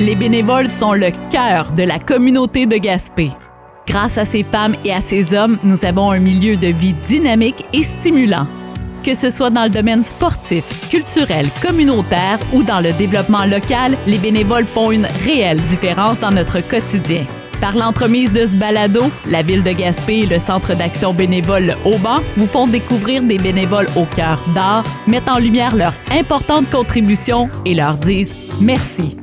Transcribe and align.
Les 0.00 0.16
bénévoles 0.16 0.68
sont 0.68 0.92
le 0.92 1.12
cœur 1.30 1.70
de 1.70 1.84
la 1.84 2.00
communauté 2.00 2.66
de 2.66 2.76
Gaspé. 2.76 3.30
Grâce 3.86 4.18
à 4.18 4.24
ces 4.24 4.42
femmes 4.42 4.74
et 4.84 4.92
à 4.92 5.00
ces 5.00 5.34
hommes, 5.34 5.56
nous 5.62 5.84
avons 5.84 6.10
un 6.10 6.18
milieu 6.18 6.56
de 6.56 6.66
vie 6.66 6.94
dynamique 6.94 7.64
et 7.72 7.84
stimulant. 7.84 8.48
Que 9.04 9.14
ce 9.14 9.30
soit 9.30 9.50
dans 9.50 9.64
le 9.64 9.70
domaine 9.70 10.02
sportif, 10.02 10.64
culturel, 10.90 11.48
communautaire 11.62 12.40
ou 12.52 12.64
dans 12.64 12.80
le 12.80 12.92
développement 12.94 13.44
local, 13.44 13.96
les 14.08 14.18
bénévoles 14.18 14.64
font 14.64 14.90
une 14.90 15.06
réelle 15.24 15.60
différence 15.60 16.18
dans 16.18 16.32
notre 16.32 16.60
quotidien. 16.68 17.24
Par 17.60 17.76
l'entremise 17.76 18.32
de 18.32 18.46
ce 18.46 18.56
balado, 18.56 19.02
la 19.28 19.42
ville 19.42 19.62
de 19.62 19.70
Gaspé 19.70 20.20
et 20.20 20.26
le 20.26 20.40
Centre 20.40 20.74
d'action 20.74 21.14
bénévole 21.14 21.76
Auban 21.84 22.16
vous 22.36 22.46
font 22.46 22.66
découvrir 22.66 23.22
des 23.22 23.38
bénévoles 23.38 23.88
au 23.94 24.06
cœur 24.06 24.44
d'art, 24.56 24.82
mettent 25.06 25.28
en 25.28 25.38
lumière 25.38 25.76
leur 25.76 25.94
importante 26.10 26.68
contribution 26.68 27.48
et 27.64 27.74
leur 27.74 27.94
disent 27.94 28.58
merci. 28.60 29.16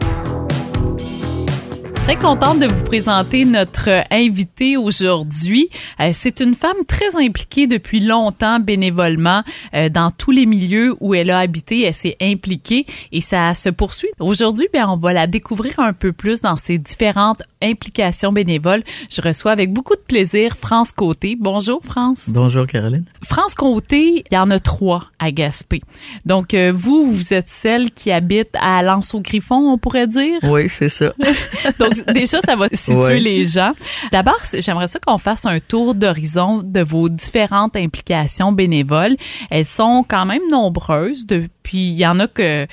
Très 2.11 2.19
contente 2.19 2.59
de 2.59 2.65
vous 2.65 2.83
présenter 2.83 3.45
notre 3.45 4.03
invitée 4.11 4.75
aujourd'hui. 4.75 5.69
Euh, 6.01 6.09
c'est 6.11 6.41
une 6.41 6.55
femme 6.55 6.83
très 6.85 7.15
impliquée 7.15 7.67
depuis 7.67 8.01
longtemps 8.01 8.59
bénévolement 8.59 9.43
euh, 9.73 9.87
dans 9.87 10.11
tous 10.11 10.31
les 10.31 10.45
milieux 10.45 10.93
où 10.99 11.15
elle 11.15 11.29
a 11.29 11.39
habité. 11.39 11.83
Elle 11.83 11.93
s'est 11.93 12.17
impliquée 12.21 12.85
et 13.13 13.21
ça 13.21 13.53
se 13.53 13.69
poursuit. 13.69 14.09
Aujourd'hui, 14.19 14.67
bien, 14.73 14.89
on 14.89 14.97
va 14.97 15.13
la 15.13 15.25
découvrir 15.25 15.79
un 15.79 15.93
peu 15.93 16.11
plus 16.11 16.41
dans 16.41 16.57
ses 16.57 16.77
différentes 16.77 17.43
implications 17.61 18.33
bénévoles. 18.33 18.83
Je 19.09 19.21
reçois 19.21 19.51
avec 19.51 19.71
beaucoup 19.71 19.95
de 19.95 20.01
plaisir 20.01 20.57
France 20.57 20.91
Côté. 20.91 21.37
Bonjour 21.39 21.81
France. 21.81 22.25
Bonjour 22.27 22.67
Caroline. 22.67 23.05
France 23.23 23.55
Côté, 23.55 24.25
il 24.29 24.35
y 24.35 24.37
en 24.37 24.49
a 24.49 24.59
trois 24.59 25.05
à 25.17 25.31
Gaspé. 25.31 25.81
Donc 26.25 26.53
euh, 26.53 26.73
vous, 26.75 27.09
vous 27.09 27.33
êtes 27.33 27.49
celle 27.49 27.91
qui 27.91 28.11
habite 28.11 28.49
à 28.59 28.83
Lens 28.83 29.13
au 29.13 29.21
Griffon, 29.21 29.71
on 29.71 29.77
pourrait 29.77 30.07
dire? 30.07 30.39
Oui, 30.43 30.67
c'est 30.67 30.89
ça. 30.89 31.13
Donc 31.79 32.00
déjà, 32.13 32.39
ça 32.41 32.55
va 32.55 32.67
situer 32.71 33.19
les 33.19 33.45
gens. 33.45 33.73
D'abord, 34.11 34.39
j'aimerais 34.59 34.87
ça 34.87 34.99
qu'on 34.99 35.17
fasse 35.17 35.45
un 35.45 35.59
tour 35.59 35.95
d'horizon 35.95 36.61
de 36.63 36.81
vos 36.81 37.09
différentes 37.09 37.75
implications 37.75 38.51
bénévoles. 38.51 39.15
Elles 39.49 39.65
sont 39.65 40.03
quand 40.07 40.25
même 40.25 40.41
nombreuses. 40.49 41.25
Depuis, 41.25 41.89
il 41.91 41.97
y 41.97 42.05
en 42.05 42.19
a 42.19 42.27
que 42.27 42.67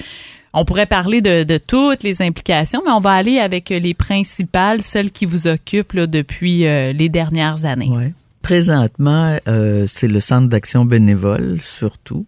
on 0.54 0.64
pourrait 0.64 0.86
parler 0.86 1.20
de, 1.20 1.58
toutes 1.58 2.02
les 2.02 2.22
implications, 2.22 2.82
mais 2.84 2.90
on 2.90 3.00
va 3.00 3.12
aller 3.12 3.38
avec 3.38 3.68
les 3.68 3.94
principales, 3.94 4.82
celles 4.82 5.10
qui 5.10 5.26
vous 5.26 5.46
occupent 5.46 5.96
depuis 5.96 6.66
euh, 6.66 6.92
les 6.92 7.08
dernières 7.08 7.64
années. 7.64 7.90
Ouais. 7.90 8.12
Présentement, 8.42 9.38
euh, 9.46 9.84
c'est 9.86 10.08
le 10.08 10.20
centre 10.20 10.48
d'action 10.48 10.84
bénévole 10.84 11.58
surtout. 11.60 12.26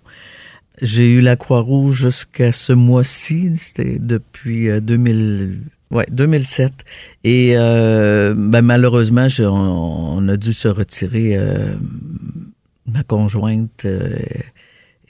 J'ai 0.82 1.10
eu 1.10 1.20
la 1.20 1.36
Croix-Rouge 1.36 2.02
jusqu'à 2.02 2.52
ce 2.52 2.72
mois-ci, 2.72 3.56
c'était 3.56 3.98
depuis 3.98 4.68
2000, 4.80 5.60
euh, 5.92 5.96
ouais, 5.96 6.06
2007. 6.10 6.72
Et 7.24 7.54
ben, 7.54 8.62
malheureusement, 8.62 9.26
on, 9.40 10.28
a 10.28 10.36
dû 10.36 10.52
se 10.52 10.68
retirer. 10.68 11.38
ma 12.86 13.02
conjointe 13.02 13.86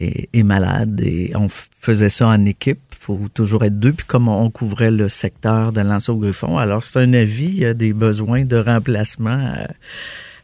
est, 0.01 0.43
malade 0.43 1.01
et 1.05 1.33
on 1.35 1.49
faisait 1.49 2.09
ça 2.09 2.29
en 2.29 2.45
équipe. 2.45 2.81
Il 2.93 2.99
faut 2.99 3.21
toujours 3.33 3.65
être 3.65 3.79
deux. 3.79 3.93
Puis 3.93 4.07
comme 4.07 4.29
on 4.29 4.51
couvrait 4.51 4.91
le 4.91 5.09
secteur 5.09 5.73
de 5.73 5.81
lanceau 5.81 6.17
griffon 6.17 6.59
alors 6.59 6.83
c'est 6.83 7.01
un 7.01 7.13
avis, 7.13 7.47
il 7.47 7.59
y 7.59 7.65
a 7.65 7.75
des 7.75 7.93
besoins 7.93 8.45
de 8.45 8.57
remplacement 8.57 9.55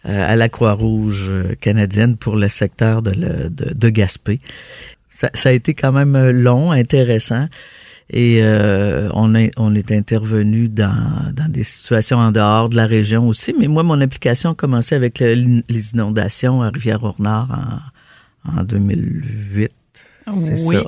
à, 0.04 0.10
à 0.10 0.36
la 0.36 0.48
Croix-Rouge 0.48 1.32
canadienne 1.60 2.16
pour 2.16 2.36
le 2.36 2.48
secteur 2.48 3.02
de, 3.02 3.48
de, 3.48 3.72
de 3.74 3.88
Gaspé. 3.88 4.38
Ça, 5.08 5.30
ça, 5.34 5.48
a 5.48 5.52
été 5.52 5.72
quand 5.74 5.92
même 5.92 6.30
long, 6.30 6.72
intéressant. 6.72 7.48
Et 8.10 8.38
euh, 8.40 9.08
on, 9.14 9.34
est, 9.34 9.50
on 9.56 9.74
est 9.74 9.90
intervenu 9.90 10.68
dans, 10.68 11.32
dans 11.34 11.50
des 11.50 11.64
situations 11.64 12.18
en 12.18 12.30
dehors 12.30 12.68
de 12.68 12.76
la 12.76 12.86
région 12.86 13.26
aussi. 13.28 13.54
Mais 13.58 13.66
moi, 13.66 13.82
mon 13.82 14.00
application 14.00 14.50
a 14.50 14.54
commencé 14.54 14.94
avec 14.94 15.18
les 15.18 15.90
inondations 15.92 16.62
à 16.62 16.68
Rivière-Ornard 16.68 17.82
en, 18.44 18.60
en 18.60 18.62
2008. 18.62 19.72
C'est 20.32 20.56
ça. 20.56 20.82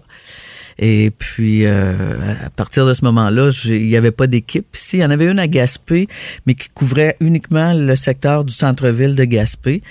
Et 0.79 1.11
puis, 1.11 1.67
euh, 1.67 2.35
à 2.45 2.51
partir 2.51 2.87
de 2.87 2.95
ce 2.95 3.05
moment-là, 3.05 3.51
il 3.65 3.87
n'y 3.87 3.97
avait 3.97 4.13
pas 4.13 4.29
d'équipe 4.29 4.77
ici. 4.77 4.99
Il 4.99 5.01
y 5.01 5.05
en 5.05 5.11
avait 5.11 5.27
une 5.27 5.41
à 5.41 5.49
Gaspé, 5.49 6.07
mais 6.47 6.55
qui 6.55 6.69
couvrait 6.69 7.17
uniquement 7.21 7.73
le 7.73 7.97
secteur 7.97 8.45
du 8.45 8.55
centre-ville 8.55 9.17
de 9.17 9.25
Gaspé. 9.25 9.83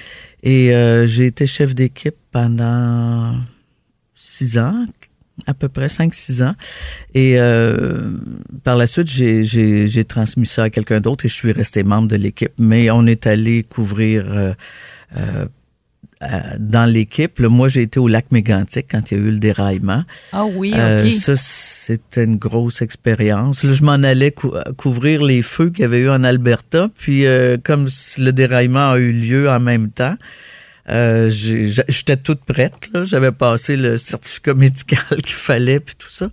Et 0.43 0.73
euh, 0.73 1.05
j'ai 1.05 1.25
été 1.25 1.45
chef 1.45 1.75
d'équipe 1.75 2.15
pendant 2.31 3.35
six 4.13 4.57
ans, 4.57 4.85
à 5.45 5.53
peu 5.53 5.69
près 5.69 5.89
cinq, 5.89 6.13
six 6.13 6.41
ans. 6.41 6.55
Et 7.13 7.39
euh, 7.39 8.11
par 8.63 8.75
la 8.75 8.87
suite, 8.87 9.07
j'ai 9.07 10.05
transmis 10.05 10.47
ça 10.47 10.63
à 10.63 10.69
quelqu'un 10.69 10.99
d'autre 10.99 11.25
et 11.25 11.29
je 11.29 11.33
suis 11.33 11.51
resté 11.51 11.83
membre 11.83 12.07
de 12.07 12.15
l'équipe. 12.15 12.53
Mais 12.57 12.89
on 12.89 13.05
est 13.05 13.27
allé 13.27 13.63
couvrir 13.63 14.55
euh, 16.23 16.55
dans 16.57 16.91
l'équipe. 16.91 17.39
Moi, 17.39 17.69
j'ai 17.69 17.83
été 17.83 17.99
au 17.99 18.07
lac 18.07 18.31
Mégantic 18.31 18.87
quand 18.89 19.11
il 19.11 19.17
y 19.17 19.21
a 19.21 19.23
eu 19.23 19.29
le 19.29 19.37
déraillement. 19.37 20.03
Ah 20.33 20.45
oui, 20.45 20.73
euh, 20.75 21.05
OK. 21.05 21.13
ça, 21.13 21.35
c'était 21.35 22.23
une 22.23 22.37
grosse 22.37 22.81
expérience. 22.81 23.63
Là, 23.63 23.73
je 23.73 23.83
m'en 23.83 23.91
allais 23.91 24.33
couvrir 24.77 25.21
les 25.21 25.43
feux 25.43 25.69
qu'il 25.69 25.81
y 25.81 25.85
avait 25.85 25.99
eu 25.99 26.09
en 26.09 26.23
Alberta. 26.23 26.87
Puis, 26.97 27.27
euh, 27.27 27.57
comme 27.63 27.87
le 28.17 28.31
déraillement 28.31 28.93
a 28.93 28.97
eu 28.97 29.11
lieu 29.11 29.47
en 29.47 29.59
même 29.59 29.91
temps, 29.91 30.15
j'étais 30.87 32.17
toute 32.17 32.43
prête. 32.45 32.89
J'avais 33.03 33.31
passé 33.31 33.75
le 33.75 33.97
certificat 33.97 34.53
médical 34.55 35.21
qu'il 35.23 35.35
fallait, 35.35 35.79
puis 35.79 35.95
tout 35.95 36.09
ça. 36.09 36.29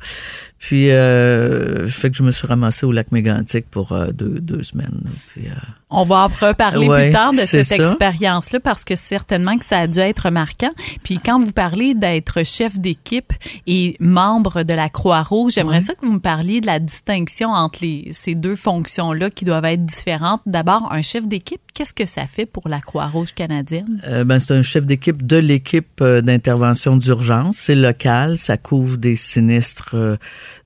Puis, 0.64 0.90
euh, 0.90 1.86
fait 1.88 2.10
que 2.10 2.16
je 2.16 2.22
me 2.22 2.32
suis 2.32 2.46
ramassé 2.46 2.86
au 2.86 2.92
lac 2.92 3.12
Mégantic 3.12 3.70
pour 3.70 3.94
deux, 4.14 4.40
deux, 4.40 4.62
semaines. 4.62 5.02
Puis, 5.28 5.48
on 5.90 6.04
va 6.04 6.24
en 6.24 6.26
reparler 6.26 6.88
plus 6.88 7.12
tard 7.12 7.32
de 7.32 7.36
cette 7.36 7.70
expérience-là 7.70 8.60
parce 8.60 8.82
que 8.82 8.96
certainement 8.96 9.58
que 9.58 9.64
ça 9.66 9.80
a 9.80 9.86
dû 9.86 9.98
être 9.98 10.30
marquant. 10.30 10.72
Puis 11.02 11.20
quand 11.24 11.38
vous 11.38 11.52
parlez 11.52 11.94
d'être 11.94 12.44
chef 12.44 12.78
d'équipe 12.78 13.32
et 13.66 13.96
membre 14.00 14.62
de 14.62 14.74
la 14.74 14.88
Croix-Rouge, 14.88 15.52
j'aimerais 15.54 15.80
ça 15.80 15.94
que 15.94 16.04
vous 16.04 16.12
me 16.12 16.20
parliez 16.20 16.60
de 16.60 16.66
la 16.66 16.78
distinction 16.78 17.50
entre 17.50 17.80
les, 17.82 18.08
ces 18.12 18.34
deux 18.34 18.56
fonctions-là 18.56 19.30
qui 19.30 19.44
doivent 19.44 19.66
être 19.66 19.84
différentes. 19.84 20.40
D'abord, 20.46 20.90
un 20.90 21.02
chef 21.02 21.28
d'équipe, 21.28 21.60
qu'est-ce 21.74 21.94
que 21.94 22.06
ça 22.06 22.26
fait 22.26 22.46
pour 22.46 22.68
la 22.68 22.80
Croix-Rouge 22.80 23.34
canadienne? 23.34 24.00
Euh, 24.08 24.24
ben, 24.24 24.40
c'est 24.40 24.54
un 24.54 24.62
chef 24.62 24.86
d'équipe 24.86 25.24
de 25.26 25.36
l'équipe 25.36 26.00
euh, 26.00 26.22
d'intervention 26.22 26.96
d'urgence. 26.96 27.56
C'est 27.56 27.74
local, 27.74 28.38
ça 28.38 28.56
couvre 28.56 28.96
des 28.96 29.16
sinistres 29.16 29.94
euh, 29.94 30.16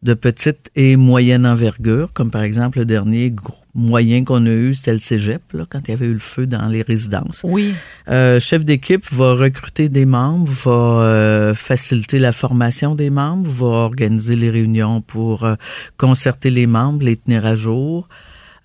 de 0.02 0.14
petite 0.14 0.70
et 0.76 0.96
moyenne 0.96 1.46
envergure, 1.46 2.12
comme 2.12 2.30
par 2.30 2.42
exemple 2.42 2.78
le 2.78 2.84
dernier 2.84 3.32
moyen 3.74 4.24
qu'on 4.24 4.44
a 4.46 4.50
eu, 4.50 4.74
c'était 4.74 4.92
le 4.92 4.98
cégep, 4.98 5.42
là, 5.52 5.64
quand 5.68 5.80
il 5.86 5.90
y 5.90 5.94
avait 5.94 6.06
eu 6.06 6.12
le 6.12 6.18
feu 6.18 6.46
dans 6.46 6.68
les 6.68 6.82
résidences. 6.82 7.42
Oui. 7.44 7.74
Euh, 8.08 8.40
chef 8.40 8.64
d'équipe 8.64 9.04
va 9.12 9.34
recruter 9.34 9.88
des 9.88 10.04
membres, 10.04 10.50
va 10.50 11.02
euh, 11.02 11.54
faciliter 11.54 12.18
la 12.18 12.32
formation 12.32 12.94
des 12.94 13.10
membres, 13.10 13.48
va 13.48 13.66
organiser 13.66 14.36
les 14.36 14.50
réunions 14.50 15.00
pour 15.00 15.44
euh, 15.44 15.54
concerter 15.96 16.50
les 16.50 16.66
membres, 16.66 17.04
les 17.04 17.16
tenir 17.16 17.46
à 17.46 17.54
jour. 17.54 18.08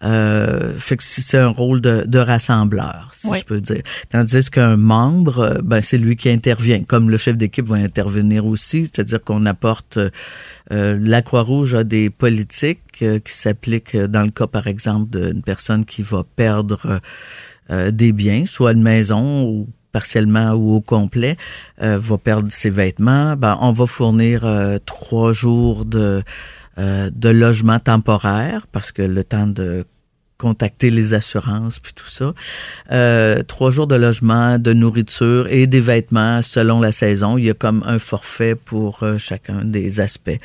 Euh, 0.04 0.78
fait 0.80 0.98
que 0.98 1.04
c'est 1.04 1.38
un 1.38 1.50
rôle 1.50 1.80
de, 1.80 2.04
de 2.06 2.20
rassembleur, 2.20 3.10
si 3.14 3.30
je 3.34 3.46
peux 3.46 3.62
dire. 3.62 3.84
Tandis 4.10 4.50
qu'un 4.50 4.76
membre, 4.76 5.40
euh, 5.40 5.58
ben 5.64 5.80
c'est 5.82 5.98
lui 5.98 6.16
qui 6.16 6.30
intervient, 6.30 6.84
comme 6.84 7.10
le 7.10 7.18
chef 7.18 7.38
d'équipe 7.38 7.66
va 7.66 7.78
intervenir 7.78 8.46
aussi, 8.46 8.84
c'est-à-dire 8.84 9.24
qu'on 9.24 9.46
apporte 9.46 9.98
euh, 10.72 10.98
la 11.02 11.22
Croix-Rouge 11.22 11.76
a 11.76 11.84
des 11.84 12.10
politiques 12.10 13.02
euh, 13.02 13.20
qui 13.20 13.34
s'appliquent 13.34 13.96
dans 13.96 14.24
le 14.24 14.32
cas, 14.32 14.48
par 14.48 14.68
exemple, 14.68 15.18
d'une 15.18 15.42
personne 15.42 15.86
qui 15.86 16.02
va 16.02 16.24
perdre 16.36 17.00
des 17.70 18.12
biens, 18.12 18.46
soit 18.46 18.74
une 18.74 18.82
maison 18.84 19.46
ou 19.46 19.70
partiellement 19.94 20.52
ou 20.52 20.74
au 20.74 20.82
complet, 20.82 21.38
va 21.78 22.18
perdre 22.18 22.52
ses 22.52 22.70
vêtements. 22.70 23.38
Ben, 23.38 23.58
on 23.62 23.72
va 23.72 23.88
fournir 23.88 24.46
trois 24.86 25.32
jours 25.32 25.86
de 25.86 26.24
de 26.78 27.30
logement 27.30 27.80
temporaire 27.80 28.68
parce 28.72 28.92
que 28.92 29.02
le 29.02 29.24
temps 29.24 29.48
de 29.48 29.86
contacter 30.38 30.90
les 30.90 31.14
assurances 31.14 31.80
puis 31.80 31.94
tout 31.94 32.10
ça. 32.10 32.34
Euh, 32.92 33.44
trois 33.44 33.72
jours 33.72 33.88
de 33.88 33.96
logement, 33.96 34.60
de 34.60 34.74
nourriture 34.74 35.48
et 35.50 35.68
des 35.68 35.82
vêtements 35.82 36.42
selon 36.42 36.82
la 36.82 36.92
saison. 36.92 37.38
Il 37.38 37.46
y 37.46 37.50
a 37.50 37.54
comme 37.54 37.84
un 37.86 38.00
forfait 38.00 38.56
pour 38.56 39.04
euh, 39.04 39.18
chacun 39.18 39.64
des 39.64 40.00
aspects. 40.00 40.38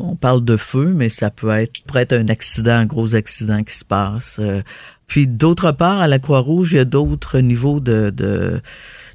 on 0.00 0.16
parle 0.16 0.44
de 0.44 0.56
feu, 0.56 0.92
mais 0.94 1.08
ça 1.08 1.30
peut 1.30 1.50
être, 1.50 1.84
peut 1.84 1.98
être 1.98 2.14
un 2.14 2.28
accident, 2.28 2.72
un 2.72 2.86
gros 2.86 3.14
accident 3.14 3.62
qui 3.62 3.74
se 3.74 3.84
passe. 3.84 4.38
Euh. 4.40 4.62
puis 5.06 5.26
d'autre 5.26 5.72
part, 5.72 6.00
à 6.00 6.08
la 6.08 6.18
Croix-Rouge, 6.18 6.72
il 6.72 6.76
y 6.76 6.80
a 6.80 6.84
d'autres 6.84 7.38
niveaux 7.38 7.80
de, 7.80 8.10
de 8.10 8.60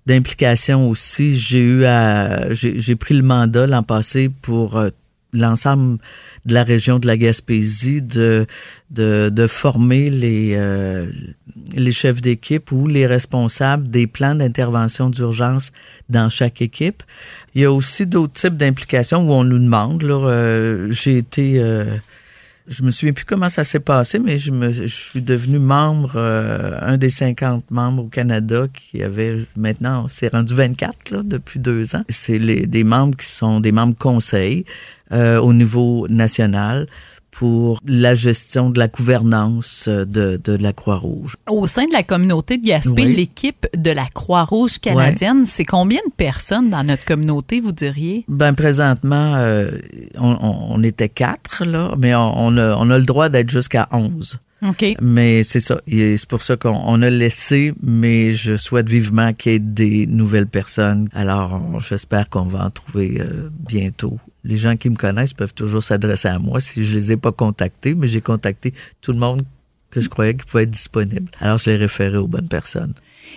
d'implication 0.06 0.90
aussi. 0.90 1.38
J'ai 1.38 1.60
eu 1.60 1.84
à, 1.84 2.54
j'ai 2.54 2.96
pris 2.96 3.14
le 3.14 3.24
mandat 3.24 3.68
l'an 3.68 3.84
passé 3.84 4.30
pour 4.30 4.82
l'ensemble 5.40 6.00
de 6.46 6.54
la 6.54 6.64
région 6.64 7.00
de 7.00 7.08
la 7.08 7.18
Gaspésie 7.18 8.02
de 8.02 8.46
de, 8.90 9.48
former 9.48 10.10
les 10.10 10.54
euh, 10.56 11.08
les 11.76 11.92
chefs 11.92 12.22
d'équipe 12.22 12.72
ou 12.72 12.88
les 12.88 13.06
responsables 13.06 13.90
des 13.90 14.08
plans 14.08 14.36
d'intervention 14.36 15.10
d'urgence 15.10 15.72
dans 16.10 16.30
chaque 16.30 16.62
équipe. 16.62 17.04
Il 17.54 17.62
y 17.62 17.66
a 17.66 17.72
aussi 17.72 18.06
d'autres 18.06 18.34
types 18.34 18.58
d'implications 18.58 19.28
où 19.28 19.32
on 19.32 19.44
nous 19.44 19.60
demande. 19.60 20.04
Là, 20.04 20.28
euh, 20.28 20.92
j'ai 20.92 21.18
été 21.18 21.60
euh, 21.60 21.98
je 22.68 22.84
me 22.84 22.92
souviens 22.92 23.14
plus 23.14 23.26
comment 23.26 23.50
ça 23.50 23.64
s'est 23.64 23.80
passé, 23.80 24.20
mais 24.20 24.38
je, 24.38 24.52
me, 24.52 24.72
je 24.72 24.86
suis 24.88 25.22
devenu 25.22 25.58
membre, 25.58 26.14
euh, 26.16 26.78
un 26.82 26.98
des 26.98 27.10
50 27.10 27.72
membres 27.72 28.04
au 28.04 28.08
Canada 28.08 28.68
qui 28.74 29.02
avait 29.02 29.38
maintenant, 29.56 30.08
c'est 30.10 30.34
rendu 30.34 30.54
24 30.54 31.12
là, 31.12 31.22
depuis 31.24 31.60
deux 31.60 31.96
ans. 31.96 32.04
C'est 32.10 32.40
des 32.40 32.84
membres 32.84 33.16
qui 33.16 33.28
sont 33.28 33.62
des 33.62 33.72
membres 33.72 33.96
conseils 33.98 34.66
euh, 35.12 35.40
au 35.40 35.54
niveau 35.54 36.08
national 36.10 36.88
pour 37.32 37.80
la 37.86 38.16
gestion 38.16 38.72
de 38.72 38.80
la 38.80 38.88
gouvernance 38.88 39.86
euh, 39.88 40.06
de, 40.06 40.42
de 40.44 40.54
la 40.54 40.74
Croix-Rouge. 40.74 41.36
Au 41.48 41.68
sein 41.68 41.86
de 41.86 41.94
la 41.94 42.02
communauté 42.02 42.58
de 42.58 42.66
Gaspé, 42.66 43.06
l'équipe 43.06 43.68
de 43.78 43.92
la 43.92 44.06
Croix-Rouge 44.06 44.80
canadienne, 44.80 45.46
c'est 45.46 45.66
combien 45.66 46.00
de 46.08 46.12
personnes 46.16 46.72
dans 46.72 46.84
notre 46.84 47.06
communauté, 47.06 47.60
vous 47.60 47.74
diriez? 47.74 48.26
Ben 48.28 48.54
présentement, 48.54 49.36
euh, 49.36 49.70
on, 50.18 50.36
on, 50.42 50.84
était 50.84 51.10
quatre, 51.10 51.64
là, 51.64 51.94
mais 52.00 52.16
on, 52.16 52.34
on, 52.36 52.58
a, 52.58 52.76
on 52.76 52.90
a 52.90 52.98
le 52.98 53.06
droit 53.06 53.30
d'être 53.30 53.52
jusqu'à 53.52 53.88
11. 53.92 54.40
Okay. 54.64 54.98
Mais 55.02 55.44
c'est 55.44 55.60
ça. 55.60 55.80
C'est 55.88 56.26
pour 56.28 56.42
ça 56.42 56.58
qu'on 56.58 57.02
a 57.02 57.10
laissé, 57.10 57.74
mais 57.82 58.32
je 58.32 58.56
souhaite 58.56 58.90
vivement 58.90 59.34
qu'il 59.34 59.52
y 59.52 59.56
ait 59.56 59.60
des 59.60 60.08
nouvelles 60.08 60.48
personnes. 60.48 61.10
Alors, 61.14 61.80
j'espère 61.80 62.30
qu'on 62.30 62.46
va 62.46 62.66
en 62.66 62.70
trouver 62.70 63.18
euh, 63.20 63.50
bientôt. 63.68 64.18
Les 64.44 64.58
gens 64.58 64.76
qui 64.76 64.90
me 64.90 64.96
connaissent 64.96 65.34
peuvent 65.34 65.54
toujours 65.54 65.84
s'adresser 65.84 66.30
à 66.30 66.40
moi 66.40 66.60
si 66.60 66.86
je 66.86 66.96
les 66.96 67.12
ai 67.12 67.18
pas 67.18 67.32
contactés, 67.32 67.94
mais 67.94 68.08
j'ai 68.08 68.22
contacté 68.22 68.74
tout 69.02 69.12
le 69.12 69.20
monde 69.20 69.44
que 69.92 70.02
je 70.02 70.10
croyais 70.10 70.36
qui 70.36 70.46
pouvait 70.46 70.64
être 70.64 70.72
disponible. 70.72 71.30
Alors, 71.40 71.60
je 71.60 71.70
l'ai 71.70 71.78
référé 71.78 72.18
aux 72.18 72.28
bonnes 72.28 72.48
personnes. 72.48 72.94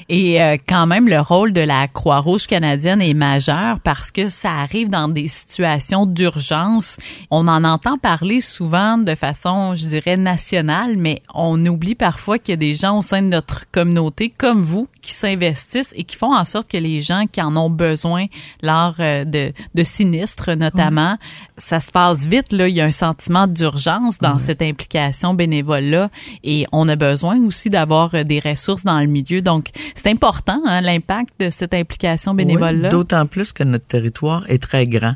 Et 0.09 0.43
euh, 0.43 0.57
quand 0.69 0.87
même, 0.87 1.09
le 1.09 1.21
rôle 1.21 1.53
de 1.53 1.61
la 1.61 1.89
Croix-Rouge 1.89 2.47
canadienne 2.47 3.01
est 3.03 3.15
majeur 3.15 3.81
parce 3.81 4.11
que 4.11 4.29
ça 4.29 4.51
arrive 4.53 4.89
dans 4.89 5.09
des 5.09 5.29
situations 5.29 6.07
d'urgence. 6.07 6.97
On 7.31 7.49
en 7.49 7.65
entend 7.65 7.97
parler 7.97 8.41
souvent 8.41 8.99
de 8.99 9.15
façon, 9.15 9.75
je 9.75 9.87
dirais, 9.87 10.17
nationale, 10.17 10.97
mais 10.97 11.23
on 11.35 11.65
oublie 11.67 11.95
parfois 11.95 12.39
qu'il 12.39 12.53
y 12.53 12.55
a 12.55 12.57
des 12.57 12.75
gens 12.75 12.99
au 12.99 13.03
sein 13.03 13.23
de 13.23 13.29
notre 13.29 13.71
communauté, 13.71 14.33
comme 14.37 14.63
vous, 14.63 14.89
qui 15.01 15.13
s'investissent 15.13 15.93
et 15.97 16.05
qui 16.05 16.17
font 16.17 16.35
en 16.35 16.45
sorte 16.45 16.71
que 16.71 16.77
les 16.77 17.01
gens 17.01 17.25
qui 17.31 17.41
en 17.41 17.57
ont 17.57 17.71
besoin 17.71 18.27
lors 18.63 18.95
euh, 19.01 19.25
de, 19.25 19.53
de 19.75 19.85
sinistres, 19.85 20.51
notamment, 20.57 21.17
ça 21.57 21.81
se 21.81 21.91
passe 21.91 22.27
vite. 22.27 22.53
Là, 22.53 22.69
il 22.69 22.75
y 22.75 22.81
a 22.81 22.85
un 22.85 22.91
sentiment 22.91 23.47
d'urgence 23.47 24.19
dans 24.19 24.39
cette 24.39 24.63
implication 24.63 25.35
bénévole-là 25.35 26.11
et 26.45 26.67
on 26.73 26.89
a 26.89 26.97
besoin 26.97 27.39
aussi 27.45 27.71
d'avoir 27.71 28.15
euh, 28.15 28.25
des 28.25 28.41
ressources 28.41 28.85
dans 28.85 29.01
le 29.01 29.07
milieu. 29.07 29.43
Donc, 29.43 29.69
c'est 29.95 30.09
important, 30.09 30.61
hein, 30.67 30.81
l'impact 30.81 31.35
de 31.41 31.51
cette 31.51 31.75
implication 31.75 32.35
bénévole-là. 32.35 32.89
D'autant 32.89 33.27
plus 33.27 33.53
que 33.53 33.65
notre 33.65 33.87
territoire 33.87 34.45
est 34.49 34.63
très 34.63 34.87
grand. 34.87 35.15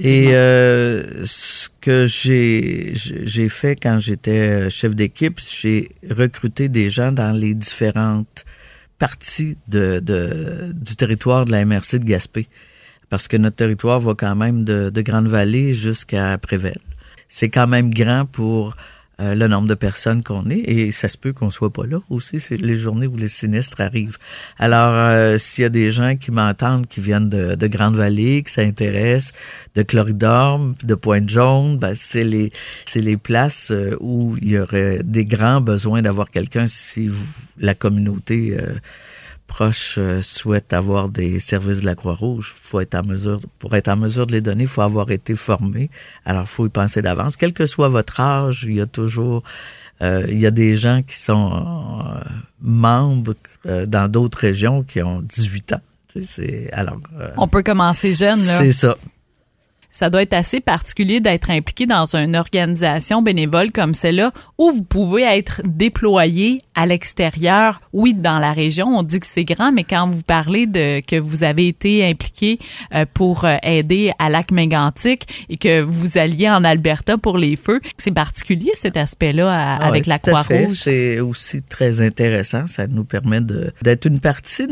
Et 0.00 0.28
euh, 0.34 1.24
ce 1.24 1.68
que 1.80 2.06
j'ai 2.06 2.92
j'ai 2.94 3.48
fait 3.48 3.76
quand 3.76 3.98
j'étais 4.00 4.70
chef 4.70 4.94
d'équipe, 4.94 5.40
j'ai 5.40 5.90
recruté 6.10 6.68
des 6.68 6.90
gens 6.90 7.12
dans 7.12 7.32
les 7.32 7.54
différentes 7.54 8.44
parties 8.98 9.56
de, 9.66 9.98
de, 9.98 10.72
du 10.72 10.94
territoire 10.94 11.44
de 11.44 11.50
la 11.50 11.64
MRC 11.64 11.98
de 11.98 12.04
Gaspé. 12.04 12.48
Parce 13.08 13.28
que 13.28 13.36
notre 13.36 13.56
territoire 13.56 14.00
va 14.00 14.14
quand 14.14 14.36
même 14.36 14.64
de, 14.64 14.90
de 14.90 15.02
Grande-Vallée 15.02 15.72
jusqu'à 15.72 16.38
Prével. 16.38 16.78
C'est 17.28 17.50
quand 17.50 17.66
même 17.66 17.92
grand 17.92 18.26
pour 18.26 18.76
euh, 19.22 19.34
le 19.36 19.46
nombre 19.46 19.68
de 19.68 19.74
personnes 19.74 20.22
qu'on 20.22 20.50
est 20.50 20.58
et 20.58 20.90
ça 20.90 21.06
se 21.06 21.16
peut 21.16 21.32
qu'on 21.32 21.50
soit 21.50 21.72
pas 21.72 21.86
là 21.86 21.98
aussi. 22.10 22.40
C'est 22.40 22.56
les 22.56 22.76
journées 22.76 23.06
où 23.06 23.16
les 23.16 23.28
sinistres 23.28 23.80
arrivent. 23.80 24.18
Alors, 24.58 24.94
euh, 24.94 25.38
s'il 25.38 25.62
y 25.62 25.64
a 25.64 25.68
des 25.68 25.90
gens 25.90 26.16
qui 26.16 26.32
m'entendent, 26.32 26.86
qui 26.88 27.00
viennent 27.00 27.28
de, 27.28 27.54
de 27.54 27.66
Grande-Vallée, 27.68 28.42
qui 28.42 28.52
s'intéressent, 28.52 29.32
de 29.76 29.82
Cloridorme, 29.82 30.74
de 30.82 30.94
Pointe-Jaune, 30.94 31.78
ben, 31.78 31.94
c'est 31.94 32.24
les 32.24 32.50
c'est 32.84 33.00
les 33.00 33.16
places 33.16 33.70
euh, 33.70 33.96
où 34.00 34.36
il 34.42 34.48
y 34.50 34.58
aurait 34.58 35.00
des 35.04 35.24
grands 35.24 35.60
besoins 35.60 36.02
d'avoir 36.02 36.28
quelqu'un 36.30 36.66
si 36.66 37.10
la 37.58 37.74
communauté 37.74 38.56
proches 39.46 39.96
euh, 39.98 40.22
souhaitent 40.22 40.72
avoir 40.72 41.08
des 41.08 41.38
services 41.40 41.80
de 41.80 41.86
la 41.86 41.94
Croix-Rouge, 41.94 42.54
faut 42.62 42.80
être 42.80 42.94
en 42.94 43.04
mesure, 43.04 43.40
pour 43.58 43.74
être 43.74 43.88
en 43.88 43.96
mesure 43.96 44.26
de 44.26 44.32
les 44.32 44.40
donner, 44.40 44.64
il 44.64 44.68
faut 44.68 44.82
avoir 44.82 45.10
été 45.10 45.34
formé. 45.36 45.90
Alors, 46.24 46.42
il 46.42 46.48
faut 46.48 46.66
y 46.66 46.70
penser 46.70 47.02
d'avance. 47.02 47.36
Quel 47.36 47.52
que 47.52 47.66
soit 47.66 47.88
votre 47.88 48.20
âge, 48.20 48.64
il 48.66 48.76
y 48.76 48.80
a 48.80 48.86
toujours, 48.86 49.42
euh, 50.00 50.26
il 50.28 50.40
y 50.40 50.46
a 50.46 50.50
des 50.50 50.76
gens 50.76 51.02
qui 51.02 51.18
sont 51.18 51.52
euh, 51.52 52.20
membres 52.60 53.34
dans 53.64 54.10
d'autres 54.10 54.38
régions 54.38 54.82
qui 54.82 55.00
ont 55.02 55.20
18 55.20 55.74
ans. 55.74 55.80
Alors, 56.72 56.98
On 57.36 57.46
peut 57.46 57.62
commencer 57.62 58.12
jeune, 58.12 58.44
là. 58.44 58.58
C'est 58.58 58.72
ça 58.72 58.96
ça 59.92 60.08
doit 60.10 60.22
être 60.22 60.32
assez 60.32 60.60
particulier 60.60 61.20
d'être 61.20 61.50
impliqué 61.50 61.86
dans 61.86 62.16
une 62.16 62.34
organisation 62.34 63.22
bénévole 63.22 63.70
comme 63.70 63.94
celle-là 63.94 64.32
où 64.58 64.72
vous 64.72 64.82
pouvez 64.82 65.22
être 65.22 65.60
déployé 65.64 66.62
à 66.74 66.86
l'extérieur. 66.86 67.80
Oui, 67.92 68.14
dans 68.14 68.38
la 68.38 68.52
région, 68.52 68.86
on 68.88 69.02
dit 69.02 69.20
que 69.20 69.26
c'est 69.26 69.44
grand, 69.44 69.70
mais 69.70 69.84
quand 69.84 70.08
vous 70.10 70.22
parlez 70.22 70.66
de 70.66 71.00
que 71.00 71.16
vous 71.16 71.44
avez 71.44 71.68
été 71.68 72.06
impliqué 72.06 72.58
euh, 72.94 73.04
pour 73.12 73.44
euh, 73.44 73.56
aider 73.62 74.12
à 74.18 74.30
lac 74.30 74.50
mégantic 74.50 75.46
et 75.50 75.58
que 75.58 75.82
vous 75.82 76.16
alliez 76.16 76.48
en 76.48 76.64
Alberta 76.64 77.18
pour 77.18 77.36
les 77.36 77.56
feux, 77.56 77.80
c'est 77.98 78.12
particulier 78.12 78.72
cet 78.74 78.96
aspect-là 78.96 79.50
ah 79.52 79.86
avec 79.86 80.06
la 80.06 80.18
Croix-Rouge. 80.18 80.72
C'est 80.72 81.20
aussi 81.20 81.62
très 81.62 82.00
intéressant. 82.00 82.66
Ça 82.66 82.86
nous 82.86 83.04
permet 83.04 83.40
d'être 83.82 84.06
une 84.06 84.20
partie 84.20 84.66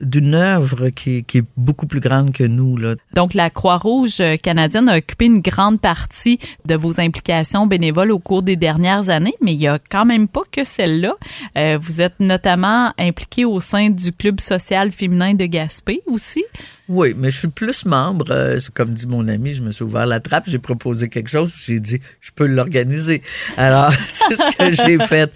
d'une 0.00 0.34
œuvre 0.34 0.88
qui, 0.88 1.22
qui, 1.22 1.38
est 1.38 1.44
beaucoup 1.56 1.86
plus 1.86 2.00
grande 2.00 2.32
que 2.32 2.44
nous. 2.44 2.76
Là. 2.76 2.96
Donc 3.14 3.34
la 3.34 3.50
Croix-Rouge 3.50 4.07
euh, 4.20 4.36
canadienne 4.36 4.88
a 4.88 4.96
occupé 4.98 5.26
une 5.26 5.40
grande 5.40 5.80
partie 5.80 6.38
de 6.66 6.74
vos 6.74 7.00
implications 7.00 7.66
bénévoles 7.66 8.10
au 8.10 8.18
cours 8.18 8.42
des 8.42 8.56
dernières 8.56 9.10
années, 9.10 9.34
mais 9.40 9.54
il 9.54 9.60
y 9.60 9.68
a 9.68 9.78
quand 9.90 10.04
même 10.04 10.28
pas 10.28 10.42
que 10.50 10.64
celle-là. 10.64 11.16
Euh, 11.56 11.78
vous 11.80 12.00
êtes 12.00 12.18
notamment 12.20 12.92
impliqué 12.98 13.44
au 13.44 13.60
sein 13.60 13.90
du 13.90 14.12
Club 14.12 14.40
social 14.40 14.90
féminin 14.90 15.34
de 15.34 15.46
Gaspé 15.46 16.00
aussi. 16.06 16.44
Oui, 16.88 17.14
mais 17.14 17.30
je 17.30 17.36
suis 17.36 17.48
plus 17.48 17.84
membre. 17.84 18.24
Euh, 18.30 18.58
comme 18.72 18.94
dit 18.94 19.06
mon 19.06 19.28
ami, 19.28 19.54
je 19.54 19.62
me 19.62 19.70
suis 19.70 19.84
ouvert 19.84 20.06
la 20.06 20.20
trappe, 20.20 20.44
j'ai 20.46 20.58
proposé 20.58 21.10
quelque 21.10 21.28
chose, 21.28 21.52
j'ai 21.60 21.80
dit, 21.80 22.00
je 22.20 22.30
peux 22.34 22.46
l'organiser. 22.46 23.22
Alors, 23.58 23.92
c'est 24.08 24.34
ce 24.34 24.56
que 24.56 24.72
j'ai 24.72 24.98
fait. 25.06 25.30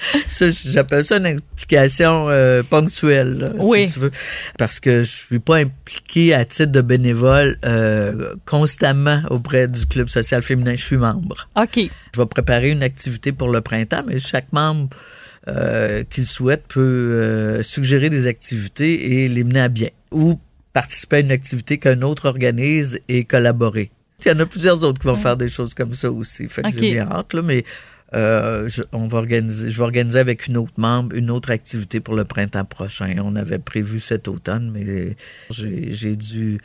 j'appelle 0.64 1.04
ça 1.04 1.18
une 1.18 1.26
implication 1.26 2.26
euh, 2.30 2.62
ponctuelle, 2.62 3.54
oui. 3.58 3.86
si 3.86 3.94
tu 3.94 4.00
veux. 4.00 4.12
Parce 4.58 4.80
que 4.80 5.02
je 5.02 5.10
suis 5.10 5.40
pas 5.40 5.58
impliqué 5.58 6.32
à 6.32 6.46
titre 6.46 6.72
de 6.72 6.80
bénévole 6.80 7.58
euh, 7.66 8.34
constamment 8.46 9.20
auprès 9.28 9.68
du 9.68 9.84
Club 9.84 10.08
social 10.08 10.40
féminin. 10.40 10.74
Je 10.74 10.82
suis 10.82 10.96
membre. 10.96 11.48
OK. 11.60 11.90
Je 12.14 12.20
vais 12.20 12.26
préparer 12.26 12.70
une 12.70 12.82
activité 12.82 13.32
pour 13.32 13.50
le 13.50 13.60
printemps, 13.60 14.02
mais 14.06 14.18
chaque 14.18 14.50
membre 14.54 14.88
euh, 15.48 16.02
qu'il 16.08 16.26
souhaite 16.26 16.64
peut 16.66 17.60
suggérer 17.62 18.08
des 18.08 18.26
activités 18.26 19.24
et 19.24 19.28
les 19.28 19.44
mener 19.44 19.60
à 19.60 19.68
bien. 19.68 19.88
Ou 20.12 20.38
participer 20.72 21.16
à 21.16 21.20
une 21.20 21.32
activité 21.32 21.78
qu'un 21.78 22.02
autre 22.02 22.26
organise 22.26 23.00
et 23.08 23.24
collaborer. 23.24 23.90
Il 24.24 24.28
y 24.28 24.34
en 24.34 24.38
a 24.38 24.46
plusieurs 24.46 24.84
autres 24.84 25.00
qui 25.00 25.06
vont 25.06 25.16
faire 25.16 25.36
des 25.36 25.48
choses 25.48 25.74
comme 25.74 25.94
ça 25.94 26.10
aussi. 26.10 26.48
Fait 26.48 26.62
que 26.62 26.70
j'ai 26.70 26.92
bien 26.92 27.10
hâte, 27.10 27.34
là, 27.34 27.42
mais 27.42 27.64
euh, 28.14 28.68
je, 28.68 28.82
on 28.92 29.06
va 29.06 29.18
organiser, 29.18 29.70
je 29.70 29.76
vais 29.78 29.84
organiser 29.84 30.18
avec 30.18 30.46
une 30.46 30.58
autre 30.58 30.74
membre 30.76 31.16
une 31.16 31.30
autre 31.30 31.50
activité 31.50 31.98
pour 31.98 32.14
le 32.14 32.24
printemps 32.24 32.64
prochain. 32.64 33.14
On 33.18 33.36
avait 33.36 33.58
prévu 33.58 34.00
cet 34.00 34.28
automne, 34.28 34.70
mais 34.70 35.16
j'ai 35.50 36.16
dû 36.16 36.60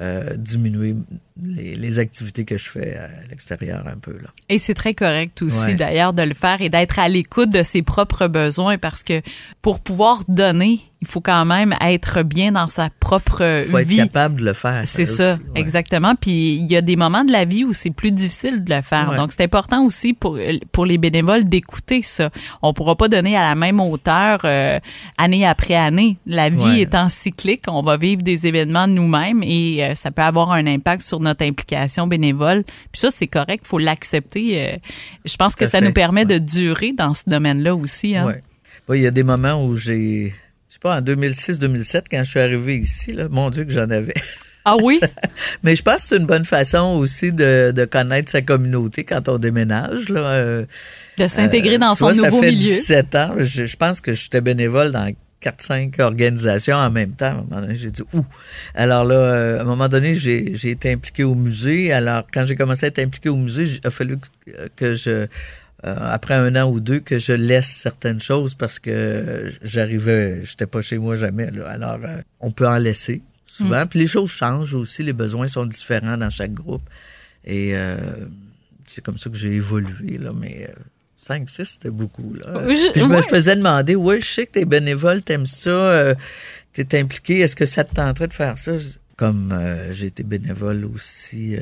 euh, 0.00 0.36
diminuer 0.36 0.94
les, 1.42 1.74
les, 1.74 1.98
activités 1.98 2.44
que 2.44 2.56
je 2.56 2.68
fais 2.68 2.96
à 2.96 3.08
l'extérieur 3.28 3.84
un 3.88 3.98
peu. 3.98 4.12
Là. 4.12 4.28
Et 4.48 4.58
c'est 4.58 4.74
très 4.74 4.94
correct 4.94 5.42
aussi 5.42 5.74
d'ailleurs 5.74 6.12
de 6.12 6.22
le 6.22 6.34
faire 6.34 6.60
et 6.60 6.68
d'être 6.68 6.98
à 6.98 7.08
l'écoute 7.08 7.50
de 7.50 7.64
ses 7.64 7.82
propres 7.82 8.28
besoins 8.28 8.78
parce 8.78 9.02
que 9.02 9.20
pour 9.60 9.80
pouvoir 9.80 10.22
donner, 10.28 10.80
il 11.04 11.06
faut 11.06 11.20
quand 11.20 11.44
même 11.44 11.74
être 11.82 12.22
bien 12.22 12.52
dans 12.52 12.66
sa 12.66 12.88
propre 12.98 13.64
faut 13.68 13.78
vie. 13.78 14.00
Être 14.00 14.06
capable 14.06 14.40
de 14.40 14.44
le 14.46 14.52
faire. 14.54 14.82
C'est 14.86 15.04
ça, 15.04 15.36
exactement. 15.54 16.14
Puis 16.14 16.54
il 16.54 16.70
y 16.70 16.76
a 16.76 16.80
des 16.80 16.96
moments 16.96 17.24
de 17.24 17.32
la 17.32 17.44
vie 17.44 17.62
où 17.62 17.74
c'est 17.74 17.90
plus 17.90 18.10
difficile 18.10 18.64
de 18.64 18.74
le 18.74 18.80
faire. 18.80 19.14
Donc 19.14 19.32
c'est 19.32 19.44
important 19.44 19.84
aussi 19.84 20.14
pour 20.14 20.38
pour 20.72 20.86
les 20.86 20.96
bénévoles 20.96 21.44
d'écouter 21.44 22.00
ça. 22.00 22.30
On 22.62 22.72
pourra 22.72 22.96
pas 22.96 23.08
donner 23.08 23.36
à 23.36 23.42
la 23.42 23.54
même 23.54 23.80
hauteur 23.80 24.40
euh, 24.44 24.78
année 25.18 25.46
après 25.46 25.74
année. 25.74 26.16
La 26.26 26.48
vie 26.48 26.80
étant 26.80 27.10
cyclique, 27.10 27.64
on 27.68 27.82
va 27.82 27.98
vivre 27.98 28.22
des 28.22 28.46
événements 28.46 28.86
nous-mêmes 28.86 29.42
et 29.42 29.84
euh, 29.84 29.94
ça 29.94 30.10
peut 30.10 30.22
avoir 30.22 30.52
un 30.52 30.66
impact 30.66 31.02
sur 31.02 31.20
notre 31.24 31.44
implication 31.44 32.06
bénévole. 32.06 32.64
Puis 32.92 33.00
ça, 33.00 33.10
c'est 33.10 33.26
correct, 33.26 33.66
faut 33.66 33.78
l'accepter. 33.78 34.60
Euh, 34.60 34.76
je 35.24 35.36
pense 35.36 35.56
que 35.56 35.66
ça 35.66 35.80
nous 35.80 35.92
permet 35.92 36.24
de 36.24 36.38
durer 36.38 36.92
dans 36.92 37.14
ce 37.14 37.24
domaine-là 37.26 37.74
aussi. 37.74 38.16
Hein. 38.16 38.36
Oui, 38.88 38.98
il 38.98 39.02
y 39.02 39.06
a 39.06 39.10
des 39.10 39.22
moments 39.22 39.64
où 39.64 39.76
j'ai, 39.76 40.34
je 40.68 40.74
sais 40.74 40.78
pas, 40.80 40.98
en 40.98 41.00
2006-2007, 41.00 42.04
quand 42.10 42.22
je 42.22 42.30
suis 42.30 42.40
arrivé 42.40 42.76
ici, 42.76 43.12
là, 43.12 43.28
mon 43.30 43.50
Dieu 43.50 43.64
que 43.64 43.72
j'en 43.72 43.90
avais. 43.90 44.14
Ah 44.64 44.76
oui? 44.82 45.00
Mais 45.62 45.76
je 45.76 45.82
pense 45.82 46.02
que 46.02 46.08
c'est 46.08 46.16
une 46.16 46.26
bonne 46.26 46.44
façon 46.44 46.96
aussi 46.96 47.32
de, 47.32 47.72
de, 47.74 47.84
connaître 47.84 48.30
sa 48.30 48.40
communauté 48.40 49.04
quand 49.04 49.28
on 49.28 49.38
déménage. 49.38 50.08
Là. 50.08 50.62
de 51.18 51.26
s'intégrer 51.26 51.74
euh, 51.74 51.78
dans 51.78 51.94
son 51.94 52.08
nouveau 52.10 52.22
ça 52.22 52.30
fait 52.30 52.50
milieu. 52.50 52.74
17 52.74 53.14
ans. 53.14 53.34
Je, 53.38 53.66
je 53.66 53.76
pense 53.76 54.00
que 54.00 54.14
j'étais 54.14 54.40
bénévole 54.40 54.92
dans 54.92 55.12
quatre, 55.44 55.60
cinq 55.60 55.98
organisations 55.98 56.76
en 56.76 56.90
même 56.90 57.12
temps. 57.12 57.26
À 57.26 57.30
un 57.30 57.42
moment 57.42 57.60
donné, 57.60 57.76
j'ai 57.76 57.90
dit 57.90 58.02
où. 58.14 58.24
Alors 58.74 59.04
là, 59.04 59.14
euh, 59.14 59.58
à 59.58 59.60
un 59.60 59.64
moment 59.64 59.88
donné, 59.88 60.14
j'ai, 60.14 60.70
été 60.70 60.90
impliqué 60.90 61.22
au 61.22 61.34
musée. 61.34 61.92
Alors, 61.92 62.24
quand 62.32 62.46
j'ai 62.46 62.56
commencé 62.56 62.86
à 62.86 62.88
être 62.88 62.98
impliqué 62.98 63.28
au 63.28 63.36
musée, 63.36 63.64
il 63.64 63.86
a 63.86 63.90
fallu 63.90 64.16
que 64.74 64.94
je 64.94 65.26
euh, 65.84 65.96
après 66.00 66.32
un 66.32 66.56
an 66.56 66.70
ou 66.70 66.80
deux 66.80 67.00
que 67.00 67.18
je 67.18 67.34
laisse 67.34 67.66
certaines 67.66 68.20
choses 68.20 68.54
parce 68.54 68.78
que 68.78 69.52
j'arrivais, 69.60 70.42
j'étais 70.42 70.66
pas 70.66 70.80
chez 70.80 70.96
moi 70.96 71.14
jamais. 71.14 71.50
Là. 71.50 71.68
Alors, 71.68 71.98
euh, 72.02 72.22
on 72.40 72.50
peut 72.50 72.66
en 72.66 72.78
laisser 72.78 73.20
souvent. 73.44 73.84
Mm. 73.84 73.88
Puis 73.88 73.98
les 73.98 74.06
choses 74.06 74.30
changent 74.30 74.74
aussi, 74.74 75.02
les 75.02 75.12
besoins 75.12 75.46
sont 75.46 75.66
différents 75.66 76.16
dans 76.16 76.30
chaque 76.30 76.54
groupe. 76.54 76.88
Et 77.44 77.76
euh, 77.76 77.98
c'est 78.86 79.04
comme 79.04 79.18
ça 79.18 79.28
que 79.28 79.36
j'ai 79.36 79.52
évolué, 79.56 80.16
là, 80.16 80.32
mais... 80.34 80.70
5, 81.24 81.48
6, 81.48 81.64
c'était 81.64 81.90
beaucoup. 81.90 82.34
Là. 82.34 82.62
Je, 82.68 82.92
Puis 82.92 83.00
je 83.00 83.06
me 83.06 83.22
faisais 83.22 83.56
demander, 83.56 83.96
oui, 83.96 84.20
je 84.20 84.26
sais 84.26 84.46
que 84.46 84.52
t'es 84.52 84.64
bénévole, 84.64 85.22
t'aimes 85.22 85.46
ça, 85.46 86.14
t'es 86.72 86.98
impliqué, 86.98 87.40
est-ce 87.40 87.56
que 87.56 87.66
ça 87.66 87.84
te 87.84 87.94
tenterait 87.94 88.28
de 88.28 88.34
faire 88.34 88.58
ça? 88.58 88.72
Comme 89.16 89.56
j'ai 89.90 90.06
été 90.06 90.22
bénévole 90.22 90.84
aussi 90.84 91.56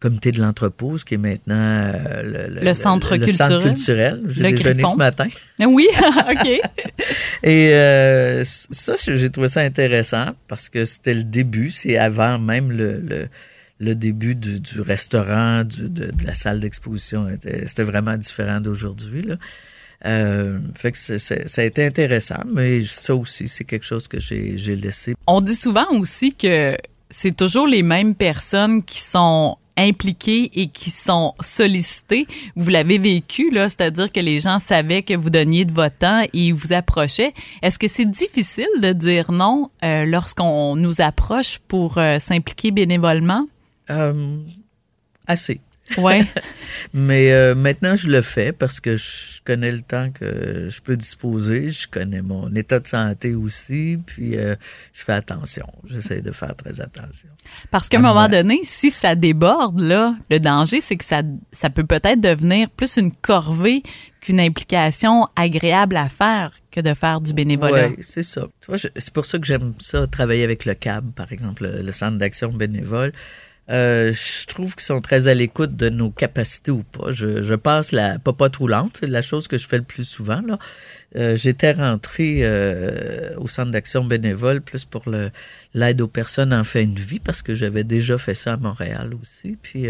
comité 0.00 0.32
de 0.32 0.40
l'entrepôt, 0.40 0.96
qui 1.04 1.14
est 1.14 1.18
maintenant 1.18 1.54
euh, 1.54 2.48
le, 2.48 2.74
centre 2.74 3.16
culturel. 3.16 3.34
Centre 3.34 3.62
culturel. 3.62 4.22
J'ai 4.28 4.52
déjeuné 4.52 4.82
ce 4.82 4.96
matin. 4.96 5.26
Oui, 5.58 5.88
OK. 6.30 6.46
Et 7.42 7.72
euh, 7.72 8.44
ça, 8.44 8.94
j'ai 9.06 9.30
trouvé 9.30 9.48
ça 9.48 9.60
intéressant 9.60 10.26
parce 10.48 10.68
que 10.68 10.84
c'était 10.84 11.14
le 11.14 11.24
début, 11.24 11.70
c'est 11.70 11.96
avant 11.96 12.38
même 12.38 12.70
le, 12.70 13.28
le, 13.78 13.94
début 13.94 14.34
du, 14.34 14.60
du 14.60 14.80
restaurant, 14.80 15.64
du, 15.64 15.88
de, 15.88 16.10
la 16.24 16.34
salle 16.34 16.60
d'exposition. 16.60 17.26
C'était 17.40 17.82
vraiment 17.82 18.16
différent 18.16 18.60
d'aujourd'hui. 18.60 19.22
Là. 19.22 19.36
Euh, 20.04 20.58
fait 20.74 20.92
que 20.92 20.98
ça 20.98 21.62
a 21.62 21.64
été 21.64 21.84
intéressant, 21.84 22.42
mais 22.46 22.82
ça 22.82 23.14
aussi, 23.14 23.48
c'est 23.48 23.64
quelque 23.64 23.86
chose 23.86 24.08
que 24.08 24.20
j'ai 24.20 24.76
laissé. 24.76 25.14
On 25.26 25.40
dit 25.40 25.56
souvent 25.56 25.86
aussi 25.92 26.34
que 26.34 26.76
c'est 27.10 27.34
toujours 27.34 27.66
les 27.66 27.82
mêmes 27.82 28.14
personnes 28.14 28.82
qui 28.82 29.00
sont 29.00 29.56
impliqués 29.78 30.50
et 30.54 30.68
qui 30.68 30.90
sont 30.90 31.34
sollicités. 31.40 32.26
Vous 32.56 32.70
l'avez 32.70 32.98
vécu, 32.98 33.50
là, 33.50 33.68
c'est-à-dire 33.68 34.10
que 34.10 34.20
les 34.20 34.40
gens 34.40 34.58
savaient 34.58 35.02
que 35.02 35.14
vous 35.14 35.30
donniez 35.30 35.64
de 35.64 35.72
votre 35.72 35.98
temps 35.98 36.22
et 36.32 36.52
vous 36.52 36.72
approchaient. 36.72 37.32
Est-ce 37.62 37.78
que 37.78 37.88
c'est 37.88 38.06
difficile 38.10 38.68
de 38.80 38.92
dire 38.92 39.32
non 39.32 39.70
euh, 39.84 40.06
lorsqu'on 40.06 40.76
nous 40.76 41.00
approche 41.00 41.58
pour 41.68 41.98
euh, 41.98 42.18
s'impliquer 42.18 42.70
bénévolement? 42.70 43.46
Euh, 43.90 44.38
assez. 45.26 45.60
Ouais. 45.98 46.22
Mais 46.92 47.32
euh, 47.32 47.54
maintenant, 47.54 47.96
je 47.96 48.08
le 48.08 48.22
fais 48.22 48.52
parce 48.52 48.80
que 48.80 48.96
je 48.96 49.40
connais 49.44 49.70
le 49.70 49.80
temps 49.80 50.10
que 50.10 50.68
je 50.68 50.80
peux 50.80 50.96
disposer. 50.96 51.68
Je 51.68 51.86
connais 51.88 52.22
mon 52.22 52.52
état 52.54 52.80
de 52.80 52.86
santé 52.86 53.34
aussi. 53.34 53.98
Puis, 54.04 54.36
euh, 54.36 54.56
je 54.92 55.02
fais 55.04 55.12
attention. 55.12 55.66
J'essaie 55.86 56.20
de 56.20 56.32
faire 56.32 56.54
très 56.56 56.80
attention. 56.80 57.28
Parce 57.70 57.88
qu'à 57.88 57.98
un 57.98 58.02
moment 58.02 58.28
donné, 58.28 58.60
si 58.64 58.90
ça 58.90 59.14
déborde, 59.14 59.80
là, 59.80 60.16
le 60.30 60.40
danger, 60.40 60.80
c'est 60.80 60.96
que 60.96 61.04
ça, 61.04 61.22
ça 61.52 61.70
peut 61.70 61.86
peut-être 61.86 62.20
devenir 62.20 62.68
plus 62.70 62.96
une 62.96 63.12
corvée 63.12 63.82
qu'une 64.20 64.40
implication 64.40 65.28
agréable 65.36 65.96
à 65.96 66.08
faire 66.08 66.52
que 66.72 66.80
de 66.80 66.94
faire 66.94 67.20
du 67.20 67.32
bénévolat. 67.32 67.88
Oui, 67.88 67.96
c'est 68.00 68.24
ça. 68.24 68.46
C'est 68.96 69.12
pour 69.12 69.24
ça 69.24 69.38
que 69.38 69.46
j'aime 69.46 69.72
ça, 69.78 70.06
travailler 70.08 70.42
avec 70.42 70.64
le 70.64 70.74
CAB, 70.74 71.12
par 71.12 71.30
exemple, 71.30 71.64
le 71.66 71.92
Centre 71.92 72.18
d'action 72.18 72.52
bénévole. 72.52 73.12
Euh, 73.68 74.12
je 74.12 74.46
trouve 74.46 74.76
qu'ils 74.76 74.84
sont 74.84 75.00
très 75.00 75.26
à 75.26 75.34
l'écoute 75.34 75.74
de 75.74 75.88
nos 75.88 76.10
capacités 76.10 76.70
ou 76.70 76.84
pas. 76.84 77.10
Je, 77.10 77.42
je 77.42 77.54
passe 77.54 77.90
la 77.90 78.18
popote 78.18 78.56
roulante, 78.56 78.98
c'est 79.00 79.08
la 79.08 79.22
chose 79.22 79.48
que 79.48 79.58
je 79.58 79.66
fais 79.66 79.78
le 79.78 79.84
plus 79.84 80.04
souvent. 80.04 80.40
Là. 80.46 80.58
Euh, 81.16 81.36
j'étais 81.36 81.72
rentré 81.72 82.38
euh, 82.42 83.34
au 83.38 83.48
centre 83.48 83.72
d'action 83.72 84.04
bénévole 84.04 84.60
plus 84.60 84.84
pour 84.84 85.04
l'aide 85.74 86.00
aux 86.00 86.08
personnes 86.08 86.54
en 86.54 86.62
fin 86.62 86.84
de 86.84 86.98
vie 86.98 87.18
parce 87.18 87.42
que 87.42 87.54
j'avais 87.54 87.84
déjà 87.84 88.18
fait 88.18 88.34
ça 88.34 88.52
à 88.52 88.56
Montréal 88.56 89.12
aussi. 89.20 89.56
Puis 89.60 89.86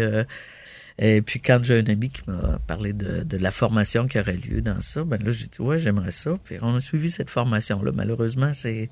et 0.99 1.21
puis 1.21 1.39
quand 1.39 1.63
j'ai 1.63 1.77
un 1.79 1.85
ami 1.85 2.09
qui 2.09 2.21
m'a 2.27 2.59
parlé 2.65 2.91
de, 2.91 3.21
de, 3.21 3.37
la 3.37 3.51
formation 3.51 4.07
qui 4.07 4.19
aurait 4.19 4.37
lieu 4.37 4.61
dans 4.61 4.81
ça, 4.81 5.03
ben 5.03 5.21
là 5.23 5.31
j'ai 5.31 5.45
dit 5.45 5.61
ouais 5.61 5.79
j'aimerais 5.79 6.11
ça. 6.11 6.35
Puis 6.43 6.57
on 6.61 6.75
a 6.75 6.79
suivi 6.79 7.11
cette 7.11 7.29
formation 7.29 7.83
là. 7.83 7.91
Malheureusement 7.93 8.51
c'est 8.55 8.89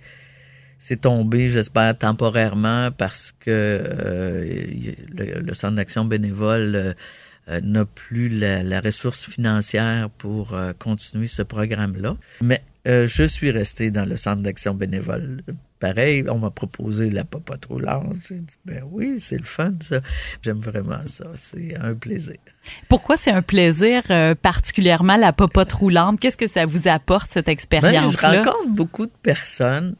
c'est 0.78 1.02
tombé, 1.02 1.50
j'espère, 1.50 1.98
temporairement 1.98 2.92
parce 2.92 3.34
que 3.40 3.50
euh, 3.50 4.64
le, 5.16 5.54
Centre 5.54 5.76
d'action 5.76 6.06
bénévole 6.06 6.76
euh, 6.76 6.94
euh, 7.50 7.62
n'a 7.62 7.86
plus 7.86 8.30
la, 8.30 8.80
ressource 8.82 9.26
financière 9.26 10.10
pour 10.10 10.56
continuer 10.80 11.28
ce 11.28 11.42
programme-là. 11.42 12.18
Mais 12.42 12.62
je 12.86 13.24
suis 13.24 13.52
resté 13.52 13.92
dans 13.92 14.06
le 14.06 14.18
Centre 14.18 14.42
d'action 14.42 14.74
bénévole. 14.74 15.42
Pareil, 15.86 16.26
on 16.30 16.40
m'a 16.40 16.50
proposé 16.50 17.10
la 17.10 17.24
popote 17.24 17.66
roulante. 17.66 18.16
J'ai 18.28 18.36
dit, 18.36 18.56
ben 18.66 18.84
oui, 18.90 19.20
c'est 19.20 19.38
le 19.38 19.46
fun, 19.46 19.72
ça. 19.82 20.00
J'aime 20.42 20.58
vraiment 20.58 21.06
ça. 21.06 21.26
C'est 21.36 21.76
un 21.80 21.94
plaisir. 21.94 22.38
Pourquoi 22.90 23.18
c'est 23.18 23.32
un 23.32 23.42
plaisir, 23.44 24.02
particulièrement 24.42 25.18
la 25.18 25.32
popote 25.32 25.74
roulante? 25.74 26.20
Qu'est-ce 26.20 26.38
que 26.38 26.48
ça 26.48 26.66
vous 26.66 26.88
apporte, 26.88 27.32
cette 27.32 27.50
expérience-là? 27.50 28.32
Ben, 28.32 28.44
je 28.44 28.50
rencontre 28.50 28.70
beaucoup 28.70 29.06
de 29.06 29.12
personnes 29.22 29.96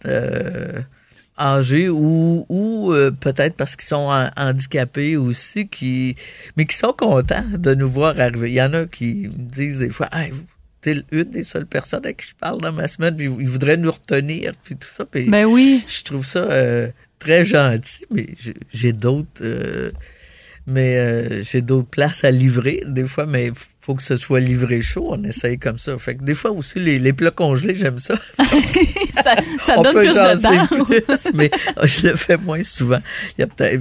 âgés 1.38 1.90
ou, 1.90 2.46
ou 2.50 2.94
euh, 2.94 3.12
peut-être 3.12 3.56
parce 3.56 3.76
qu'ils 3.76 3.88
sont 3.88 4.10
handicapés 4.38 5.18
aussi, 5.18 5.68
qui, 5.68 6.16
mais 6.56 6.66
qui 6.66 6.78
sont 6.78 6.94
contents 6.94 7.44
de 7.52 7.76
nous 7.76 7.90
voir 7.90 8.20
arriver. 8.20 8.52
Il 8.52 8.56
y 8.56 8.62
en 8.62 8.74
a 8.74 8.86
qui 8.86 9.28
me 9.28 9.50
disent 9.50 9.80
des 9.80 9.90
fois, 9.90 10.08
hey, 10.14 10.32
t'es 10.86 11.04
une 11.12 11.24
des 11.24 11.44
seules 11.44 11.66
personnes 11.66 12.06
à 12.06 12.14
qui 12.14 12.28
je 12.28 12.36
parle 12.36 12.62
dans 12.62 12.72
ma 12.72 12.88
semaine, 12.88 13.16
puis 13.16 13.26
ils 13.26 13.50
voudraient 13.50 13.78
nous 13.78 13.92
retenir, 13.92 14.54
puis 14.64 14.76
tout 14.76 14.88
ça. 14.88 15.06
Puis 15.06 15.30
ben 15.30 15.46
oui. 15.46 15.84
Je 15.88 16.04
trouve 16.04 16.26
ça 16.26 16.40
euh, 16.40 16.90
très 17.20 17.46
gentil, 17.46 18.06
mais 18.12 18.28
j'ai 18.74 18.94
d'autres... 18.94 19.42
Euh, 19.42 19.92
mais 20.68 21.44
j'ai 21.44 21.62
d'autres 21.62 21.88
places 21.88 22.24
à 22.24 22.32
livrer 22.32 22.82
des 22.88 23.06
fois, 23.06 23.28
mais 23.28 23.52
faut 23.86 23.94
que 23.94 24.02
ce 24.02 24.16
soit 24.16 24.40
livré 24.40 24.82
chaud. 24.82 25.10
On 25.12 25.24
essaye 25.24 25.60
comme 25.60 25.78
ça. 25.78 25.96
Fait 26.00 26.16
que 26.16 26.24
des 26.24 26.34
fois 26.34 26.50
aussi, 26.50 26.80
les, 26.80 26.98
les 26.98 27.14
plats 27.14 27.30
congelés, 27.30 27.76
j'aime 27.76 28.00
ça. 28.00 28.16
ça, 28.40 29.36
ça 29.60 29.76
donne 29.76 29.94
plus 29.94 30.08
de 30.08 30.42
temps. 30.42 31.32
Mais 31.36 31.52
je 31.84 32.08
le 32.08 32.16
fais 32.16 32.38
moins 32.38 32.64
souvent. 32.64 32.98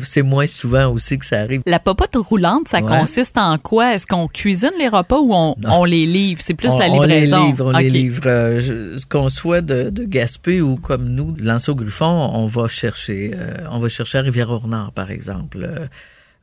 C'est 0.03 0.21
moins 0.21 0.47
souvent 0.47 0.93
aussi 0.93 1.19
que 1.19 1.25
ça 1.25 1.41
arrive. 1.41 1.63
La 1.65 1.79
popote 1.79 2.17
roulante, 2.17 2.69
ça 2.69 2.83
consiste 2.83 3.39
en 3.39 3.57
quoi? 3.57 3.95
Est-ce 3.95 4.07
qu'on 4.07 4.29
cuisine 4.29 4.73
les 4.79 4.89
repas 4.89 5.19
ou 5.19 5.33
on, 5.33 5.55
on 5.65 5.85
les 5.85 6.05
livre? 6.05 6.43
C'est 6.45 6.53
plus 6.53 6.77
la 6.79 6.89
livraison. 6.89 7.39
On 7.39 7.45
les 7.45 7.49
livre. 7.49 7.73
On 7.75 7.79
les 7.79 7.89
livre. 7.89 8.23
Euh, 8.27 8.99
qu'on 9.09 9.31
soit 9.31 9.63
de, 9.63 9.89
de 9.89 10.05
Gaspé 10.05 10.61
ou 10.61 10.77
comme 10.77 11.09
nous, 11.09 11.33
de 11.33 11.43
Lanceau 11.43 11.75
Griffon, 11.75 12.31
on 12.35 12.45
va 12.45 12.69
chercher. 12.69 13.33
Euh, 13.35 13.67
on 13.71 13.79
va 13.79 13.89
chercher 13.89 14.19
à 14.19 14.21
Rivière-au-Nord, 14.21 14.93
par 14.93 15.11
exemple. 15.11 15.67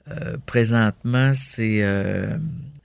Euh, 0.10 0.38
présentement, 0.48 1.32
c'est 1.36 1.84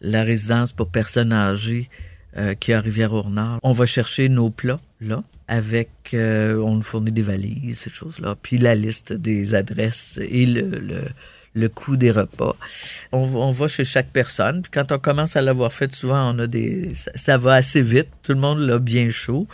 la 0.07 0.23
résidence 0.23 0.73
pour 0.73 0.89
personnes 0.89 1.33
âgées 1.33 1.89
euh, 2.37 2.55
qui 2.55 2.71
est 2.71 2.75
à 2.75 2.81
Rivière-au-Nord. 2.81 3.59
On 3.63 3.73
va 3.73 3.87
chercher 3.87 4.29
nos 4.29 4.51
plats 4.51 4.81
là 5.01 5.23
avec 5.49 5.91
euh, 6.15 6.59
on 6.59 6.77
nous 6.77 6.83
fournit 6.83 7.13
des 7.13 7.23
valises, 7.23 7.79
ces 7.81 7.91
choses-là, 7.91 8.37
puis 8.41 8.59
la 8.59 8.75
liste 8.75 9.13
des 9.13 9.55
adresses 9.55 10.19
et 10.21 10.45
le, 10.47 11.05
le 11.57 11.69
coût 11.69 11.97
des 11.97 12.11
repas. 12.11 12.55
On, 13.13 13.19
on, 13.19 13.51
va 13.51 13.67
chez 13.67 13.85
chaque 13.85 14.11
personne, 14.11 14.63
puis 14.63 14.71
quand 14.73 14.93
on 14.93 14.99
commence 14.99 15.37
à 15.37 15.43
l'avoir 15.43 15.73
fait, 15.73 15.93
souvent 15.95 16.33
on 16.35 16.39
a 16.39 16.47
des 16.47 16.93
ça, 16.95 17.11
ça 17.15 17.39
va 17.39 17.55
assez 17.55 17.83
vite, 17.83 18.09
tout 18.23 18.33
le 18.33 18.39
monde 18.39 18.61
l'a 18.61 18.79
bien 18.79 19.11
chaud. 19.11 19.49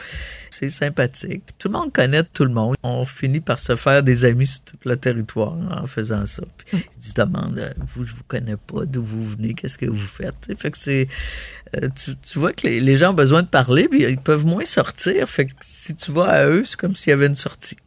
C'est 0.50 0.68
sympathique. 0.68 1.44
Tout 1.58 1.68
le 1.68 1.72
monde 1.72 1.92
connaît 1.92 2.24
tout 2.24 2.44
le 2.44 2.52
monde. 2.52 2.76
On 2.82 3.06
finit 3.06 3.40
par 3.40 3.58
se 3.58 3.74
faire 3.74 4.02
des 4.02 4.26
amis 4.26 4.46
sur 4.46 4.60
tout 4.60 4.76
le 4.84 4.96
territoire 4.98 5.56
en 5.70 5.86
faisant 5.86 6.26
ça. 6.26 6.42
Puis, 6.58 6.84
ils 6.98 7.02
se 7.02 7.14
demandent, 7.14 7.58
euh, 7.58 7.72
vous, 7.94 8.04
je 8.04 8.12
vous 8.12 8.22
connais 8.28 8.58
pas, 8.58 8.84
d'où 8.84 9.02
vous 9.02 9.24
venez, 9.24 9.54
qu'est-ce 9.54 9.78
que 9.78 9.86
vous 9.86 9.96
faites. 9.96 10.52
Fait 10.58 10.70
que 10.70 10.76
c'est, 10.76 11.08
euh, 11.76 11.88
tu, 11.94 12.38
vois 12.38 12.52
que 12.52 12.66
les, 12.66 12.96
gens 12.98 13.12
ont 13.12 13.14
besoin 13.14 13.42
de 13.42 13.48
parler, 13.48 13.88
puis 13.88 14.02
ils 14.02 14.18
peuvent 14.18 14.44
moins 14.44 14.66
sortir. 14.66 15.26
Fait 15.26 15.46
que 15.46 15.52
si 15.62 15.94
tu 15.94 16.12
vas 16.12 16.26
à 16.26 16.46
eux, 16.46 16.64
c'est 16.66 16.76
comme 16.76 16.94
s'il 16.96 17.10
y 17.10 17.14
avait 17.14 17.28
une 17.28 17.34
sortie. 17.34 17.78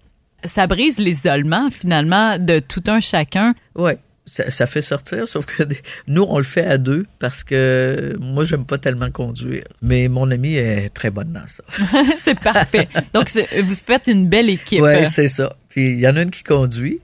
Ça 0.47 0.67
brise 0.67 0.99
l'isolement, 0.99 1.69
finalement, 1.71 2.37
de 2.37 2.59
tout 2.59 2.83
un 2.87 2.99
chacun. 2.99 3.53
Oui 3.75 3.93
ça, 4.25 4.65
fait 4.65 4.81
sortir, 4.81 5.27
sauf 5.27 5.45
que 5.45 5.63
nous, 6.07 6.25
on 6.27 6.37
le 6.37 6.43
fait 6.43 6.65
à 6.65 6.77
deux 6.77 7.05
parce 7.19 7.43
que 7.43 8.15
moi, 8.19 8.43
j'aime 8.43 8.65
pas 8.65 8.77
tellement 8.77 9.11
conduire. 9.11 9.63
Mais 9.81 10.07
mon 10.07 10.29
ami 10.31 10.55
est 10.55 10.89
très 10.89 11.11
bonne 11.11 11.31
dans 11.31 11.47
ça. 11.47 11.63
c'est 12.21 12.39
parfait. 12.39 12.87
Donc, 13.13 13.29
vous 13.31 13.75
faites 13.75 14.07
une 14.07 14.27
belle 14.27 14.49
équipe. 14.49 14.81
Oui, 14.81 15.07
c'est 15.09 15.27
ça. 15.27 15.55
Puis, 15.69 15.91
il 15.91 15.99
y 15.99 16.07
en 16.07 16.15
a 16.15 16.23
une 16.23 16.31
qui 16.31 16.43
conduit, 16.43 17.01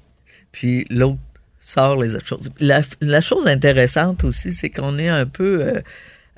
puis 0.51 0.85
l'autre 0.89 1.19
sort 1.59 2.01
les 2.01 2.15
autres 2.15 2.27
choses. 2.27 2.49
La, 2.59 3.21
chose 3.21 3.45
intéressante 3.45 4.23
aussi, 4.23 4.51
c'est 4.51 4.69
qu'on 4.69 4.97
est 4.97 5.09
un 5.09 5.27
peu 5.27 5.61
euh, 5.61 5.81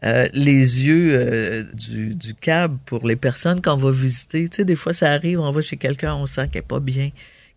euh, 0.03 0.27
les 0.33 0.85
yeux 0.85 1.15
euh, 1.15 1.63
du, 1.73 2.15
du 2.15 2.33
cab 2.33 2.77
pour 2.85 3.07
les 3.07 3.15
personnes 3.15 3.61
qu'on 3.61 3.77
va 3.77 3.91
visiter. 3.91 4.49
Tu 4.49 4.57
sais, 4.57 4.65
des 4.65 4.75
fois, 4.75 4.93
ça 4.93 5.11
arrive, 5.11 5.39
on 5.39 5.51
va 5.51 5.61
chez 5.61 5.77
quelqu'un, 5.77 6.15
on 6.15 6.25
sent 6.25 6.47
qu'elle 6.49 6.61
n'est 6.61 6.67
pas 6.67 6.79
bien 6.79 7.11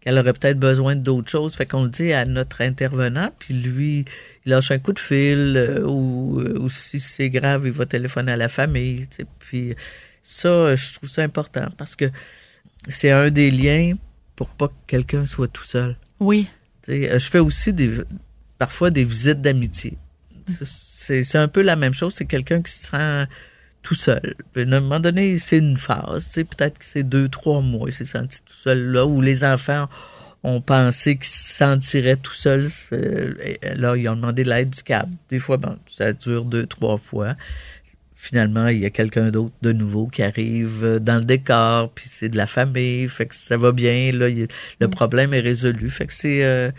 elle 0.06 0.18
aurait 0.20 0.32
peut-être 0.32 0.58
besoin 0.58 0.94
d'autres 0.94 1.28
choses. 1.28 1.56
Fait 1.56 1.66
qu'on 1.66 1.82
le 1.82 1.88
dit 1.88 2.12
à 2.12 2.24
notre 2.24 2.60
intervenant, 2.62 3.32
puis 3.40 3.54
lui, 3.54 4.04
il 4.46 4.50
lâche 4.50 4.70
un 4.70 4.78
coup 4.78 4.92
de 4.92 5.00
fil, 5.00 5.54
euh, 5.56 5.84
ou, 5.84 6.40
ou, 6.40 6.68
si 6.68 7.00
c'est 7.00 7.28
grave, 7.28 7.62
il 7.66 7.72
va 7.72 7.86
téléphoner 7.86 8.32
à 8.32 8.36
la 8.36 8.48
famille. 8.48 9.08
Puis 9.40 9.74
ça, 10.22 10.76
je 10.76 10.94
trouve 10.94 11.10
ça 11.10 11.22
important 11.22 11.66
parce 11.76 11.96
que 11.96 12.04
c'est 12.88 13.10
un 13.10 13.30
des 13.30 13.50
liens 13.50 13.94
pour 14.36 14.48
pas 14.48 14.68
que 14.68 14.74
quelqu'un 14.86 15.26
soit 15.26 15.48
tout 15.48 15.64
seul. 15.64 15.96
Oui. 16.20 16.46
Tu 16.82 16.92
sais, 16.92 17.18
je 17.18 17.28
fais 17.28 17.40
aussi 17.40 17.72
des, 17.72 17.90
parfois 18.58 18.90
des 18.90 19.04
visites 19.04 19.40
d'amitié. 19.40 19.98
C'est 20.48 21.24
c'est 21.24 21.38
un 21.38 21.48
peu 21.48 21.62
la 21.62 21.76
même 21.76 21.94
chose. 21.94 22.14
C'est 22.14 22.26
quelqu'un 22.26 22.62
qui 22.62 22.72
se 22.72 22.88
sent 22.90 23.26
tout 23.82 23.94
seul. 23.94 24.34
Puis, 24.52 24.62
à 24.62 24.66
un 24.76 24.80
moment 24.80 25.00
donné, 25.00 25.38
c'est 25.38 25.58
une 25.58 25.76
phase. 25.76 26.26
Tu 26.26 26.32
sais, 26.32 26.44
peut-être 26.44 26.78
que 26.78 26.84
c'est 26.84 27.02
deux, 27.04 27.28
trois 27.28 27.60
mois. 27.60 27.88
Il 27.88 27.92
s'est 27.92 28.04
senti 28.04 28.38
tout 28.42 28.54
seul 28.54 28.90
là, 28.92 29.06
où 29.06 29.20
les 29.20 29.44
enfants 29.44 29.88
ont 30.42 30.60
pensé 30.60 31.16
qu'ils 31.16 31.26
se 31.26 31.54
sentiraient 31.54 32.16
tout 32.16 32.32
seuls. 32.32 32.68
Là, 33.76 33.96
ils 33.96 34.08
ont 34.08 34.16
demandé 34.16 34.44
l'aide 34.44 34.70
du 34.70 34.82
câble. 34.82 35.12
Des 35.30 35.38
fois, 35.38 35.56
bon, 35.56 35.76
ça 35.86 36.12
dure 36.12 36.44
deux, 36.44 36.66
trois 36.66 36.98
fois. 36.98 37.34
Finalement, 38.14 38.66
il 38.68 38.78
y 38.78 38.86
a 38.86 38.90
quelqu'un 38.90 39.30
d'autre 39.30 39.54
de 39.62 39.72
nouveau 39.72 40.06
qui 40.08 40.22
arrive 40.22 40.98
dans 41.00 41.18
le 41.18 41.24
décor, 41.24 41.92
puis 41.92 42.06
c'est 42.08 42.28
de 42.28 42.36
la 42.36 42.46
famille, 42.46 43.08
fait 43.08 43.26
que 43.26 43.34
ça 43.36 43.56
va 43.56 43.70
bien, 43.72 44.10
là, 44.10 44.28
il- 44.28 44.48
le 44.80 44.88
problème 44.88 45.32
est 45.34 45.40
résolu. 45.40 45.90
Fait 45.90 46.06
que 46.06 46.12
c'est 46.12 46.42
euh, 46.44 46.72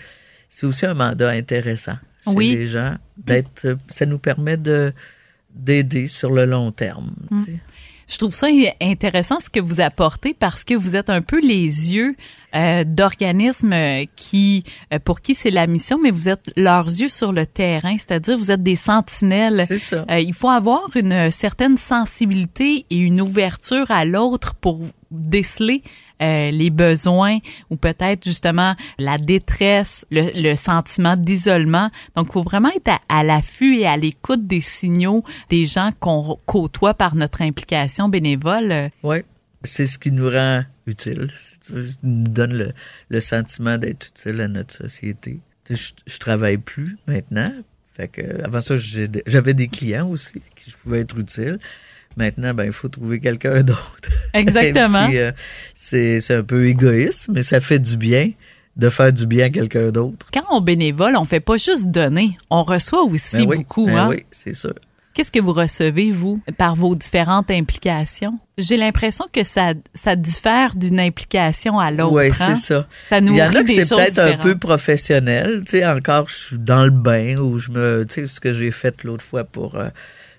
c'est 0.50 0.66
aussi 0.66 0.86
un 0.86 0.94
mandat 0.94 1.30
intéressant 1.30 1.98
chez 2.32 2.36
Oui. 2.36 2.56
les 2.56 2.68
gens 2.68 2.96
d'être 3.18 3.78
ça 3.88 4.06
nous 4.06 4.20
permet 4.20 4.58
de 4.58 4.94
d'aider 5.56 6.08
sur 6.08 6.32
le 6.32 6.46
long 6.46 6.72
terme. 6.72 7.14
tu 7.32 7.46
sais. 7.54 7.60
Je 8.10 8.18
trouve 8.20 8.34
ça 8.34 8.48
intéressant 8.82 9.42
ce 9.42 9.50
que 9.50 9.60
vous 9.60 9.82
apportez 9.82 10.34
parce 10.34 10.64
que 10.64 10.74
vous 10.76 10.96
êtes 10.96 11.10
un 11.10 11.22
peu 11.22 11.42
les 11.42 11.94
yeux 11.94 12.16
euh, 12.56 12.86
d'organismes 12.86 13.74
euh, 13.74 14.06
qui, 14.16 14.64
euh, 14.94 15.00
pour 15.00 15.20
qui 15.20 15.36
c'est 15.36 15.50
la 15.52 15.68
mission, 15.68 16.00
mais 16.02 16.12
vous 16.12 16.30
êtes 16.30 16.50
leurs 16.56 16.86
yeux 16.86 17.10
sur 17.10 17.34
le 17.34 17.46
terrain, 17.46 17.98
c'est-à-dire 17.98 18.38
vous 18.38 18.50
êtes 18.50 18.64
des 18.64 18.78
sentinelles. 18.78 19.66
C'est 19.68 19.78
ça. 19.78 20.06
Euh, 20.10 20.20
il 20.22 20.34
faut 20.34 20.48
avoir 20.50 20.88
une 20.96 21.30
certaine 21.32 21.78
sensibilité 21.78 22.86
et 22.90 22.96
une 22.98 23.20
ouverture 23.20 23.92
à 23.92 24.06
l'autre 24.06 24.56
pour 24.56 24.80
déceler 25.12 25.84
euh, 26.22 26.52
les 26.52 26.70
besoins 26.70 27.38
ou 27.70 27.76
peut-être 27.76 28.24
justement 28.24 28.76
la 28.98 29.18
détresse, 29.18 30.06
le, 30.12 30.56
sentiment 30.56 31.16
d'isolement. 31.16 31.92
Donc, 32.16 32.28
il 32.30 32.34
faut 32.34 32.44
vraiment 32.44 32.70
être 32.76 33.00
à, 33.08 33.24
l'affût 33.24 33.78
et 33.78 33.86
à 33.86 33.98
l'écoute 33.98 34.48
des 34.48 34.62
signaux 34.62 35.24
des 35.50 35.66
gens 35.66 35.90
qu'on 36.00 36.38
côtoie 36.46 36.94
par 36.94 37.16
notre 37.16 37.42
implication 37.42 38.10
bénévole. 38.10 38.90
Oui, 39.04 39.18
c'est 39.64 39.88
ce 39.88 40.00
qui 40.00 40.12
nous 40.12 40.30
rend 40.30 40.64
utile, 40.88 41.28
nous 42.04 42.28
donne 42.28 42.54
le, 42.54 42.72
le 43.10 43.22
sentiment 43.22 43.78
d'être 43.78 44.08
utile 44.08 44.42
à 44.42 44.48
notre 44.48 44.74
société. 44.74 45.42
Je, 45.70 45.92
je 46.06 46.18
travaille 46.18 46.58
plus 46.58 46.98
maintenant. 47.08 47.52
Fait 47.94 48.08
que 48.08 48.44
avant 48.44 48.62
ça, 48.62 48.76
j'avais 48.78 49.54
des 49.54 49.68
clients 49.68 50.08
aussi 50.10 50.42
qui 50.56 50.72
je 50.72 50.78
pouvais 50.78 51.02
être 51.02 51.18
utile. 51.18 51.60
Maintenant, 52.18 52.54
ben, 52.54 52.66
il 52.66 52.72
faut 52.72 52.90
trouver 52.90 53.20
quelqu'un 53.20 53.64
d'autre. 53.64 54.10
Exactement. 54.34 55.08
Euh, 55.14 55.32
c'est 55.74 56.32
un 56.32 56.44
peu 56.44 56.68
égoïste, 56.68 57.30
mais 57.32 57.44
ça 57.44 57.62
fait 57.62 57.80
du 57.80 57.96
bien 57.96 58.32
de 58.76 58.90
faire 58.90 59.12
du 59.12 59.26
bien 59.26 59.48
à 59.48 59.50
quelqu'un 59.50 59.90
d'autre. 59.90 60.28
Quand 60.32 60.44
on 60.52 60.62
bénévole, 60.62 61.16
on 61.18 61.24
fait 61.24 61.40
pas 61.40 61.58
juste 61.58 61.88
donner, 61.88 62.38
on 62.52 62.64
reçoit 62.64 63.04
aussi 63.04 63.38
Ben 63.38 63.48
oui, 63.50 63.58
beaucoup. 63.58 63.88
ben 63.88 63.98
hein? 63.98 64.08
oui, 64.10 64.26
c'est 64.30 64.54
sûr. 64.54 64.74
Qu'est-ce 65.16 65.32
que 65.32 65.40
vous 65.40 65.52
recevez, 65.52 66.12
vous, 66.12 66.40
par 66.60 66.76
vos 66.76 66.94
différentes 66.94 67.50
implications? 67.50 68.38
J'ai 68.60 68.78
l'impression 68.78 69.26
que 69.34 69.44
ça, 69.44 69.74
ça 69.96 70.16
diffère 70.16 70.76
d'une 70.76 71.00
implication 71.00 71.80
à 71.80 71.90
l'autre. 71.90 72.14
Oui, 72.14 72.28
hein? 72.28 72.34
c'est 72.34 72.56
ça. 72.56 72.88
Ça 73.10 73.18
Il 73.18 73.26
nourrit 73.26 73.40
y 73.40 73.42
en 73.42 73.56
a 73.56 73.64
que 73.64 73.84
c'est 73.84 73.96
peut-être 73.96 74.20
un 74.20 74.38
peu 74.38 74.60
professionnel. 74.60 75.64
Tu 75.66 75.80
sais, 75.80 75.88
encore, 75.88 76.30
je 76.30 76.36
suis 76.36 76.60
dans 76.60 76.84
le 76.84 76.92
bain 76.92 77.36
où 77.38 77.58
je 77.58 77.72
me. 77.72 78.06
Tu 78.08 78.14
sais, 78.14 78.28
ce 78.28 78.40
que 78.40 78.54
j'ai 78.54 78.70
fait 78.70 79.04
l'autre 79.04 79.26
fois 79.26 79.44
pour 79.44 79.74
euh, 79.74 79.90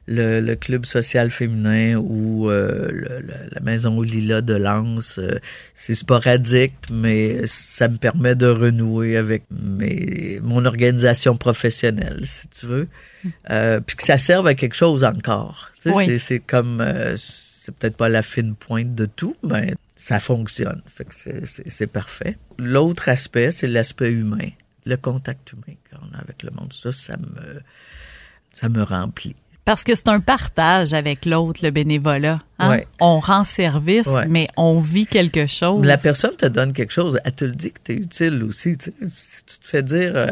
le, 0.09 0.41
le 0.41 0.57
club 0.57 0.87
social 0.87 1.31
féminin 1.31 1.97
ou 1.97 2.50
euh, 2.50 2.88
le- 2.91 3.21
le- 3.21 3.49
la 3.53 3.61
maison 3.61 3.97
au 3.99 4.03
lilas 4.03 4.41
de 4.41 4.55
Lens. 4.55 5.19
euh, 5.19 5.38
c'est 5.75 5.95
sporadique, 5.95 6.75
mais 6.91 7.43
ça 7.47 7.88
me 7.88 7.97
permet 7.99 8.35
de 8.35 8.47
renouer 8.47 9.17
avec 9.17 9.45
mes, 9.50 10.41
mon 10.43 10.65
organisation 10.65 11.37
professionnelle, 11.37 12.21
si 12.25 12.49
tu 12.49 12.67
veux. 12.67 12.88
Euh, 13.50 13.81
puis 13.81 13.97
que 13.97 14.03
ça 14.03 14.17
serve 14.19 14.47
à 14.47 14.55
quelque 14.55 14.77
chose 14.77 15.05
encore. 15.05 15.71
Tu 15.83 15.91
sais, 15.91 15.95
Oui. 15.95 16.19
c'est- 16.19 16.39
comme. 16.41 16.82
c'est 17.17 17.75
peut-être 17.75 17.97
pas 17.99 18.09
la 18.09 18.23
fine 18.23 18.54
pointe 18.54 18.95
de 18.95 19.04
tout, 19.04 19.37
mais 19.47 19.75
ça 19.95 20.21
fonctionne. 20.21 20.80
Fait 20.97 21.04
que 21.04 21.15
c'est 21.45 21.87
parfait. 21.87 22.37
L'autre 22.59 23.09
aspect, 23.11 23.50
c'est 23.50 23.67
l'aspect 23.69 24.11
humain, 24.11 24.49
le 24.87 24.97
contact 24.97 25.52
humain 25.52 25.76
qu'on 25.91 26.17
a 26.17 26.21
avec 26.21 26.43
le 26.45 26.50
monde. 26.50 26.73
Ça, 26.73 26.93
ça 26.93 27.17
me, 27.19 27.61
ça 28.54 28.69
me 28.71 28.82
remplit. 28.82 29.37
Parce 29.69 29.85
que 29.85 29.95
c'est 29.95 30.09
un 30.09 30.21
partage 30.21 30.95
avec 30.95 31.26
l'autre, 31.26 31.61
le 31.63 31.71
bénévolat. 31.71 32.41
hein? 32.59 32.71
Ouais. 32.71 32.87
On 33.00 33.19
rend 33.19 33.45
service, 33.45 34.07
Ouais. 34.07 34.26
mais 34.26 34.47
on 34.57 34.81
vit 34.81 35.04
quelque 35.07 35.47
chose. 35.47 35.85
La 35.85 35.99
personne 35.99 36.35
te 36.37 36.47
donne 36.47 36.73
quelque 36.73 36.91
chose, 36.93 37.21
elle 37.23 37.35
te 37.35 37.45
le 37.45 37.50
dit 37.52 37.73
que 37.73 37.78
tu 37.85 37.93
es 37.93 37.97
utile 37.97 38.45
aussi. 38.45 38.78
Tu, 38.78 38.87
sais. 38.87 38.93
Si 39.11 39.45
tu 39.45 39.59
te 39.59 39.67
fais 39.67 39.83
dire 39.83 40.13
euh, 40.15 40.28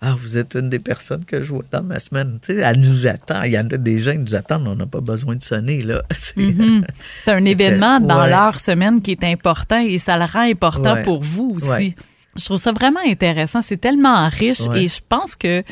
Ah, 0.00 0.16
vous 0.18 0.36
êtes 0.36 0.56
une 0.56 0.68
des 0.68 0.80
personnes 0.80 1.24
que 1.24 1.40
je 1.42 1.52
vois 1.52 1.62
dans 1.70 1.84
ma 1.84 2.00
semaine. 2.00 2.40
Tu 2.44 2.54
sais, 2.56 2.60
elle 2.60 2.80
nous 2.80 3.06
attend. 3.06 3.44
Il 3.44 3.52
y 3.52 3.56
en 3.58 3.68
a 3.70 3.76
des 3.76 3.98
gens 4.00 4.10
qui 4.14 4.18
nous 4.18 4.34
attendent, 4.34 4.66
on 4.66 4.74
n'a 4.74 4.86
pas 4.86 5.00
besoin 5.00 5.36
de 5.36 5.42
sonner. 5.44 5.80
là. 5.82 6.02
C'est- 6.10 6.36
Mhm. 6.40 6.84
C'est 7.24 7.30
un 7.30 7.44
événement 7.54 8.00
dans 8.00 8.22
Ouais. 8.22 8.30
leur 8.30 8.58
semaine 8.58 9.00
qui 9.00 9.12
est 9.12 9.22
important 9.22 9.78
et 9.78 9.98
ça 9.98 10.18
le 10.18 10.24
rend 10.24 10.40
important 10.50 10.94
Ouais. 10.94 11.02
pour 11.04 11.22
vous 11.22 11.52
aussi. 11.54 11.68
Ouais. 11.70 11.94
Je 12.34 12.44
trouve 12.46 12.56
ça 12.56 12.72
vraiment 12.72 12.98
intéressant. 13.06 13.62
C'est 13.62 13.76
tellement 13.76 14.26
riche 14.28 14.62
et 14.74 14.88
je 14.88 15.00
pense 15.08 15.36
que 15.36 15.62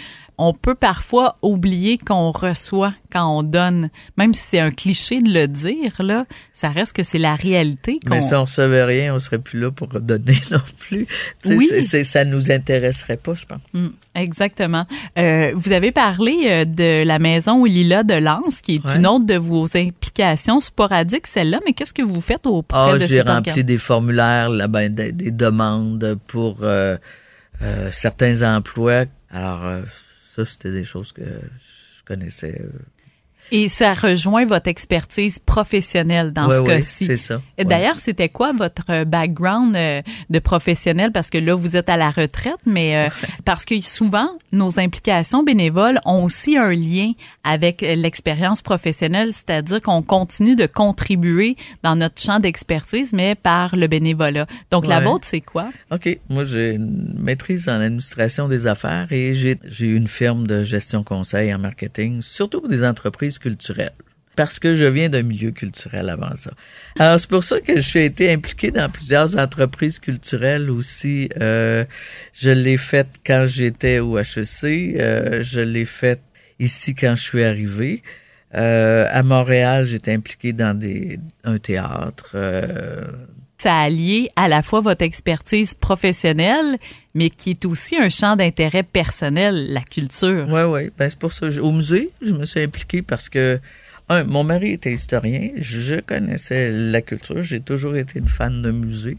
on 0.42 0.54
peut 0.54 0.74
parfois 0.74 1.36
oublier 1.42 1.98
qu'on 1.98 2.30
reçoit 2.30 2.94
quand 3.12 3.38
on 3.38 3.42
donne. 3.42 3.90
Même 4.16 4.32
si 4.34 4.42
c'est 4.42 4.58
un 4.60 4.70
cliché 4.70 5.20
de 5.20 5.30
le 5.30 5.46
dire, 5.46 5.92
là, 6.00 6.24
ça 6.52 6.70
reste 6.70 6.94
que 6.96 7.02
c'est 7.02 7.18
la 7.18 7.34
réalité. 7.34 8.00
Mais 8.08 8.20
si 8.20 8.34
on 8.34 8.42
recevait 8.44 8.84
rien, 8.84 9.14
on 9.14 9.18
serait 9.18 9.38
plus 9.38 9.60
là 9.60 9.70
pour 9.70 9.88
donner 9.88 10.38
non 10.50 10.60
plus. 10.78 11.06
Tu 11.42 11.48
sais, 11.50 11.56
Oui. 11.56 11.66
c'est- 11.68 11.82
c'est- 11.82 12.04
ça 12.04 12.24
nous 12.24 12.50
intéresserait 12.50 13.16
pas, 13.18 13.34
je 13.34 13.44
pense. 13.46 13.60
Mm, 13.74 13.88
exactement. 14.14 14.86
Euh, 15.18 15.52
vous 15.54 15.72
avez 15.72 15.92
parlé 15.92 16.36
euh, 16.46 16.64
de 16.64 17.04
la 17.04 17.18
maison 17.18 17.62
au 17.62 17.66
Lila 17.66 18.02
de 18.02 18.14
Lens, 18.14 18.60
qui 18.60 18.76
est 18.76 18.86
Ouais. 18.86 18.96
une 18.96 19.06
autre 19.06 19.26
de 19.26 19.34
vos 19.36 19.66
implications 19.76 20.60
sporadiques, 20.60 21.26
celle-là. 21.26 21.60
Mais 21.66 21.72
qu'est-ce 21.74 21.92
que 21.94 22.02
vous 22.02 22.20
faites 22.20 22.46
auprès 22.46 22.78
Ah, 22.78 22.98
de 22.98 23.04
j'ai 23.06 23.20
rempli 23.20 23.50
organe? 23.50 23.62
des 23.66 23.78
formulaires, 23.78 24.48
là, 24.48 24.68
ben, 24.68 24.92
des, 24.94 25.12
des 25.12 25.30
demandes 25.30 26.16
pour 26.28 26.58
euh, 26.62 26.96
euh, 27.62 27.88
certains 27.92 28.56
emplois. 28.56 29.04
Alors, 29.30 29.60
ça, 30.30 30.44
c'était 30.44 30.70
des 30.70 30.84
choses 30.84 31.12
que 31.12 31.24
je 31.24 32.04
connaissais. 32.04 32.64
Et 33.52 33.68
ça 33.68 33.94
rejoint 33.94 34.46
votre 34.46 34.68
expertise 34.68 35.38
professionnelle 35.38 36.32
dans 36.32 36.50
ce 36.50 36.62
cas-ci. 36.62 37.06
c'est 37.06 37.16
ça. 37.16 37.40
D'ailleurs, 37.58 37.98
c'était 37.98 38.28
quoi 38.28 38.52
votre 38.52 38.84
euh, 38.90 39.04
background 39.04 39.74
euh, 39.76 40.02
de 40.30 40.38
professionnel? 40.38 41.12
Parce 41.12 41.30
que 41.30 41.38
là, 41.38 41.54
vous 41.54 41.76
êtes 41.76 41.88
à 41.88 41.96
la 41.96 42.10
retraite, 42.10 42.58
mais 42.66 42.96
euh, 42.96 43.08
parce 43.44 43.64
que 43.64 43.80
souvent, 43.80 44.28
nos 44.52 44.78
implications 44.78 45.42
bénévoles 45.42 45.98
ont 46.04 46.24
aussi 46.24 46.56
un 46.56 46.72
lien 46.72 47.10
avec 47.44 47.80
l'expérience 47.82 48.62
professionnelle, 48.62 49.32
c'est-à-dire 49.32 49.80
qu'on 49.80 50.02
continue 50.02 50.56
de 50.56 50.66
contribuer 50.66 51.56
dans 51.82 51.96
notre 51.96 52.20
champ 52.20 52.38
d'expertise, 52.38 53.12
mais 53.12 53.34
par 53.34 53.74
le 53.76 53.86
bénévolat. 53.86 54.46
Donc, 54.70 54.86
la 54.86 55.00
vôtre, 55.00 55.26
c'est 55.26 55.40
quoi? 55.40 55.70
OK. 55.90 56.18
Moi, 56.28 56.44
j'ai 56.44 56.74
une 56.74 57.14
maîtrise 57.18 57.68
en 57.68 57.80
administration 57.80 58.48
des 58.48 58.66
affaires 58.66 59.08
et 59.10 59.34
j'ai 59.34 59.58
j'ai 59.64 59.86
une 59.86 60.08
firme 60.08 60.46
de 60.46 60.62
gestion 60.62 61.02
conseil 61.02 61.52
en 61.54 61.58
marketing, 61.58 62.22
surtout 62.22 62.60
pour 62.60 62.68
des 62.68 62.84
entreprises 62.84 63.38
culturelles. 63.40 63.94
Parce 64.36 64.58
que 64.58 64.74
je 64.74 64.86
viens 64.86 65.08
d'un 65.08 65.22
milieu 65.22 65.50
culturel 65.50 66.08
avant 66.08 66.34
ça. 66.34 66.52
Alors, 66.98 67.18
c'est 67.18 67.28
pour 67.28 67.44
ça 67.44 67.60
que 67.60 67.80
j'ai 67.80 68.04
été 68.04 68.32
impliqué 68.32 68.70
dans 68.70 68.88
plusieurs 68.88 69.36
entreprises 69.36 69.98
culturelles 69.98 70.70
aussi. 70.70 71.28
Euh, 71.40 71.84
je 72.32 72.50
l'ai 72.50 72.76
fait 72.76 73.08
quand 73.26 73.46
j'étais 73.46 73.98
au 73.98 74.18
HEC. 74.18 74.64
Euh, 74.64 75.42
je 75.42 75.60
l'ai 75.60 75.84
fait 75.84 76.20
ici 76.58 76.94
quand 76.94 77.16
je 77.16 77.22
suis 77.22 77.42
arrivé. 77.42 78.02
Euh, 78.54 79.06
à 79.10 79.22
Montréal, 79.22 79.84
j'étais 79.84 80.12
impliqué 80.12 80.52
dans 80.52 80.78
des, 80.78 81.18
un 81.44 81.58
théâtre. 81.58 82.36
Ça 83.62 83.76
allie 83.76 84.30
à 84.36 84.48
la 84.48 84.62
fois 84.62 84.80
votre 84.80 85.02
expertise 85.02 85.74
professionnelle, 85.74 86.78
mais 87.12 87.28
qui 87.28 87.50
est 87.50 87.66
aussi 87.66 87.94
un 87.94 88.08
champ 88.08 88.34
d'intérêt 88.34 88.82
personnel, 88.82 89.74
la 89.74 89.82
culture. 89.82 90.46
Oui, 90.48 90.62
oui. 90.62 90.90
Ben, 90.96 91.10
c'est 91.10 91.18
pour 91.18 91.30
ça. 91.30 91.46
Au 91.60 91.70
musée, 91.70 92.08
je 92.22 92.32
me 92.32 92.46
suis 92.46 92.62
impliqué 92.62 93.02
parce 93.02 93.28
que, 93.28 93.60
un, 94.08 94.24
mon 94.24 94.44
mari 94.44 94.70
était 94.72 94.94
historien. 94.94 95.50
Je 95.56 95.96
connaissais 96.00 96.70
la 96.72 97.02
culture. 97.02 97.42
J'ai 97.42 97.60
toujours 97.60 97.96
été 97.96 98.18
une 98.18 98.28
fan 98.28 98.62
de 98.62 98.70
musée. 98.70 99.18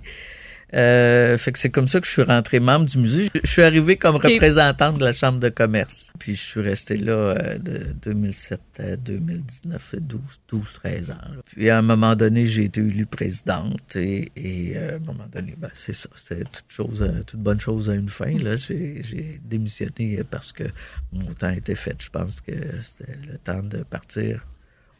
Euh, 0.73 1.37
fait 1.37 1.51
que 1.51 1.59
c'est 1.59 1.69
comme 1.69 1.87
ça 1.87 1.99
que 1.99 2.07
je 2.07 2.11
suis 2.11 2.21
rentré 2.21 2.59
membre 2.59 2.85
du 2.85 2.97
musée. 2.97 3.29
Je, 3.43 3.49
suis 3.49 3.61
arrivé 3.61 3.97
comme 3.97 4.15
Ok. 4.15 4.23
représentant 4.23 4.93
de 4.93 5.03
la 5.03 5.13
chambre 5.13 5.39
de 5.39 5.49
commerce. 5.49 6.11
Puis 6.19 6.35
je 6.35 6.41
suis 6.41 6.61
resté 6.61 6.97
là 6.97 7.13
euh, 7.13 7.57
de 7.57 7.93
2007 8.03 8.61
à 8.79 8.95
2019, 8.95 9.95
12, 9.99 10.21
12 10.47 10.73
13 10.73 11.11
ans. 11.11 11.15
là. 11.15 11.41
Puis 11.45 11.69
à 11.69 11.77
un 11.77 11.81
moment 11.81 12.15
donné, 12.15 12.45
j'ai 12.45 12.65
été 12.65 12.81
élue 12.81 13.05
présidente 13.05 13.95
et, 13.95 14.31
et, 14.35 14.77
euh, 14.77 14.93
à 14.93 14.95
un 14.95 14.99
moment 14.99 15.27
donné, 15.31 15.55
ben, 15.57 15.69
c'est 15.73 15.93
ça. 15.93 16.09
C'est 16.15 16.49
toute 16.49 16.65
chose, 16.69 17.05
toute 17.27 17.39
bonne 17.39 17.59
chose 17.59 17.89
à 17.89 17.95
une 17.95 18.09
fin. 18.09 18.37
Là, 18.37 18.55
j'ai, 18.55 19.01
j'ai 19.03 19.41
démissionné 19.43 20.23
parce 20.29 20.53
que 20.53 20.63
mon 21.11 21.33
temps 21.33 21.49
était 21.49 21.75
fait. 21.75 21.97
Je 22.01 22.09
pense 22.09 22.41
que 22.41 22.53
c'était 22.81 23.17
le 23.29 23.37
temps 23.37 23.63
de 23.63 23.83
partir 23.83 24.45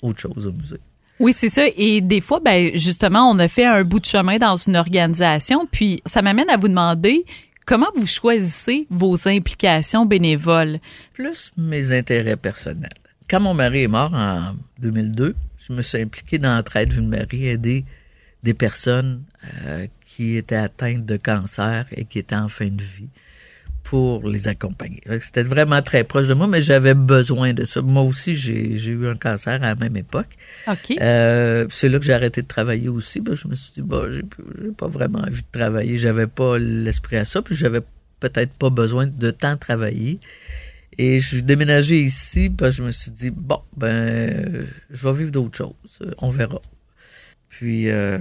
autre 0.02 0.20
chose 0.20 0.48
au 0.48 0.52
musée. 0.52 0.80
Oui, 1.22 1.34
c'est 1.34 1.50
ça. 1.50 1.66
Et 1.78 2.02
des 2.02 2.20
fois, 2.20 2.40
ben 2.40 2.72
justement, 2.74 3.30
on 3.30 3.38
a 3.38 3.48
fait 3.48 3.66
un 3.66 3.84
bout 3.84 4.00
de 4.00 4.06
chemin 4.06 4.40
dans 4.40 4.56
une 4.56 4.76
organisation, 4.76 5.68
puis 5.72 6.02
ça 6.04 6.24
m'amène 6.24 6.50
à 6.50 6.58
vous 6.58 6.68
demander 6.68 7.26
comment 7.68 7.92
vous 7.96 8.08
choisissez 8.08 8.88
vos 8.90 9.28
implications 9.28 10.08
bénévoles? 10.08 10.80
Plus 11.14 11.52
mes 11.58 11.96
intérêts 11.96 12.38
personnels. 12.38 12.90
Quand 13.30 13.40
mon 13.40 13.54
mari 13.54 13.84
est 13.84 13.88
mort 13.88 14.12
en 14.16 14.56
2002, 14.80 15.36
je 15.60 15.74
me 15.74 15.84
suis 15.84 16.02
impliqué 16.02 16.40
dans 16.40 16.56
l'entraide 16.56 16.90
d'une 16.90 17.08
Marie, 17.08 17.46
aider 17.46 17.86
des 18.42 18.56
personnes 18.56 19.22
euh, 19.64 19.86
qui 20.08 20.38
étaient 20.38 20.56
atteintes 20.56 21.06
de 21.06 21.18
cancer 21.18 21.86
et 21.92 22.06
qui 22.06 22.18
étaient 22.18 22.36
en 22.36 22.48
fin 22.48 22.68
de 22.68 22.82
vie 22.82 23.10
pour 23.92 24.26
les 24.26 24.48
accompagner. 24.48 25.02
C'était 25.20 25.44
vraiment 25.44 25.82
très 25.82 26.06
proche 26.06 26.26
de 26.30 26.34
moi, 26.34 26.48
mais 26.48 26.62
j'avais 26.62 26.94
besoin 26.94 27.52
de 27.52 27.66
ça. 27.66 27.82
Moi 27.82 28.04
aussi, 28.04 28.38
j'ai 28.38 28.90
eu 28.90 29.06
un 29.06 29.16
cancer 29.16 29.56
à 29.56 29.66
la 29.66 29.76
même 29.76 29.98
époque. 29.98 30.30
OK. 30.66 30.96
Euh, 31.02 31.66
c'est 31.70 31.90
là 31.90 32.00
que 32.00 32.06
j'ai 32.06 32.14
arrêté 32.14 32.42
de 32.42 32.48
travailler 32.48 32.88
aussi. 32.88 33.20
Ben, 33.20 33.36
je 33.36 33.50
me 33.50 33.54
suis 33.54 33.74
dit, 33.74 33.82
bah, 33.82 34.04
j'ai 34.10 34.24
pas 34.78 34.88
vraiment 34.88 35.20
envie 35.20 35.42
de 35.42 35.60
travailler. 35.60 35.98
J'avais 35.98 36.28
pas 36.28 36.58
l'esprit 36.58 37.18
à 37.18 37.26
ça, 37.26 37.42
puis 37.42 37.54
j'avais 37.54 37.82
peut-être 38.22 38.54
pas 38.54 38.70
besoin 38.70 39.08
de 39.08 39.30
tant 39.30 39.58
travailler. 39.58 40.22
Et 40.98 41.20
je 41.20 41.28
suis 41.28 41.44
déménagé 41.44 42.00
ici, 42.00 42.48
ben, 42.48 42.70
je 42.70 42.84
me 42.84 42.92
suis 42.92 43.12
dit, 43.12 43.30
bon, 43.30 43.60
ben, 43.76 44.68
je 44.90 45.06
vais 45.06 45.14
vivre 45.18 45.32
d'autres 45.32 45.58
choses. 45.58 46.00
On 46.20 46.30
verra. 46.30 46.62
Puis, 47.52 47.90
euh, 47.90 48.18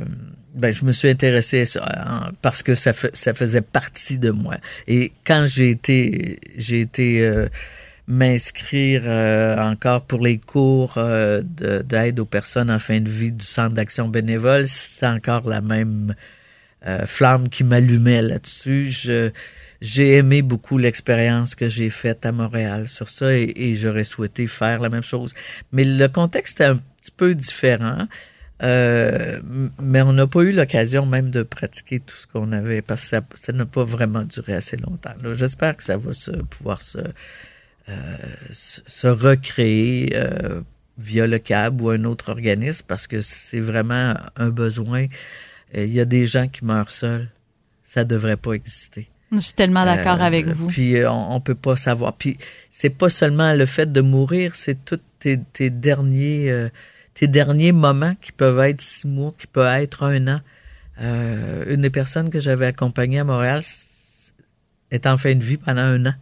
ben, 0.54 0.72
je 0.72 0.84
me 0.84 0.90
suis 0.90 1.08
intéressé 1.08 1.60
à 1.60 1.66
ça 1.66 1.86
hein, 1.86 2.32
parce 2.42 2.64
que 2.64 2.74
ça, 2.74 2.92
faisait 2.92 3.60
partie 3.60 4.18
de 4.18 4.30
moi. 4.30 4.56
Et 4.88 5.12
quand 5.24 5.46
j'ai 5.48 5.70
été, 5.70 6.40
j'ai 6.56 6.80
été 6.80 7.20
euh, 7.22 7.48
m'inscrire 8.08 9.02
euh, 9.04 9.56
encore 9.56 10.02
pour 10.02 10.20
les 10.20 10.38
cours 10.38 10.98
d'aide 10.98 12.18
aux 12.18 12.26
personnes 12.26 12.72
en 12.72 12.80
fin 12.80 13.00
de 13.00 13.08
vie 13.08 13.30
du 13.30 13.44
Centre 13.44 13.74
d'action 13.74 14.08
bénévole, 14.08 14.66
c'est 14.66 15.06
encore 15.06 15.48
la 15.48 15.60
même 15.60 16.14
flamme 17.06 17.48
qui 17.50 17.62
m'allumait 17.62 18.22
là-dessus. 18.22 18.90
Je, 18.90 19.30
j'ai 19.80 20.16
aimé 20.16 20.42
beaucoup 20.42 20.76
l'expérience 20.76 21.54
que 21.54 21.68
j'ai 21.68 21.90
faite 21.90 22.26
à 22.26 22.32
Montréal 22.32 22.88
sur 22.88 23.08
ça 23.08 23.32
et 23.32 23.74
j'aurais 23.74 24.04
souhaité 24.04 24.46
faire 24.48 24.80
la 24.80 24.88
même 24.88 25.04
chose. 25.04 25.34
Mais 25.72 25.84
le 25.84 26.08
contexte 26.08 26.60
est 26.62 26.64
un 26.64 26.76
petit 26.76 27.12
peu 27.16 27.34
différent. 27.34 28.08
Euh, 28.62 29.40
mais 29.80 30.02
on 30.02 30.12
n'a 30.12 30.26
pas 30.26 30.42
eu 30.42 30.52
l'occasion 30.52 31.06
même 31.06 31.30
de 31.30 31.42
pratiquer 31.42 32.00
tout 32.00 32.14
ce 32.14 32.26
qu'on 32.26 32.52
avait 32.52 32.82
parce 32.82 33.08
que 33.08 33.16
ça, 33.34 33.52
n'a 33.52 33.64
pas 33.66 33.84
vraiment 33.84 34.22
duré 34.22 34.54
assez 34.54 34.76
longtemps. 34.76 35.14
J'espère 35.32 35.76
que 35.76 35.84
ça 35.84 35.96
va 35.96 36.12
se, 36.12 36.30
pouvoir 36.30 36.80
se, 36.80 36.98
euh, 37.88 38.16
se 38.50 39.06
recréer 39.06 40.10
euh, 40.14 40.60
via 40.98 41.26
le 41.26 41.38
CAB 41.38 41.80
ou 41.80 41.90
un 41.90 42.04
autre 42.04 42.30
organisme 42.30 42.84
parce 42.86 43.06
que 43.06 43.22
c'est 43.22 43.60
vraiment 43.60 44.14
un 44.36 44.50
besoin. 44.50 45.06
Il 45.72 45.92
y 45.92 46.00
a 46.00 46.04
des 46.04 46.26
gens 46.26 46.48
qui 46.48 46.64
meurent 46.64 46.90
seuls. 46.90 47.30
Ça 47.82 48.04
devrait 48.04 48.36
pas 48.36 48.52
exister. 48.52 49.08
Je 49.32 49.38
suis 49.38 49.54
tellement 49.54 49.84
d'accord 49.84 50.20
avec 50.20 50.46
vous. 50.48 50.66
Puis 50.66 50.96
on, 51.06 51.34
on 51.34 51.40
peut 51.40 51.54
pas 51.54 51.76
savoir. 51.76 52.14
Puis 52.16 52.36
c'est 52.68 52.90
pas 52.90 53.08
seulement 53.08 53.54
le 53.54 53.64
fait 53.64 53.90
de 53.90 54.00
mourir, 54.00 54.54
c'est 54.54 54.84
tous 54.84 55.00
tes, 55.18 55.38
tes 55.52 55.70
derniers 55.70 56.70
tes 57.14 57.28
derniers 57.28 57.72
moments 57.72 58.14
qui 58.20 58.32
peuvent 58.32 58.60
être 58.60 58.80
six 58.80 59.06
mois, 59.06 59.34
qui 59.36 59.46
peuvent 59.46 59.74
être 59.74 60.04
un 60.04 60.28
an. 60.28 60.40
Euh, 61.00 61.64
une 61.68 61.82
des 61.82 61.90
personnes 61.90 62.30
que 62.30 62.40
j'avais 62.40 62.66
accompagnée 62.66 63.20
à 63.20 63.24
Montréal 63.24 63.62
est 64.90 65.06
en 65.06 65.16
fin 65.16 65.34
de 65.34 65.42
vie 65.42 65.56
pendant 65.56 65.82
un 65.82 66.06
an. 66.06 66.14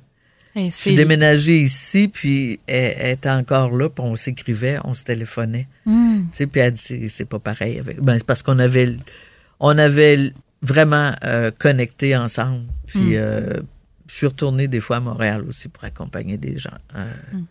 je 0.55 0.71
suis 0.71 0.95
déménagée 0.95 1.61
ici, 1.61 2.09
puis 2.09 2.61
elle, 2.67 3.13
était 3.13 3.31
encore 3.31 3.75
là, 3.77 3.89
puis 3.89 4.05
on 4.05 4.17
s'écrivait, 4.17 4.79
on 4.85 4.95
se 4.95 5.05
téléphonait. 5.05 5.69
Hmm. 5.85 6.23
Tu 6.31 6.37
sais, 6.37 6.47
puis 6.47 6.61
elle 6.61 6.73
dit, 6.73 7.09
c'est 7.09 7.25
pas 7.25 7.39
pareil. 7.39 7.79
Avec... 7.79 8.01
Ben, 8.01 8.19
c'est 8.19 8.27
parce 8.27 8.43
qu'on 8.43 8.59
avait, 8.59 8.97
on 9.61 9.77
avait 9.79 10.33
vraiment 10.63 11.13
euh, 11.25 11.51
connecté 11.51 12.17
ensemble. 12.17 12.65
Puis 12.87 12.99
hmm. 12.99 13.15
euh, 13.15 13.61
je 14.09 14.15
suis 14.15 14.27
retournée 14.27 14.69
des 14.69 14.81
fois 14.81 14.97
à 14.97 15.01
Montréal 15.01 15.45
aussi 15.49 15.69
pour 15.69 15.85
accompagner 15.85 16.39
des 16.39 16.59
gens. 16.59 16.79
Hmm 16.95 17.43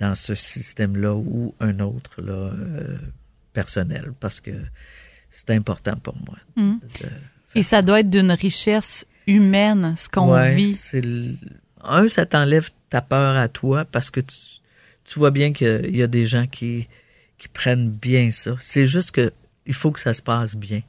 dans 0.00 0.14
ce 0.14 0.34
système-là 0.34 1.14
ou 1.14 1.54
un 1.60 1.78
autre 1.80 2.22
là, 2.22 2.32
euh, 2.32 2.98
personnel 3.52 4.12
parce 4.18 4.40
que 4.40 4.50
c'est 5.28 5.50
important 5.50 5.96
pour 5.96 6.16
moi. 6.26 6.38
Mm. 6.56 6.78
Et 7.54 7.62
ça 7.62 7.82
doit 7.82 8.00
être 8.00 8.10
d'une 8.10 8.32
richesse 8.32 9.06
humaine, 9.26 9.94
ce 9.96 10.08
qu'on 10.08 10.34
vit. 10.54 10.76
Un, 11.84 12.08
ça 12.08 12.26
t'enlève 12.26 12.70
ta 12.88 13.02
peur 13.02 13.36
à 13.36 13.48
toi 13.48 13.84
parce 13.84 14.10
que 14.10 14.20
tu, 14.20 14.36
tu 15.04 15.18
vois 15.18 15.30
bien 15.30 15.52
qu'il 15.52 15.94
y 15.94 16.02
a 16.02 16.06
des 16.06 16.26
gens 16.26 16.46
qui, 16.46 16.88
qui 17.38 17.48
prennent 17.48 17.90
bien 17.90 18.30
ça. 18.30 18.56
C'est 18.60 18.86
juste 18.86 19.12
que 19.12 19.32
il 19.66 19.74
faut 19.74 19.90
que 19.92 20.00
ça 20.00 20.14
se 20.14 20.22
passe 20.22 20.56
bien. 20.56 20.82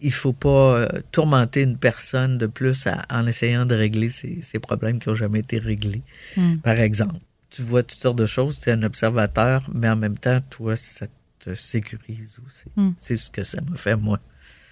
Il 0.00 0.12
faut 0.12 0.32
pas 0.32 0.48
euh, 0.78 0.88
tourmenter 1.12 1.62
une 1.62 1.78
personne 1.78 2.38
de 2.38 2.46
plus 2.46 2.88
en 3.08 3.26
essayant 3.26 3.64
de 3.66 3.74
régler 3.74 4.10
ses, 4.10 4.58
problèmes 4.58 4.98
qui 4.98 5.08
n'ont 5.08 5.14
jamais 5.14 5.38
été 5.38 5.58
réglés, 5.58 6.02
mm. 6.36 6.56
par 6.56 6.78
exemple 6.80 7.20
tu 7.50 7.62
vois 7.62 7.82
toutes 7.82 8.00
sortes 8.00 8.16
de 8.16 8.26
choses, 8.26 8.60
tu 8.60 8.70
es 8.70 8.72
un 8.72 8.82
observateur, 8.82 9.68
mais 9.72 9.88
en 9.88 9.96
même 9.96 10.18
temps, 10.18 10.40
toi, 10.50 10.76
ça 10.76 11.06
te 11.38 11.54
sécurise 11.54 12.38
aussi. 12.46 12.64
Hmm. 12.76 12.92
C'est 12.98 13.16
ce 13.16 13.30
que 13.30 13.44
ça 13.44 13.60
me 13.60 13.76
fait, 13.76 13.96
moi. 13.96 14.18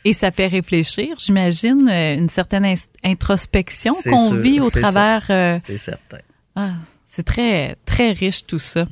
Et 0.04 0.12
ça 0.12 0.30
fait 0.30 0.48
réfléchir, 0.48 1.16
j'imagine, 1.18 1.88
euh, 1.88 2.16
une 2.16 2.28
certaine 2.28 2.76
introspection 3.02 3.94
qu'on 4.04 4.34
vit 4.34 4.60
au 4.60 4.68
travers. 4.68 5.24
Euh, 5.30 5.58
c'est 5.64 5.78
certain. 5.78 6.18
Ah, 6.56 6.72
c'est 7.06 7.22
très, 7.22 7.76
très 7.86 8.12
riche 8.12 8.46
tout 8.46 8.58
ça. 8.58 8.86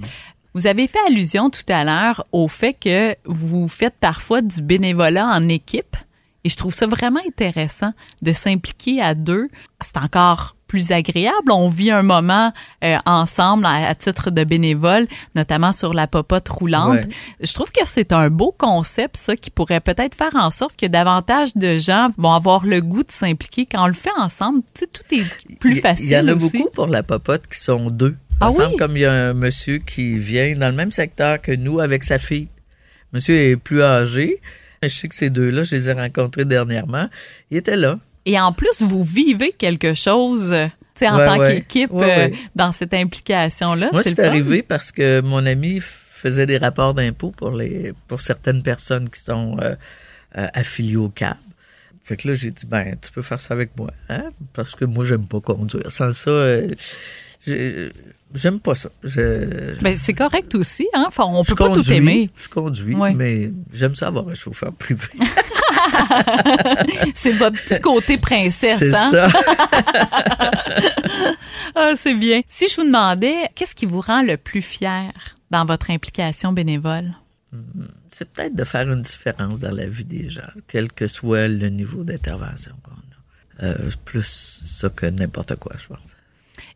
Vous 0.54 0.66
avez 0.66 0.86
fait 0.86 0.98
allusion 1.06 1.50
tout 1.50 1.64
à 1.68 1.84
l'heure 1.84 2.26
au 2.32 2.48
fait 2.48 2.74
que 2.74 3.14
vous 3.24 3.68
faites 3.68 3.96
parfois 4.00 4.42
du 4.42 4.62
bénévolat 4.62 5.26
en 5.26 5.48
équipe. 5.48 5.96
Et 6.44 6.48
je 6.48 6.56
trouve 6.56 6.74
ça 6.74 6.86
vraiment 6.86 7.20
intéressant 7.26 7.92
de 8.20 8.32
s'impliquer 8.32 9.00
à 9.00 9.14
deux. 9.14 9.48
C'est 9.80 9.96
encore 9.98 10.56
plus 10.72 10.90
agréable. 10.90 11.52
On 11.52 11.68
vit 11.68 11.90
un 11.90 12.02
moment 12.02 12.50
euh, 12.82 12.96
ensemble 13.04 13.66
à, 13.66 13.94
titre 13.94 14.30
de 14.30 14.42
bénévole, 14.42 15.06
notamment 15.34 15.70
sur 15.70 15.92
la 15.92 16.06
popote 16.06 16.48
roulante. 16.48 17.00
Je 17.42 17.52
trouve 17.52 17.70
que 17.70 17.82
c'est 17.84 18.10
un 18.10 18.30
beau 18.30 18.54
concept, 18.56 19.18
ça, 19.18 19.36
qui 19.36 19.50
pourrait 19.50 19.80
peut-être 19.80 20.14
faire 20.14 20.34
en 20.34 20.50
sorte 20.50 20.80
que 20.80 20.86
davantage 20.86 21.54
de 21.56 21.76
gens 21.76 22.08
vont 22.16 22.32
avoir 22.32 22.64
le 22.64 22.80
goût 22.80 23.02
de 23.02 23.10
s'impliquer. 23.10 23.66
Quand 23.66 23.84
on 23.84 23.86
le 23.86 23.92
fait 23.92 24.16
ensemble, 24.16 24.60
tu 24.72 24.80
sais, 24.80 24.86
tout 24.86 25.14
est 25.14 25.58
plus 25.58 25.76
facile. 25.76 26.06
Il 26.06 26.12
y 26.12 26.16
en 26.16 26.28
a 26.28 26.34
beaucoup 26.34 26.70
pour 26.72 26.86
la 26.86 27.02
popote 27.02 27.42
qui 27.52 27.60
sont 27.60 27.90
deux. 27.90 28.16
Ah 28.40 28.48
oui? 28.50 28.74
comme 28.78 28.96
il 28.96 29.00
y 29.00 29.04
a 29.04 29.12
un 29.12 29.34
monsieur 29.34 29.76
qui 29.76 30.16
vient 30.16 30.54
dans 30.56 30.68
le 30.68 30.74
même 30.74 30.90
secteur 30.90 31.42
que 31.42 31.52
nous 31.52 31.80
avec 31.80 32.02
sa 32.02 32.18
fille. 32.18 32.48
Monsieur 33.12 33.36
est 33.36 33.56
plus 33.56 33.82
âgé. 33.82 34.40
Je 34.82 34.88
sais 34.88 35.06
que 35.06 35.14
ces 35.14 35.28
deux-là, 35.28 35.64
je 35.64 35.76
les 35.76 35.90
ai 35.90 35.92
rencontrés 35.92 36.46
dernièrement. 36.46 37.10
Ils 37.50 37.58
étaient 37.58 37.76
là. 37.76 37.98
Et 38.24 38.38
en 38.38 38.52
plus, 38.52 38.82
vous 38.82 39.02
vivez 39.02 39.52
quelque 39.52 39.94
chose 39.94 40.54
tu 40.94 41.06
en 41.06 41.18
tant 41.18 41.44
qu'équipe 41.44 41.90
euh, 41.94 42.28
dans 42.54 42.72
cette 42.72 42.94
implication-là. 42.94 43.90
Moi, 43.92 44.02
c'est 44.02 44.18
arrivé 44.18 44.62
parce 44.62 44.92
que 44.92 45.20
mon 45.20 45.44
ami 45.46 45.80
faisait 45.80 46.46
des 46.46 46.58
rapports 46.58 46.94
d'impôts 46.94 47.30
pour 47.30 47.50
les 47.50 47.92
pour 48.08 48.20
certaines 48.20 48.62
personnes 48.62 49.08
qui 49.08 49.20
sont 49.20 49.56
euh, 49.60 49.74
euh, 50.36 50.46
affiliées 50.52 50.96
au 50.96 51.08
CAB. 51.08 51.36
Fait 52.04 52.16
que 52.16 52.28
là, 52.28 52.34
j'ai 52.34 52.50
dit, 52.50 52.66
ben, 52.66 52.96
tu 53.00 53.12
peux 53.12 53.22
faire 53.22 53.40
ça 53.40 53.54
avec 53.54 53.76
moi, 53.76 53.90
hein? 54.08 54.24
Parce 54.52 54.74
que 54.74 54.84
moi, 54.84 55.06
j'aime 55.06 55.26
pas 55.26 55.40
conduire. 55.40 55.90
Sans 55.90 56.12
ça, 56.12 56.30
J'aime 58.34 58.60
pas 58.60 58.74
ça. 58.74 58.88
Ben, 59.82 59.96
c'est 59.96 60.14
correct 60.14 60.54
aussi, 60.54 60.88
hein? 60.94 61.04
Enfin, 61.06 61.24
on 61.26 61.44
peut 61.44 61.54
pas 61.54 61.74
tout 61.74 61.92
aimer. 61.92 62.30
Je 62.36 62.48
conduis, 62.48 62.96
mais 63.14 63.50
j'aime 63.72 63.94
ça 63.94 64.08
avoir 64.08 64.28
un 64.28 64.34
chauffeur 64.34 64.72
privé. 64.72 65.06
c'est 67.14 67.32
votre 67.32 67.60
petit 67.60 67.80
côté 67.80 68.18
princesse, 68.18 68.78
c'est 68.78 68.94
hein? 68.94 69.10
Ça. 69.10 69.28
ah, 71.74 71.92
c'est 71.96 72.14
bien. 72.14 72.42
Si 72.48 72.68
je 72.68 72.76
vous 72.76 72.86
demandais, 72.86 73.50
qu'est-ce 73.54 73.74
qui 73.74 73.86
vous 73.86 74.00
rend 74.00 74.22
le 74.22 74.36
plus 74.36 74.62
fier 74.62 75.12
dans 75.50 75.64
votre 75.64 75.90
implication 75.90 76.52
bénévole? 76.52 77.12
Hmm, 77.52 77.86
c'est 78.10 78.30
peut-être 78.30 78.54
de 78.54 78.64
faire 78.64 78.90
une 78.90 79.02
différence 79.02 79.60
dans 79.60 79.74
la 79.74 79.86
vie 79.86 80.04
des 80.04 80.28
gens, 80.28 80.42
quel 80.68 80.92
que 80.92 81.06
soit 81.06 81.48
le 81.48 81.68
niveau 81.68 82.04
d'intervention 82.04 82.72
qu'on 82.82 82.92
a. 82.92 83.66
Euh, 83.66 83.90
plus 84.04 84.60
ça 84.64 84.88
que 84.88 85.06
n'importe 85.06 85.56
quoi, 85.56 85.72
je 85.78 85.86
pense. 85.86 86.16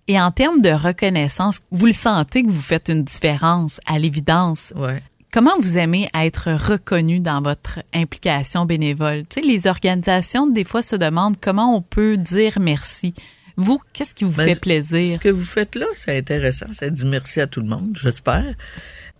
Et 0.08 0.20
en 0.20 0.30
termes 0.30 0.60
de 0.60 0.70
reconnaissance, 0.70 1.62
vous 1.70 1.86
le 1.86 1.92
sentez 1.92 2.42
que 2.42 2.48
vous 2.48 2.60
faites 2.60 2.88
une 2.88 3.02
différence 3.02 3.80
à 3.86 3.98
l'évidence. 3.98 4.72
Ouais. 4.76 5.02
Comment 5.36 5.60
vous 5.60 5.76
aimez 5.76 6.08
être 6.14 6.50
reconnu 6.50 7.20
dans 7.20 7.42
votre 7.42 7.80
implication 7.92 8.64
bénévole? 8.64 9.24
Tu 9.28 9.42
sais, 9.42 9.46
les 9.46 9.66
organisations, 9.66 10.46
des 10.46 10.64
fois, 10.64 10.80
se 10.80 10.96
demandent 10.96 11.36
comment 11.38 11.76
on 11.76 11.82
peut 11.82 12.16
dire 12.16 12.56
merci. 12.58 13.12
Vous, 13.58 13.78
qu'est-ce 13.92 14.14
qui 14.14 14.24
vous 14.24 14.34
ben, 14.34 14.48
fait 14.48 14.58
plaisir? 14.58 15.16
Ce 15.16 15.18
que 15.18 15.28
vous 15.28 15.44
faites 15.44 15.74
là, 15.74 15.84
c'est 15.92 16.16
intéressant. 16.16 16.72
Ça 16.72 16.88
dit 16.88 17.04
merci 17.04 17.42
à 17.42 17.46
tout 17.46 17.60
le 17.60 17.66
monde, 17.66 17.98
j'espère. 18.00 18.54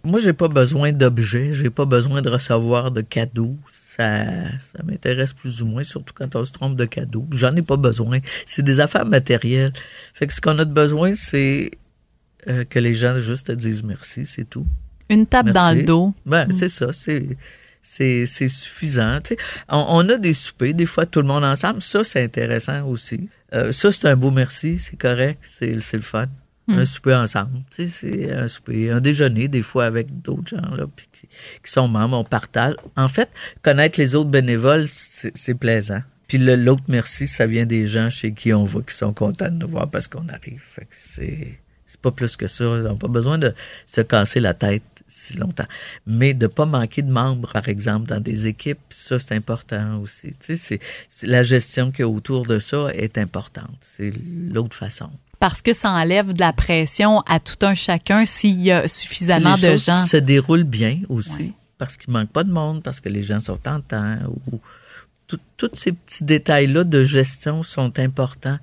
Moi, 0.04 0.20
j'ai 0.20 0.32
pas 0.32 0.48
besoin 0.48 0.90
d'objets, 0.90 1.52
j'ai 1.52 1.68
pas 1.68 1.84
besoin 1.84 2.22
de 2.22 2.30
recevoir 2.30 2.92
de 2.92 3.02
cadeaux 3.02 3.58
ça, 3.70 4.24
ça 4.24 4.82
m'intéresse 4.84 5.34
plus 5.34 5.60
ou 5.60 5.66
moins, 5.66 5.82
surtout 5.82 6.14
quand 6.14 6.34
on 6.34 6.46
se 6.46 6.52
trompe 6.52 6.76
de 6.76 6.86
cadeaux. 6.86 7.26
J'en 7.32 7.54
ai 7.56 7.62
pas 7.62 7.76
besoin. 7.76 8.20
C'est 8.46 8.62
des 8.62 8.80
affaires 8.80 9.04
matérielles. 9.04 9.74
Fait 10.14 10.26
que 10.26 10.32
ce 10.32 10.40
qu'on 10.40 10.58
a 10.58 10.64
de 10.64 10.72
besoin, 10.72 11.14
c'est 11.14 11.72
euh, 12.48 12.64
que 12.64 12.78
les 12.78 12.94
gens 12.94 13.18
juste 13.18 13.48
te 13.48 13.52
disent 13.52 13.82
merci, 13.82 14.24
c'est 14.24 14.48
tout. 14.48 14.66
Une 15.08 15.26
tape 15.26 15.50
dans 15.50 15.76
le 15.76 15.82
dos. 15.84 16.14
Ben, 16.24 16.50
c'est 16.50 16.68
ça, 16.68 16.92
c'est 16.92 17.36
c'est 17.82 18.26
suffisant. 18.48 19.18
On, 19.68 19.84
on, 19.88 20.08
a 20.08 20.16
des 20.16 20.32
soupers, 20.32 20.74
des 20.74 20.86
fois 20.86 21.06
tout 21.06 21.20
le 21.20 21.28
monde 21.28 21.44
ensemble. 21.44 21.80
Ça, 21.80 22.02
c'est 22.02 22.22
intéressant 22.22 22.84
aussi. 22.88 23.28
Euh, 23.54 23.70
ça, 23.70 23.92
c'est 23.92 24.08
un 24.08 24.16
beau 24.16 24.32
merci, 24.32 24.76
c'est 24.78 24.98
correct, 24.98 25.38
c'est 25.42 25.72
le 25.72 26.00
fun. 26.00 26.26
Un 26.68 26.84
souper 26.84 27.14
ensemble. 27.14 27.60
C'est 27.70 28.32
un 28.32 28.48
souper, 28.48 28.90
un 28.90 29.00
déjeuner, 29.00 29.46
des 29.46 29.62
fois 29.62 29.84
avec 29.84 30.20
d'autres 30.20 30.48
gens 30.48 30.74
là, 30.74 30.86
qui, 31.12 31.28
qui, 31.62 31.70
sont 31.70 31.86
membres, 31.86 32.18
on 32.18 32.24
partage. 32.24 32.74
En 32.96 33.06
fait, 33.06 33.28
connaître 33.62 34.00
les 34.00 34.16
autres 34.16 34.30
bénévoles, 34.30 34.86
c'est 34.88 35.54
plaisant. 35.54 36.02
Puis 36.26 36.38
l'autre 36.38 36.82
merci, 36.88 37.28
ça 37.28 37.46
vient 37.46 37.66
des 37.66 37.86
gens 37.86 38.10
chez 38.10 38.32
qui 38.32 38.52
on 38.52 38.64
va, 38.64 38.80
qui 38.80 38.96
sont 38.96 39.12
contents 39.12 39.48
de 39.48 39.54
nous 39.54 39.68
voir 39.68 39.88
parce 39.88 40.08
qu'on 40.08 40.28
arrive. 40.28 40.60
Fait 40.60 40.86
que 40.86 40.96
c'est 40.96 42.00
pas 42.02 42.10
plus 42.10 42.36
que 42.36 42.48
ça. 42.48 42.64
On 42.64 42.78
n'a 42.78 42.94
pas 42.94 43.06
besoin 43.06 43.38
de 43.38 43.54
se 43.86 44.00
casser 44.00 44.40
la 44.40 44.52
tête 44.52 44.95
si 45.08 45.36
longtemps. 45.36 45.66
Mais 46.06 46.34
de 46.34 46.46
pas 46.46 46.66
manquer 46.66 47.02
de 47.02 47.10
membres, 47.10 47.52
par 47.52 47.68
exemple, 47.68 48.06
dans 48.06 48.20
des 48.20 48.46
équipes, 48.46 48.80
ça, 48.90 49.18
c'est 49.18 49.34
important 49.34 49.98
aussi. 50.00 50.34
Tu 50.40 50.56
sais, 50.56 50.80
c'est, 51.08 51.26
la 51.26 51.42
gestion 51.42 51.90
qu'il 51.90 52.00
y 52.00 52.02
a 52.02 52.08
autour 52.08 52.46
de 52.46 52.58
ça 52.58 52.88
est 52.94 53.18
importante. 53.18 53.76
C'est 53.80 54.12
l'autre 54.50 54.76
façon. 54.76 55.10
Parce 55.38 55.62
que 55.62 55.72
ça 55.72 55.90
enlève 55.90 56.32
de 56.32 56.40
la 56.40 56.52
pression 56.52 57.20
à 57.20 57.40
tout 57.40 57.64
un 57.64 57.74
chacun 57.74 58.24
s'il 58.24 58.60
y 58.60 58.72
a 58.72 58.88
suffisamment 58.88 59.56
de 59.56 59.76
gens. 59.76 60.04
se 60.04 60.16
déroulent 60.16 60.64
bien 60.64 61.00
aussi. 61.08 61.52
Parce 61.78 61.96
qu'il 61.96 62.12
manque 62.12 62.30
pas 62.30 62.42
de 62.42 62.50
monde, 62.50 62.82
parce 62.82 63.00
que 63.00 63.10
les 63.10 63.22
gens 63.22 63.38
sont 63.38 63.60
en 63.68 63.80
temps. 63.80 64.16
Ou, 64.50 64.60
tous 65.56 65.70
ces 65.74 65.92
petits 65.92 66.24
détails-là 66.24 66.84
de 66.84 67.02
gestion 67.02 67.62
sont 67.62 67.98
importants 67.98 68.58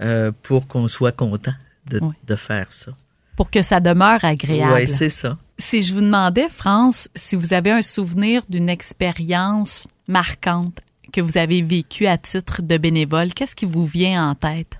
euh, 0.00 0.32
pour 0.42 0.66
qu'on 0.66 0.86
soit 0.86 1.12
content 1.12 1.54
de, 1.88 2.00
de 2.26 2.36
faire 2.36 2.66
ça. 2.70 2.92
Pour 3.36 3.50
que 3.50 3.62
ça 3.62 3.80
demeure 3.80 4.24
agréable. 4.24 4.74
Oui, 4.74 4.86
c'est 4.86 5.08
ça. 5.08 5.38
Si 5.58 5.82
je 5.82 5.94
vous 5.94 6.00
demandais, 6.00 6.48
France, 6.48 7.08
si 7.14 7.36
vous 7.36 7.54
avez 7.54 7.70
un 7.70 7.82
souvenir 7.82 8.42
d'une 8.48 8.68
expérience 8.68 9.86
marquante 10.08 10.80
que 11.12 11.20
vous 11.20 11.38
avez 11.38 11.62
vécue 11.62 12.06
à 12.06 12.18
titre 12.18 12.60
de 12.62 12.76
bénévole, 12.76 13.32
qu'est-ce 13.32 13.54
qui 13.54 13.66
vous 13.66 13.86
vient 13.86 14.30
en 14.30 14.34
tête? 14.34 14.78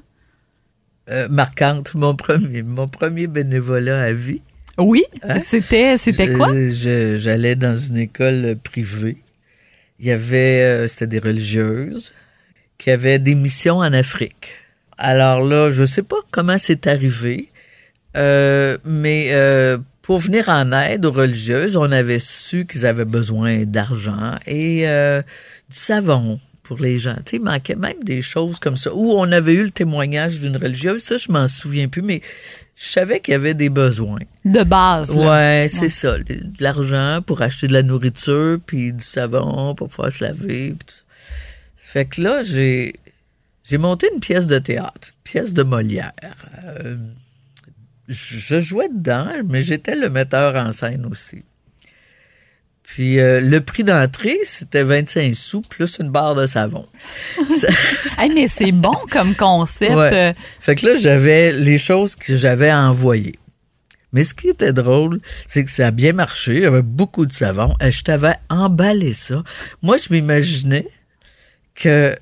Euh, 1.10 1.28
marquante, 1.28 1.94
mon 1.94 2.16
premier, 2.16 2.62
mon 2.62 2.88
premier 2.88 3.26
bénévolat 3.28 4.02
à 4.02 4.12
vie. 4.12 4.40
Oui, 4.78 5.04
hein? 5.22 5.38
c'était, 5.38 5.96
c'était 5.98 6.32
quoi? 6.32 6.48
J'allais 6.70 7.54
dans 7.54 7.76
une 7.76 7.98
école 7.98 8.56
privée. 8.62 9.18
Il 10.00 10.06
y 10.06 10.10
avait, 10.10 10.62
euh, 10.62 10.88
c'était 10.88 11.06
des 11.06 11.18
religieuses 11.20 12.12
qui 12.78 12.90
avaient 12.90 13.20
des 13.20 13.36
missions 13.36 13.76
en 13.76 13.92
Afrique. 13.92 14.54
Alors 14.98 15.40
là, 15.40 15.70
je 15.70 15.84
sais 15.84 16.02
pas 16.02 16.16
comment 16.32 16.58
c'est 16.58 16.88
arrivé, 16.88 17.48
euh, 18.16 18.78
mais 18.84 19.30
pour 20.04 20.18
venir 20.18 20.50
en 20.50 20.70
aide 20.72 21.06
aux 21.06 21.12
religieuses, 21.12 21.76
on 21.76 21.90
avait 21.90 22.18
su 22.18 22.66
qu'ils 22.66 22.84
avaient 22.84 23.06
besoin 23.06 23.64
d'argent 23.64 24.34
et 24.46 24.86
euh, 24.86 25.22
du 25.70 25.78
savon 25.78 26.38
pour 26.62 26.78
les 26.78 26.98
gens. 26.98 27.14
Tu 27.24 27.30
sais, 27.30 27.36
il 27.38 27.42
manquait 27.42 27.74
même 27.74 28.04
des 28.04 28.20
choses 28.20 28.58
comme 28.58 28.76
ça. 28.76 28.94
Ou 28.94 29.12
on 29.12 29.32
avait 29.32 29.54
eu 29.54 29.64
le 29.64 29.70
témoignage 29.70 30.40
d'une 30.40 30.58
religieuse, 30.58 31.02
ça, 31.02 31.16
je 31.16 31.32
m'en 31.32 31.48
souviens 31.48 31.88
plus, 31.88 32.02
mais 32.02 32.20
je 32.76 32.84
savais 32.84 33.20
qu'il 33.20 33.32
y 33.32 33.34
avait 33.34 33.54
des 33.54 33.70
besoins. 33.70 34.20
De 34.44 34.62
base. 34.62 35.16
Là. 35.16 35.30
Ouais, 35.30 35.68
c'est 35.70 35.88
ça. 35.88 36.18
De 36.18 36.36
l'argent 36.60 37.20
pour 37.26 37.40
acheter 37.40 37.66
de 37.66 37.72
la 37.72 37.82
nourriture, 37.82 38.58
puis 38.66 38.92
du 38.92 39.02
savon 39.02 39.74
pour 39.74 39.88
pouvoir 39.88 40.12
se 40.12 40.22
laver. 40.22 40.74
Fait 41.78 42.04
que 42.04 42.20
là, 42.20 42.42
j'ai 42.42 42.92
j'ai 43.64 43.78
monté 43.78 44.10
une 44.12 44.20
pièce 44.20 44.48
de 44.48 44.58
théâtre, 44.58 45.08
une 45.08 45.22
pièce 45.24 45.54
de 45.54 45.62
Molière. 45.62 46.12
Euh, 46.64 46.96
je 48.08 48.60
jouais 48.60 48.88
dedans, 48.88 49.28
mais 49.48 49.62
j'étais 49.62 49.94
le 49.94 50.10
metteur 50.10 50.54
en 50.56 50.72
scène 50.72 51.06
aussi. 51.10 51.42
Puis 52.82 53.18
euh, 53.18 53.40
le 53.40 53.60
prix 53.60 53.82
d'entrée, 53.82 54.38
c'était 54.44 54.84
25 54.84 55.34
sous 55.34 55.62
plus 55.62 55.98
une 55.98 56.10
barre 56.10 56.34
de 56.34 56.46
savon. 56.46 56.86
mais 58.34 58.46
c'est 58.46 58.72
bon 58.72 58.96
comme 59.10 59.34
concept. 59.34 60.14
Fait 60.60 60.74
que 60.74 60.86
là, 60.86 60.96
j'avais 60.96 61.52
les 61.52 61.78
choses 61.78 62.14
que 62.14 62.36
j'avais 62.36 62.72
envoyées. 62.72 63.38
Mais 64.12 64.22
ce 64.22 64.32
qui 64.32 64.48
était 64.48 64.72
drôle, 64.72 65.20
c'est 65.48 65.64
que 65.64 65.70
ça 65.72 65.88
a 65.88 65.90
bien 65.90 66.12
marché. 66.12 66.54
Il 66.54 66.62
y 66.62 66.66
avait 66.66 66.82
beaucoup 66.82 67.26
de 67.26 67.32
savon. 67.32 67.74
Et 67.80 67.90
je 67.90 68.04
t'avais 68.04 68.36
emballé 68.48 69.12
ça. 69.12 69.42
Moi, 69.82 69.96
je 69.96 70.12
m'imaginais 70.12 70.86
que 71.74 72.16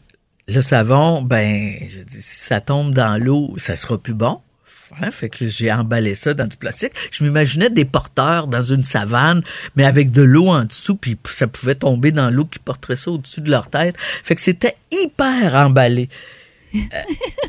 le 0.48 0.62
savon, 0.62 1.20
ben, 1.20 1.76
je 1.90 2.02
dis, 2.02 2.22
si 2.22 2.46
ça 2.46 2.62
tombe 2.62 2.94
dans 2.94 3.22
l'eau, 3.22 3.54
ça 3.58 3.76
sera 3.76 3.98
plus 3.98 4.14
bon. 4.14 4.40
Fait 5.12 5.28
que 5.28 5.46
j'ai 5.46 5.72
emballé 5.72 6.14
ça 6.14 6.34
dans 6.34 6.46
du 6.46 6.56
plastique. 6.56 6.92
Je 7.10 7.24
m'imaginais 7.24 7.70
des 7.70 7.84
porteurs 7.84 8.46
dans 8.46 8.62
une 8.62 8.84
savane, 8.84 9.42
mais 9.76 9.84
avec 9.84 10.10
de 10.10 10.22
l'eau 10.22 10.48
en 10.48 10.64
dessous, 10.64 10.96
puis 10.96 11.16
ça 11.24 11.46
pouvait 11.46 11.74
tomber 11.74 12.12
dans 12.12 12.30
l'eau 12.30 12.44
qui 12.44 12.58
porterait 12.58 12.96
ça 12.96 13.10
au-dessus 13.10 13.40
de 13.40 13.50
leur 13.50 13.68
tête. 13.68 13.96
Fait 13.98 14.34
que 14.34 14.40
c'était 14.40 14.76
hyper 14.90 15.54
emballé. 15.54 16.08
Euh, 16.74 16.78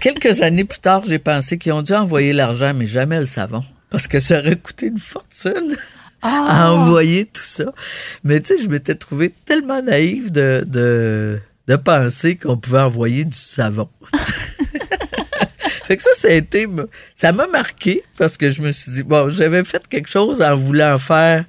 quelques 0.02 0.42
années 0.42 0.66
plus 0.66 0.80
tard, 0.80 1.04
j'ai 1.08 1.20
pensé 1.20 1.58
qu'ils 1.58 1.72
ont 1.74 1.82
dû 1.82 1.94
envoyer 1.94 2.34
l'argent, 2.34 2.74
mais 2.74 2.88
jamais 2.88 3.20
le 3.20 3.26
savon. 3.26 3.64
Parce 3.90 4.08
que 4.08 4.20
ça 4.20 4.40
aurait 4.40 4.56
coûté 4.56 4.88
une 4.88 4.98
fortune 4.98 5.76
à 6.22 6.66
ah! 6.66 6.72
envoyer 6.72 7.26
tout 7.26 7.42
ça. 7.42 7.74
Mais 8.24 8.40
tu 8.42 8.58
sais, 8.58 8.64
je 8.64 8.70
m'étais 8.70 8.96
trouvé 8.96 9.34
tellement 9.46 9.82
naïve 9.82 10.32
de, 10.32 10.64
de, 10.68 11.40
de 11.68 11.76
penser 11.76 12.36
qu'on 12.36 12.58
pouvait 12.58 12.80
envoyer 12.80 13.24
du 13.24 13.38
savon. 13.38 13.90
Fait 15.88 15.98
que 15.98 16.04
ça, 16.04 16.12
ça 16.14 16.28
a 16.30 16.32
été, 16.32 16.68
ça 17.16 17.32
m'a 17.32 17.48
marqué 17.48 18.04
parce 18.18 18.38
que 18.38 18.50
je 18.50 18.62
me 18.62 18.72
suis 18.72 18.92
dit, 18.92 19.04
bon, 19.04 19.30
j'avais 19.30 19.64
fait 19.64 19.86
quelque 19.88 20.10
chose 20.10 20.42
en 20.42 20.56
voulant 20.56 20.98
faire 20.98 21.46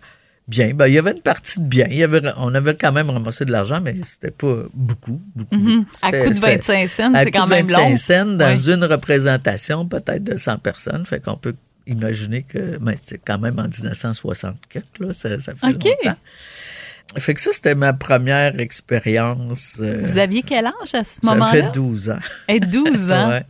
bien. 0.48 0.74
Ben, 0.74 0.86
il 0.86 0.94
y 0.94 0.98
avait 0.98 1.12
une 1.12 1.22
partie 1.22 1.60
de 1.60 1.64
bien. 1.66 1.86
Il 1.90 1.96
y 1.96 2.02
avait, 2.02 2.20
on 2.36 2.54
avait 2.54 2.74
quand 2.74 2.92
même 2.92 3.10
ramassé 3.10 3.44
de 3.44 3.52
l'argent, 3.52 3.80
mais 3.80 3.94
c'était 4.02 4.30
pas 4.30 4.64
beaucoup, 4.72 5.20
beaucoup. 5.34 5.56
Mm-hmm. 5.56 5.84
À 6.02 6.12
coup 6.12 6.30
de 6.30 6.38
25 6.38 6.88
cents, 6.88 7.12
c'est 7.14 7.30
quand 7.30 7.46
même 7.46 7.68
long. 7.68 7.90
25 7.90 7.96
cents 7.96 8.36
dans 8.36 8.56
une 8.56 8.84
représentation 8.84 9.86
peut-être 9.86 10.24
de 10.24 10.36
100 10.36 10.58
personnes. 10.58 11.06
Fait 11.06 11.20
qu'on 11.20 11.36
peut 11.36 11.54
imaginer 11.86 12.42
que, 12.42 12.78
mais 12.80 12.96
c'était 12.96 13.20
quand 13.24 13.38
même 13.38 13.58
en 13.58 13.68
1964, 13.68 14.84
là, 15.00 15.12
ça, 15.12 15.38
ça 15.40 15.54
fait 15.54 15.66
longtemps. 15.66 16.16
Fait 17.18 17.34
que 17.34 17.40
ça, 17.40 17.50
c'était 17.52 17.74
ma 17.74 17.92
première 17.92 18.58
expérience. 18.58 19.76
Euh, 19.78 20.00
vous 20.02 20.18
aviez 20.18 20.42
quel 20.42 20.66
âge 20.66 20.94
à 20.94 21.04
ce 21.04 21.20
moment-là? 21.22 21.52
J'avais 21.52 21.70
12 21.70 22.10
ans. 22.10 22.18
Et 22.48 22.60
12 22.60 23.10
ans? 23.12 23.28
ouais. 23.30 23.46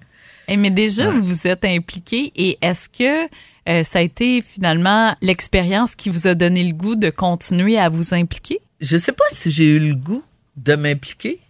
Eh, 0.49 0.57
mais 0.57 0.71
déjà, 0.71 1.11
vous 1.11 1.25
vous 1.25 1.47
êtes 1.47 1.65
impliqué 1.65 2.33
et 2.37 2.59
est-ce 2.61 2.89
que 2.89 3.29
euh, 3.69 3.83
ça 3.85 4.01
a 4.01 4.03
été 4.03 4.43
finalement 4.43 5.17
l'expérience 5.23 5.95
qui 5.95 6.11
vous 6.11 6.27
a 6.27 6.35
donné 6.35 6.65
le 6.65 6.73
goût 6.73 6.97
de 6.97 7.11
continuer 7.11 7.79
à 7.79 7.89
vous 7.89 8.15
impliquer? 8.15 8.61
Je 8.81 8.97
sais 8.97 9.13
pas 9.13 9.25
si 9.31 9.51
j'ai 9.51 9.65
eu 9.65 9.79
le 9.79 9.95
goût 9.95 10.23
de 10.57 10.75
m'impliquer. 10.75 11.41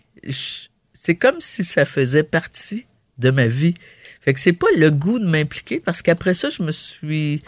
C'est 0.93 1.17
comme 1.17 1.41
si 1.41 1.65
ça 1.65 1.85
faisait 1.85 2.23
partie 2.23 2.87
de 3.19 3.31
ma 3.31 3.47
vie. 3.47 3.75
Fait 4.21 4.33
que 4.33 4.41
c'est 4.41 4.53
pas 4.53 4.69
le 4.77 4.91
goût 4.91 5.19
de 5.19 5.27
m'impliquer 5.27 5.81
parce 5.81 6.01
qu'après 6.01 6.35
ça, 6.35 6.49
je 6.51 6.63
me 6.63 6.71
suis 6.71 7.43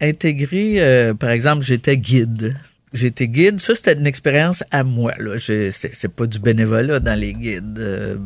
intégré, 0.00 0.74
euh, 0.78 1.14
par 1.14 1.30
exemple, 1.30 1.64
j'étais 1.64 1.96
guide. 1.96 2.56
J'étais 2.92 3.28
guide. 3.28 3.60
Ça, 3.60 3.74
c'était 3.74 3.94
une 3.94 4.06
expérience 4.06 4.64
à 4.70 4.82
moi. 4.82 5.12
Là. 5.18 5.36
C'est, 5.38 6.14
pas 6.14 6.26
du 6.26 6.38
bénévolat 6.38 7.00
dans 7.00 7.18
les 7.18 7.34
guides 7.34 7.78
euh, 7.78 8.18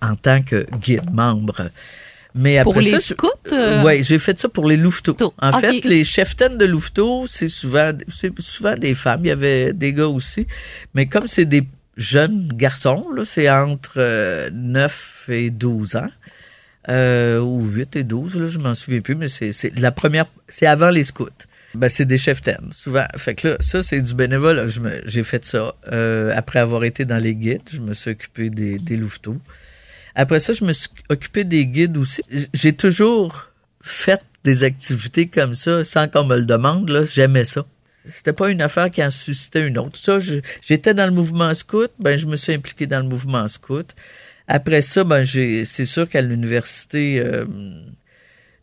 en 0.00 0.16
tant 0.16 0.42
que 0.42 0.66
guide 0.80 1.10
membre. 1.12 1.70
Mais 2.38 2.58
après 2.58 2.72
pour 2.72 2.80
les 2.80 3.00
scouts? 3.00 3.28
Euh? 3.52 3.82
Oui, 3.84 4.04
j'ai 4.04 4.20
fait 4.20 4.38
ça 4.38 4.48
pour 4.48 4.68
les 4.68 4.76
louveteaux. 4.76 5.34
En 5.40 5.60
fait, 5.60 5.84
les 5.84 6.04
cheftaines 6.04 6.56
de 6.56 6.66
louveteaux, 6.66 7.26
c'est 7.26 7.48
souvent, 7.48 7.90
c'est 8.06 8.38
souvent 8.40 8.76
des 8.76 8.94
femmes. 8.94 9.20
Il 9.24 9.28
y 9.28 9.32
avait 9.32 9.72
des 9.72 9.92
gars 9.92 10.06
aussi. 10.06 10.46
Mais 10.94 11.06
comme 11.06 11.26
c'est 11.26 11.46
des 11.46 11.66
jeunes 11.96 12.48
garçons, 12.54 13.08
là, 13.14 13.24
c'est 13.24 13.50
entre 13.50 14.50
9 14.50 15.26
euh, 15.28 15.32
et 15.32 15.50
12 15.50 15.96
ans. 15.96 16.10
Euh, 16.88 17.40
ou 17.40 17.66
8 17.66 17.96
et 17.96 18.04
12, 18.04 18.38
là, 18.38 18.46
je 18.46 18.58
m'en 18.58 18.74
souviens 18.74 19.00
plus, 19.00 19.16
mais 19.16 19.28
c'est 19.28 19.52
la 19.76 19.90
première, 19.90 20.26
c'est 20.48 20.66
avant 20.66 20.90
les 20.90 21.04
scouts. 21.04 21.26
Ben, 21.74 21.88
c'est 21.88 22.06
des 22.06 22.16
cheftaines, 22.16 22.70
souvent. 22.70 23.04
Fait 23.16 23.34
que 23.34 23.48
là, 23.48 23.56
ça, 23.60 23.82
c'est 23.82 24.00
du 24.00 24.14
bénévole. 24.14 24.70
J'ai 25.04 25.24
fait 25.24 25.44
ça. 25.44 25.74
après 26.34 26.60
avoir 26.60 26.84
été 26.84 27.04
dans 27.04 27.18
les 27.18 27.34
guides, 27.34 27.68
je 27.70 27.80
me 27.80 27.94
suis 27.94 28.12
occupé 28.12 28.48
des, 28.48 28.78
des 28.78 28.96
louveteaux. 28.96 29.38
Après 30.18 30.40
ça, 30.40 30.52
je 30.52 30.64
me 30.64 30.72
suis 30.72 30.90
occupé 31.10 31.44
des 31.44 31.64
guides 31.64 31.96
aussi. 31.96 32.22
J'ai 32.52 32.72
toujours 32.72 33.52
fait 33.80 34.20
des 34.42 34.64
activités 34.64 35.28
comme 35.28 35.54
ça 35.54 35.84
sans 35.84 36.08
qu'on 36.08 36.24
me 36.24 36.36
le 36.36 36.44
demande. 36.44 36.88
Là, 36.88 37.04
j'aimais 37.04 37.44
ça. 37.44 37.64
C'était 38.04 38.32
pas 38.32 38.48
une 38.48 38.60
affaire 38.60 38.90
qui 38.90 39.00
en 39.00 39.12
suscitait 39.12 39.64
une 39.64 39.78
autre. 39.78 39.96
Ça, 39.96 40.18
j'étais 40.18 40.92
dans 40.92 41.06
le 41.06 41.12
mouvement 41.12 41.54
scout, 41.54 41.92
ben 42.00 42.18
je 42.18 42.26
me 42.26 42.34
suis 42.34 42.52
impliqué 42.52 42.88
dans 42.88 42.98
le 42.98 43.08
mouvement 43.08 43.46
scout. 43.46 43.94
Après 44.48 44.82
ça, 44.82 45.04
ben 45.04 45.22
j'ai, 45.22 45.64
c'est 45.64 45.84
sûr 45.84 46.08
qu'à 46.08 46.20
l'université, 46.20 47.20
euh, 47.20 47.46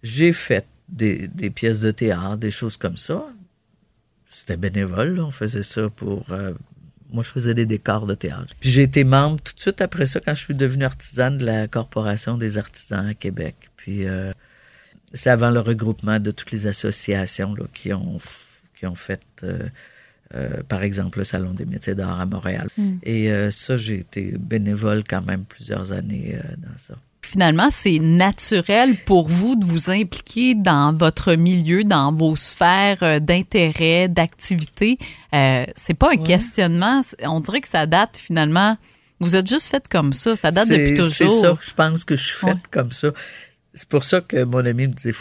j'ai 0.03 0.33
fait 0.33 0.65
des, 0.89 1.29
pièces 1.51 1.79
de 1.79 1.91
théâtre, 1.91 2.35
des 2.35 2.51
choses 2.51 2.75
comme 2.75 2.97
ça. 2.97 3.25
C'était 4.29 4.57
bénévole, 4.57 5.21
on 5.21 5.31
faisait 5.31 5.63
ça 5.63 5.89
pour 5.89 6.25
euh, 6.31 6.53
moi, 7.11 7.23
je 7.23 7.29
faisais 7.29 7.53
des 7.53 7.65
décors 7.65 8.05
de 8.05 8.15
théâtre. 8.15 8.53
Puis 8.59 8.69
j'ai 8.69 8.83
été 8.83 9.03
membre 9.03 9.41
tout 9.41 9.53
de 9.53 9.59
suite 9.59 9.81
après 9.81 10.05
ça, 10.05 10.19
quand 10.19 10.33
je 10.33 10.41
suis 10.41 10.55
devenu 10.55 10.85
artisane 10.85 11.37
de 11.37 11.45
la 11.45 11.67
Corporation 11.67 12.37
des 12.37 12.57
artisans 12.57 13.07
à 13.07 13.13
Québec. 13.13 13.55
Puis 13.77 14.05
euh, 14.05 14.33
c'est 15.13 15.29
avant 15.29 15.49
le 15.49 15.59
regroupement 15.59 16.19
de 16.19 16.31
toutes 16.31 16.51
les 16.51 16.67
associations 16.67 17.53
là, 17.53 17.65
qui 17.73 17.93
ont 17.93 18.19
qui 18.77 18.85
ont 18.85 18.95
fait, 18.95 19.21
par 20.67 20.83
exemple, 20.83 21.19
le 21.19 21.23
Salon 21.23 21.53
des 21.53 21.65
métiers 21.65 21.95
d'art 21.95 22.19
à 22.19 22.25
Montréal. 22.25 22.67
Mm. 22.77 22.97
Et 23.03 23.51
ça, 23.51 23.77
j'ai 23.77 23.99
été 23.99 24.33
bénévole 24.37 25.05
quand 25.07 25.21
même 25.21 25.45
plusieurs 25.45 25.93
années 25.93 26.37
dans 26.57 26.77
ça 26.77 26.95
finalement, 27.25 27.69
c'est 27.71 27.99
naturel 27.99 28.95
pour 29.05 29.27
vous 29.27 29.55
de 29.55 29.65
vous 29.65 29.89
impliquer 29.89 30.55
dans 30.55 30.95
votre 30.95 31.33
milieu, 31.35 31.83
dans 31.83 32.11
vos 32.11 32.35
sphères 32.35 33.01
euh, 33.01 33.19
d'intérêt, 33.19 34.07
d'activité. 34.07 34.97
Euh, 35.33 35.65
c'est 35.75 35.93
pas 35.93 36.11
un 36.11 36.17
questionnement. 36.17 37.01
On 37.23 37.39
dirait 37.39 37.61
que 37.61 37.67
ça 37.67 37.85
date 37.85 38.17
finalement. 38.17 38.77
Vous 39.19 39.35
êtes 39.35 39.47
juste 39.47 39.67
fait 39.67 39.87
comme 39.87 40.13
ça. 40.13 40.35
Ça 40.35 40.51
date 40.51 40.69
depuis 40.69 40.95
toujours. 40.95 41.11
C'est 41.11 41.29
ça. 41.29 41.57
Je 41.59 41.73
pense 41.73 42.03
que 42.03 42.15
je 42.15 42.23
suis 42.23 42.47
faite 42.47 42.67
comme 42.71 42.91
ça. 42.91 43.09
C'est 43.73 43.87
pour 43.87 44.03
ça 44.03 44.21
que 44.21 44.43
mon 44.43 44.65
ami 44.65 44.87
me 44.87 44.93
disait, 44.93 45.13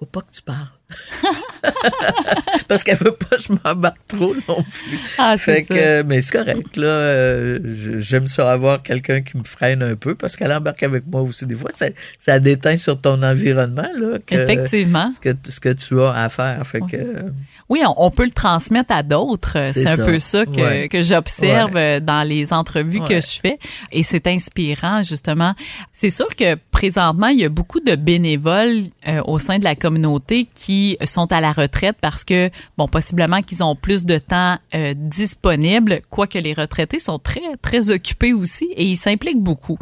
faut, 0.00 0.06
pas 0.06 0.22
que 0.22 0.32
tu 0.32 0.42
parles. 0.42 0.66
Parce 2.68 2.82
qu'elle 2.82 2.96
veut 2.96 3.12
pas 3.12 3.36
que 3.36 3.42
je 3.42 3.52
m'embarque 3.52 4.00
trop 4.08 4.34
non 4.48 4.62
plus. 4.62 4.98
Ah, 5.18 5.36
fait 5.36 5.64
que, 5.64 6.02
mais 6.02 6.20
c'est 6.20 6.38
correct, 6.38 6.76
là. 6.76 6.86
Euh, 6.86 7.98
j'aime 7.98 8.26
ça 8.26 8.50
avoir 8.50 8.82
quelqu'un 8.82 9.20
qui 9.20 9.36
me 9.36 9.44
freine 9.44 9.82
un 9.82 9.94
peu 9.94 10.14
parce 10.14 10.36
qu'elle 10.36 10.52
embarque 10.52 10.82
avec 10.82 11.06
moi 11.06 11.20
aussi. 11.20 11.46
Des 11.46 11.54
fois, 11.54 11.70
ça, 11.74 11.86
ça 12.18 12.38
déteint 12.38 12.76
sur 12.76 13.00
ton 13.00 13.22
environnement, 13.22 13.88
là. 13.94 14.18
Effectivement. 14.30 15.10
Ce 15.10 15.20
que, 15.20 15.30
ce 15.48 15.60
que 15.60 15.70
tu 15.70 16.00
as 16.00 16.12
à 16.12 16.28
faire. 16.28 16.66
Fait 16.66 16.80
que, 16.80 17.26
oui, 17.70 17.82
on, 17.96 18.10
peut 18.10 18.24
le 18.24 18.32
transmettre 18.32 18.92
à 18.92 19.04
d'autres. 19.04 19.56
C'est 19.72 19.86
un 19.86 19.96
peu 19.96 20.18
ça 20.18 20.44
que, 20.44 20.88
que 20.88 21.02
j'observe 21.02 21.76
euh, 21.76 22.00
dans 22.00 22.26
les 22.26 22.52
entrevues 22.52 23.00
que 23.00 23.20
je 23.20 23.38
fais. 23.40 23.60
Et 23.92 24.02
c'est 24.02 24.26
inspirant, 24.26 25.04
justement. 25.04 25.54
C'est 25.92 26.10
sûr 26.10 26.34
que 26.34 26.56
présentement, 26.72 27.28
il 27.28 27.38
y 27.38 27.44
a 27.44 27.48
beaucoup 27.48 27.78
de 27.78 27.94
bénévoles 27.94 28.82
euh, 29.06 29.22
au 29.24 29.38
sein 29.38 29.60
de 29.60 29.64
la 29.64 29.76
communauté 29.76 30.48
qui 30.52 30.98
sont 31.04 31.30
à 31.32 31.40
la 31.40 31.52
retraite 31.52 31.96
parce 32.00 32.24
que, 32.24 32.50
bon, 32.76 32.88
possiblement 32.88 33.40
qu'ils 33.40 33.62
ont 33.62 33.76
plus 33.76 34.04
de 34.04 34.18
temps 34.18 34.58
euh, 34.74 34.92
disponible, 34.96 36.00
quoique 36.10 36.38
les 36.38 36.54
retraités 36.54 36.98
sont 36.98 37.20
très, 37.20 37.56
très 37.62 37.92
occupés 37.92 38.32
aussi 38.32 38.64
et 38.74 38.84
ils 38.84 38.96
s'impliquent 38.96 39.42
beaucoup. 39.42 39.78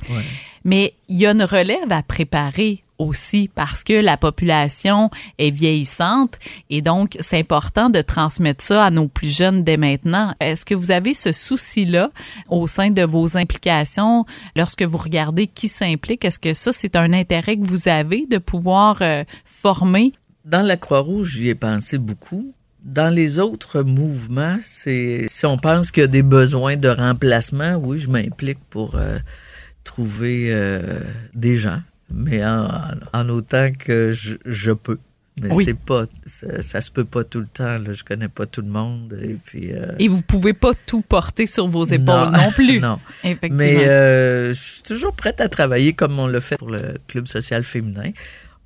Mais 0.63 0.93
il 1.09 1.19
y 1.19 1.27
a 1.27 1.31
une 1.31 1.43
relève 1.43 1.91
à 1.91 2.03
préparer 2.03 2.83
aussi 2.99 3.49
parce 3.55 3.85
que 3.85 3.93
la 3.93 4.17
population 4.17 5.11
est 5.39 5.51
vieillissante 5.51 6.39
et 6.69 6.83
donc 6.83 7.17
c'est 7.21 7.39
important 7.39 7.91
de 7.91 8.01
transmettre 8.01 8.63
ça 8.63 8.85
à 8.85 8.91
nos 8.91 9.09
plus 9.09 9.35
jeunes 9.35 9.63
dès 9.63 9.77
maintenant. 9.77 10.35
Est-ce 10.41 10.65
que 10.65 10.75
vous 10.75 10.91
avez 10.91 11.15
ce 11.15 11.33
souci-là 11.33 12.11
au 12.49 12.67
sein 12.67 12.91
de 12.91 13.03
vos 13.03 13.37
implications 13.37 14.25
lorsque 14.57 14.83
vous 14.83 14.99
regardez 14.99 15.47
qui 15.47 15.69
s'implique? 15.69 16.25
Est-ce 16.25 16.39
que 16.39 16.55
ça, 16.55 16.73
c'est 16.73 16.97
un 16.97 17.13
intérêt 17.13 17.57
que 17.57 17.67
vous 17.67 17.89
avez 17.89 18.27
de 18.27 18.39
pouvoir 18.39 18.99
euh, 19.01 19.25
former? 19.45 20.13
Dans 20.45 20.63
la 20.63 20.77
Croix-Rouge, 20.77 21.37
j'y 21.37 21.49
ai 21.49 21.55
pensé 21.55 21.99
beaucoup. 21.99 22.55
Dans 22.83 23.13
les 23.13 23.39
autres 23.39 23.83
mouvements, 23.83 24.57
c'est 24.63 25.27
si 25.29 25.47
on 25.47 25.59
pense 25.59 25.91
qu'il 25.91 26.03
y 26.03 26.05
a 26.05 26.09
des 26.09 26.23
besoins 26.23 26.77
de 26.77 26.89
remplacement, 26.89 27.75
oui, 27.77 27.99
je 27.99 28.09
m'implique 28.09 28.61
pour 28.71 28.95
euh, 28.95 29.19
trouver 29.85 30.49
euh, 30.51 31.01
des 31.35 31.57
gens 31.57 31.81
mais 32.11 32.45
en, 32.45 33.29
autant 33.29 33.71
que 33.73 34.13
je, 34.13 34.73
peux. 34.73 34.99
Mais 35.43 35.51
c'est 35.65 35.79
pas, 35.79 36.05
ça, 36.25 36.81
se 36.81 36.91
peut 36.91 37.05
pas 37.05 37.23
tout 37.23 37.41
le 37.41 37.47
temps. 37.47 37.79
Là. 37.79 37.93
Je 37.93 38.03
connais 38.03 38.29
pas 38.29 38.47
tout 38.47 38.63
le 38.63 38.69
monde. 38.69 39.19
Et 39.23 39.37
puis. 39.45 39.73
Euh, 39.73 39.93
et 39.99 40.09
vous 40.09 40.23
pouvez 40.23 40.53
pas 40.53 40.73
tout 40.87 41.03
porter 41.03 41.47
sur 41.47 41.69
vos 41.69 41.85
épaules 41.85 42.31
non, 42.33 42.51
plus. 42.53 42.81
non. 42.81 42.99
Mais 43.51 43.87
euh, 43.87 44.53
je 44.53 44.61
suis 44.61 44.83
toujours 44.83 45.15
prête 45.15 45.41
à 45.41 45.49
travailler 45.49 45.93
comme 45.93 46.19
on 46.19 46.27
l'a 46.27 46.41
fait 46.41 46.57
pour 46.57 46.71
le 46.71 46.95
club 47.07 47.29
social 47.29 47.63
féminin. 47.63 48.11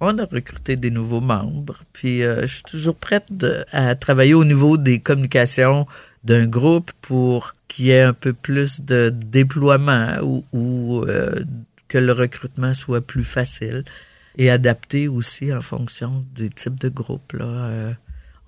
On 0.00 0.18
a 0.18 0.24
recruté 0.24 0.76
des 0.76 0.90
nouveaux 0.90 1.20
membres. 1.20 1.80
Puis 1.92 2.22
euh, 2.22 2.42
je 2.42 2.54
suis 2.54 2.64
toujours 2.64 2.96
prête 2.96 3.28
à 3.72 3.94
travailler 3.94 4.34
au 4.34 4.44
niveau 4.44 4.76
des 4.76 5.00
communications 5.00 5.86
d'un 6.24 6.46
groupe 6.46 6.92
pour 7.02 7.54
qu'il 7.66 7.86
y 7.86 7.90
ait 7.90 8.02
un 8.02 8.12
peu 8.12 8.32
plus 8.32 8.80
de 8.80 9.12
déploiement 9.12 10.18
ou, 10.22 10.44
ou 10.52 11.04
que 11.92 11.98
le 11.98 12.12
recrutement 12.12 12.72
soit 12.72 13.02
plus 13.02 13.22
facile 13.22 13.84
et 14.38 14.48
adapté 14.48 15.08
aussi 15.08 15.52
en 15.52 15.60
fonction 15.60 16.24
des 16.34 16.48
types 16.48 16.80
de 16.80 16.88
groupes. 16.88 17.34
Là. 17.34 17.44
Euh, 17.44 17.92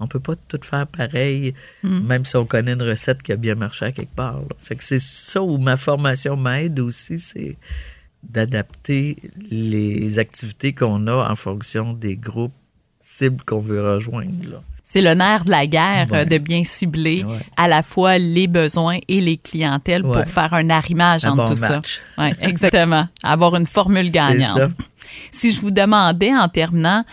on 0.01 0.07
peut 0.07 0.19
pas 0.19 0.35
tout 0.35 0.61
faire 0.63 0.87
pareil, 0.87 1.53
mm. 1.83 2.07
même 2.07 2.25
si 2.25 2.37
on 2.37 2.47
connaît 2.47 2.73
une 2.73 2.83
recette 2.83 3.23
qui 3.23 3.33
a 3.33 3.37
bien 3.37 3.55
marché 3.55 3.85
à 3.85 3.93
quelque 3.93 4.15
part. 4.15 4.41
Fait 4.57 4.77
que 4.77 4.83
c'est 4.83 4.99
ça 4.99 5.43
où 5.43 5.59
ma 5.59 5.77
formation 5.77 6.39
m'aide 6.39 6.81
aussi, 6.81 7.19
c'est 7.19 7.59
d'adapter 8.23 9.19
les 9.51 10.19
activités 10.19 10.73
qu'on 10.73 11.07
a 11.07 11.31
en 11.31 11.37
fonction 11.37 11.93
des 11.93 12.17
groupes 12.17 12.55
cibles 13.05 13.45
qu'on 13.45 13.61
veut 13.61 13.95
rejoindre. 13.95 14.63
C'est 14.83 15.03
le 15.03 15.15
nerf 15.15 15.45
de 15.45 15.51
la 15.51 15.67
guerre 15.67 16.07
euh, 16.13 16.25
de 16.25 16.39
bien 16.39 16.65
cibler 16.65 17.25
à 17.57 17.69
la 17.69 17.83
fois 17.83 18.19
les 18.19 18.47
besoins 18.47 18.99
et 19.09 19.21
les 19.21 19.37
clientèles 19.37 20.03
pour 20.03 20.25
faire 20.25 20.53
un 20.55 20.71
arrimage 20.71 21.25
entre 21.25 21.51
tout 21.51 21.57
ça. 21.57 21.81
Oui, 22.19 22.31
exactement. 22.41 23.09
Avoir 23.23 23.57
une 23.57 23.67
formule 23.67 24.11
gagnante. 24.11 24.73
Si 25.33 25.53
je 25.53 25.61
vous 25.61 25.71
demandais 25.71 26.35
en 26.35 26.49
terminant, 26.49 27.05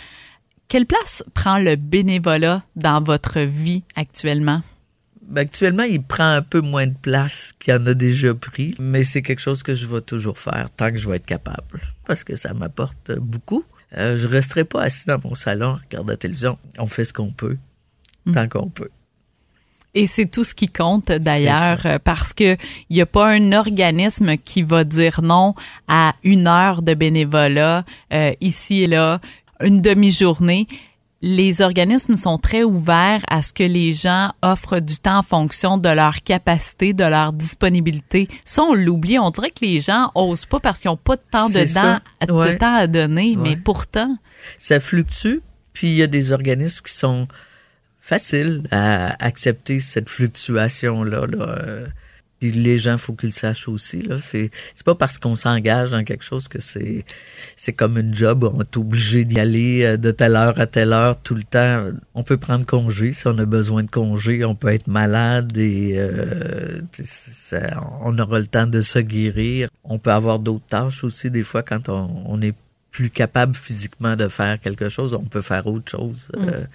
quelle 0.67 0.85
place 0.85 1.23
prend 1.33 1.57
le 1.57 1.75
bénévolat 1.75 2.63
dans 2.75 3.01
votre 3.01 3.39
vie 3.39 3.83
actuellement? 3.95 4.61
Ben, 5.27 5.41
actuellement, 5.41 5.83
il 5.83 6.01
prend 6.03 6.29
un 6.35 6.41
peu 6.41 6.59
moins 6.59 6.87
de 6.87 6.95
place 7.01 7.53
qu'il 7.59 7.73
en 7.73 7.85
a 7.85 7.93
déjà 7.93 8.33
pris, 8.33 8.75
mais 8.79 9.03
c'est 9.03 9.21
quelque 9.21 9.39
chose 9.41 9.63
que 9.63 9.75
je 9.75 9.85
vais 9.87 10.01
toujours 10.01 10.37
faire 10.37 10.69
tant 10.75 10.91
que 10.91 10.97
je 10.97 11.09
vais 11.09 11.17
être 11.17 11.25
capable, 11.25 11.79
parce 12.05 12.25
que 12.25 12.35
ça 12.35 12.53
m'apporte 12.53 13.13
beaucoup. 13.17 13.63
Euh, 13.97 14.17
je 14.17 14.27
resterai 14.27 14.63
pas 14.63 14.83
assis 14.83 15.05
dans 15.07 15.19
mon 15.23 15.35
salon, 15.35 15.77
regarde 15.83 16.09
la 16.09 16.17
télévision. 16.17 16.57
On 16.77 16.87
fait 16.87 17.05
ce 17.05 17.13
qu'on 17.13 17.31
peut, 17.31 17.57
mm. 18.25 18.31
tant 18.33 18.47
qu'on 18.47 18.69
peut. 18.69 18.89
Et 19.93 20.05
c'est 20.05 20.25
tout 20.25 20.45
ce 20.45 20.55
qui 20.55 20.69
compte 20.69 21.11
d'ailleurs, 21.11 21.85
parce 22.05 22.31
que 22.31 22.55
il 22.89 22.95
n'y 22.95 23.01
a 23.01 23.05
pas 23.05 23.27
un 23.27 23.51
organisme 23.51 24.37
qui 24.37 24.63
va 24.63 24.85
dire 24.85 25.21
non 25.21 25.53
à 25.89 26.13
une 26.23 26.47
heure 26.47 26.81
de 26.81 26.93
bénévolat 26.93 27.83
euh, 28.13 28.31
ici 28.39 28.83
et 28.83 28.87
là, 28.87 29.19
une 29.61 29.81
demi-journée 29.81 30.67
les 31.21 31.61
organismes 31.61 32.15
sont 32.15 32.37
très 32.37 32.63
ouverts 32.63 33.21
à 33.29 33.41
ce 33.41 33.53
que 33.53 33.63
les 33.63 33.93
gens 33.93 34.31
offrent 34.41 34.79
du 34.79 34.97
temps 34.97 35.19
en 35.19 35.23
fonction 35.23 35.77
de 35.77 35.89
leur 35.89 36.23
capacité, 36.23 36.93
de 36.93 37.03
leur 37.03 37.31
disponibilité. 37.31 38.27
Ça, 38.43 38.63
on 38.63 38.73
l'oublie. 38.73 39.19
On 39.19 39.29
dirait 39.29 39.51
que 39.51 39.63
les 39.63 39.81
gens 39.81 40.11
osent 40.15 40.45
pas 40.45 40.59
parce 40.59 40.79
qu'ils 40.79 40.89
n'ont 40.89 40.97
pas 40.97 41.15
de 41.15 41.21
temps 41.29 41.49
dedans, 41.49 41.99
de 42.21 42.57
temps 42.57 42.75
à 42.75 42.87
donner, 42.87 43.35
mais 43.37 43.55
pourtant. 43.55 44.17
Ça 44.57 44.79
fluctue, 44.79 45.41
puis 45.73 45.89
il 45.89 45.95
y 45.95 46.03
a 46.03 46.07
des 46.07 46.31
organismes 46.31 46.81
qui 46.83 46.93
sont 46.93 47.27
faciles 47.99 48.63
à 48.71 49.23
accepter 49.23 49.79
cette 49.79 50.09
fluctuation-là. 50.09 51.27
Là. 51.27 51.55
Euh, 52.43 52.51
les 52.53 52.77
gens, 52.77 52.97
faut 52.97 53.13
qu'ils 53.13 53.29
le 53.29 53.33
sachent 53.33 53.67
aussi. 53.67 54.01
Là, 54.01 54.17
c'est 54.21 54.51
c'est 54.75 54.85
pas 54.85 54.95
parce 54.95 55.17
qu'on 55.19 55.35
s'engage 55.35 55.91
dans 55.91 56.03
quelque 56.03 56.23
chose 56.23 56.47
que 56.47 56.59
c'est 56.59 57.05
c'est 57.55 57.73
comme 57.73 57.97
une 57.97 58.13
job. 58.13 58.49
On 58.53 58.61
est 58.61 58.77
obligé 58.77 59.25
d'y 59.25 59.39
aller 59.39 59.83
euh, 59.83 59.97
de 59.97 60.11
telle 60.11 60.35
heure 60.35 60.59
à 60.59 60.67
telle 60.67 60.93
heure 60.93 61.19
tout 61.21 61.35
le 61.35 61.43
temps. 61.43 61.85
On 62.13 62.23
peut 62.23 62.37
prendre 62.37 62.65
congé 62.65 63.13
si 63.13 63.27
on 63.27 63.37
a 63.37 63.45
besoin 63.45 63.83
de 63.83 63.89
congé. 63.89 64.45
On 64.45 64.55
peut 64.55 64.69
être 64.69 64.87
malade 64.87 65.57
et 65.57 65.95
euh, 65.97 66.81
on 68.01 68.17
aura 68.19 68.39
le 68.39 68.47
temps 68.47 68.67
de 68.67 68.81
se 68.81 68.99
guérir. 68.99 69.69
On 69.83 69.99
peut 69.99 70.11
avoir 70.11 70.39
d'autres 70.39 70.65
tâches 70.67 71.03
aussi 71.03 71.29
des 71.31 71.43
fois 71.43 71.63
quand 71.63 71.89
on, 71.89 72.09
on 72.25 72.41
est 72.41 72.55
plus 72.91 73.09
capable 73.09 73.55
physiquement 73.55 74.15
de 74.15 74.27
faire 74.27 74.59
quelque 74.59 74.89
chose. 74.89 75.13
On 75.13 75.23
peut 75.23 75.41
faire 75.41 75.65
autre 75.67 75.89
chose. 75.89 76.31
Euh, 76.37 76.65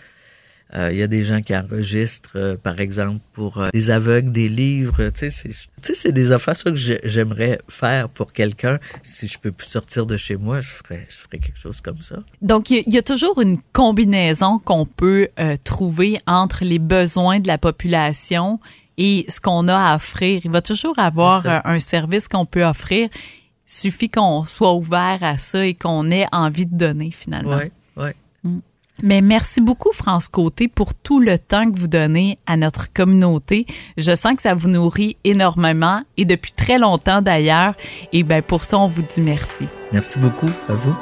euh, 0.75 0.91
il 0.93 0.99
y 0.99 1.03
a 1.03 1.07
des 1.07 1.23
gens 1.23 1.41
qui 1.43 1.57
enregistrent, 1.57 2.33
euh, 2.35 2.57
par 2.57 2.81
exemple, 2.81 3.21
pour 3.33 3.59
euh, 3.59 3.69
des 3.73 3.91
aveugles, 3.91 4.33
des 4.33 4.49
livres. 4.49 5.11
Tu 5.11 5.31
sais, 5.31 5.55
c'est 5.81 6.13
des 6.13 6.33
affaires 6.33 6.57
ça 6.57 6.71
que 6.71 6.77
j'aimerais 6.77 7.61
faire 7.69 8.09
pour 8.09 8.33
quelqu'un. 8.33 8.79
Si 9.03 9.29
je 9.29 9.39
peux 9.39 9.53
plus 9.53 9.69
sortir 9.69 10.07
de 10.07 10.17
chez 10.17 10.37
moi, 10.37 10.61
je 10.61 10.71
ferais, 10.71 11.07
je 11.09 11.17
ferais 11.17 11.39
quelque 11.39 11.59
chose 11.59 11.81
comme 11.81 12.03
ça. 12.03 12.17
Donc, 12.43 12.71
il 12.71 12.83
y, 12.93 12.99
a 12.99 13.03
toujours 13.03 13.41
une 13.41 13.59
combinaison 13.73 14.59
qu'on 14.59 14.87
peut 14.87 15.29
trouver 15.63 16.19
entre 16.27 16.65
les 16.65 16.81
besoins 16.81 17.39
de 17.39 17.47
la 17.47 17.59
population 17.59 18.59
et 18.99 19.25
ce 19.29 19.41
qu'on 19.41 19.69
a 19.69 19.93
à 19.93 19.97
offrir. 19.97 20.41
Il 20.45 20.51
va 20.51 20.63
toujours 20.63 20.99
avoir 20.99 21.45
un 21.65 21.79
service 21.79 22.27
qu'on 22.27 22.47
peut 22.47 22.65
offrir. 22.65 23.09
Il 23.13 23.73
suffit 23.73 24.09
qu'on 24.09 24.45
soit 24.45 24.75
ouvert 24.75 25.19
à 25.23 25.39
ça 25.39 25.65
et 25.65 25.75
qu'on 25.75 26.11
ait 26.11 26.27
envie 26.33 26.67
de 26.67 26.77
donner 26.77 27.13
finalement. 27.13 27.59
Oui, 27.59 27.71
oui. 27.97 28.11
Mm. 28.43 28.59
Mais 29.03 29.21
merci 29.21 29.61
beaucoup, 29.61 29.93
France 29.93 30.29
Côté, 30.29 30.69
pour 30.69 30.95
tout 30.95 31.21
le 31.21 31.39
temps 31.39 31.71
que 31.71 31.79
vous 31.79 31.89
donnez 31.89 32.39
à 32.47 32.57
notre 32.57 32.93
communauté. 32.93 33.67
Je 33.97 34.15
sens 34.15 34.35
que 34.37 34.43
ça 34.43 34.55
vous 34.55 34.69
nourrit 34.69 35.17
énormément 35.25 36.03
et 36.17 36.25
depuis 36.25 36.53
très 36.53 36.79
longtemps 36.79 37.23
d'ailleurs. 37.23 37.75
Et 38.13 38.23
bien, 38.23 38.43
pour 38.43 38.65
ça, 38.65 38.79
on 38.79 38.87
vous 38.87 39.03
dit 39.03 39.21
merci. 39.21 39.67
Merci 39.93 40.19
beaucoup 40.19 40.51
à 40.69 40.73
vous. 40.73 40.95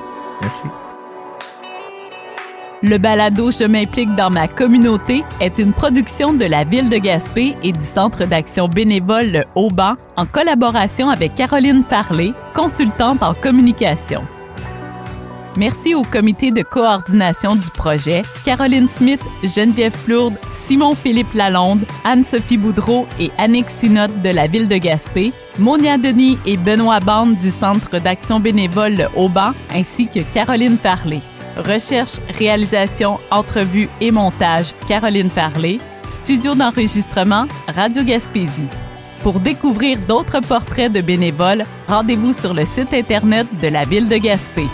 Merci. 0.42 0.64
Le 2.82 2.98
balado 2.98 3.50
Je 3.50 3.64
m'implique 3.64 4.14
dans 4.14 4.28
ma 4.28 4.46
communauté 4.46 5.24
est 5.40 5.58
une 5.58 5.72
production 5.72 6.34
de 6.34 6.44
la 6.44 6.64
Ville 6.64 6.90
de 6.90 6.98
Gaspé 6.98 7.56
et 7.62 7.72
du 7.72 7.84
Centre 7.84 8.26
d'action 8.26 8.68
bénévole 8.68 9.30
Le 9.30 9.44
Haut-Banc 9.54 9.94
en 10.16 10.26
collaboration 10.26 11.08
avec 11.08 11.34
Caroline 11.34 11.82
Parlé, 11.84 12.34
consultante 12.54 13.22
en 13.22 13.32
communication. 13.32 14.22
Merci 15.56 15.94
au 15.94 16.02
comité 16.02 16.50
de 16.50 16.62
coordination 16.62 17.54
du 17.54 17.70
projet, 17.70 18.24
Caroline 18.44 18.88
Smith, 18.88 19.20
Geneviève 19.44 19.96
Plourde, 20.04 20.34
Simon-Philippe 20.54 21.32
Lalonde, 21.32 21.84
Anne-Sophie 22.02 22.56
Boudreau 22.56 23.06
et 23.20 23.30
Annick 23.38 23.70
Sinotte 23.70 24.20
de 24.22 24.30
la 24.30 24.48
ville 24.48 24.66
de 24.66 24.76
Gaspé, 24.76 25.32
Monia 25.58 25.96
Denis 25.96 26.38
et 26.44 26.56
Benoît 26.56 26.98
Bande 26.98 27.36
du 27.38 27.50
Centre 27.50 28.00
d'action 28.00 28.40
bénévole 28.40 28.94
Le 28.94 29.06
Auban, 29.14 29.52
ainsi 29.72 30.08
que 30.08 30.20
Caroline 30.20 30.76
Parlé. 30.76 31.20
Recherche, 31.56 32.18
réalisation, 32.36 33.20
entrevue 33.30 33.88
et 34.00 34.10
montage, 34.10 34.74
Caroline 34.88 35.30
Parlé. 35.30 35.78
Studio 36.08 36.54
d'enregistrement, 36.54 37.46
Radio 37.68 38.02
Gaspésie. 38.02 38.68
Pour 39.22 39.40
découvrir 39.40 39.98
d'autres 40.08 40.40
portraits 40.40 40.92
de 40.92 41.00
bénévoles, 41.00 41.64
rendez-vous 41.88 42.32
sur 42.32 42.52
le 42.52 42.66
site 42.66 42.92
Internet 42.92 43.46
de 43.62 43.68
la 43.68 43.84
ville 43.84 44.08
de 44.08 44.16
Gaspé. 44.16 44.66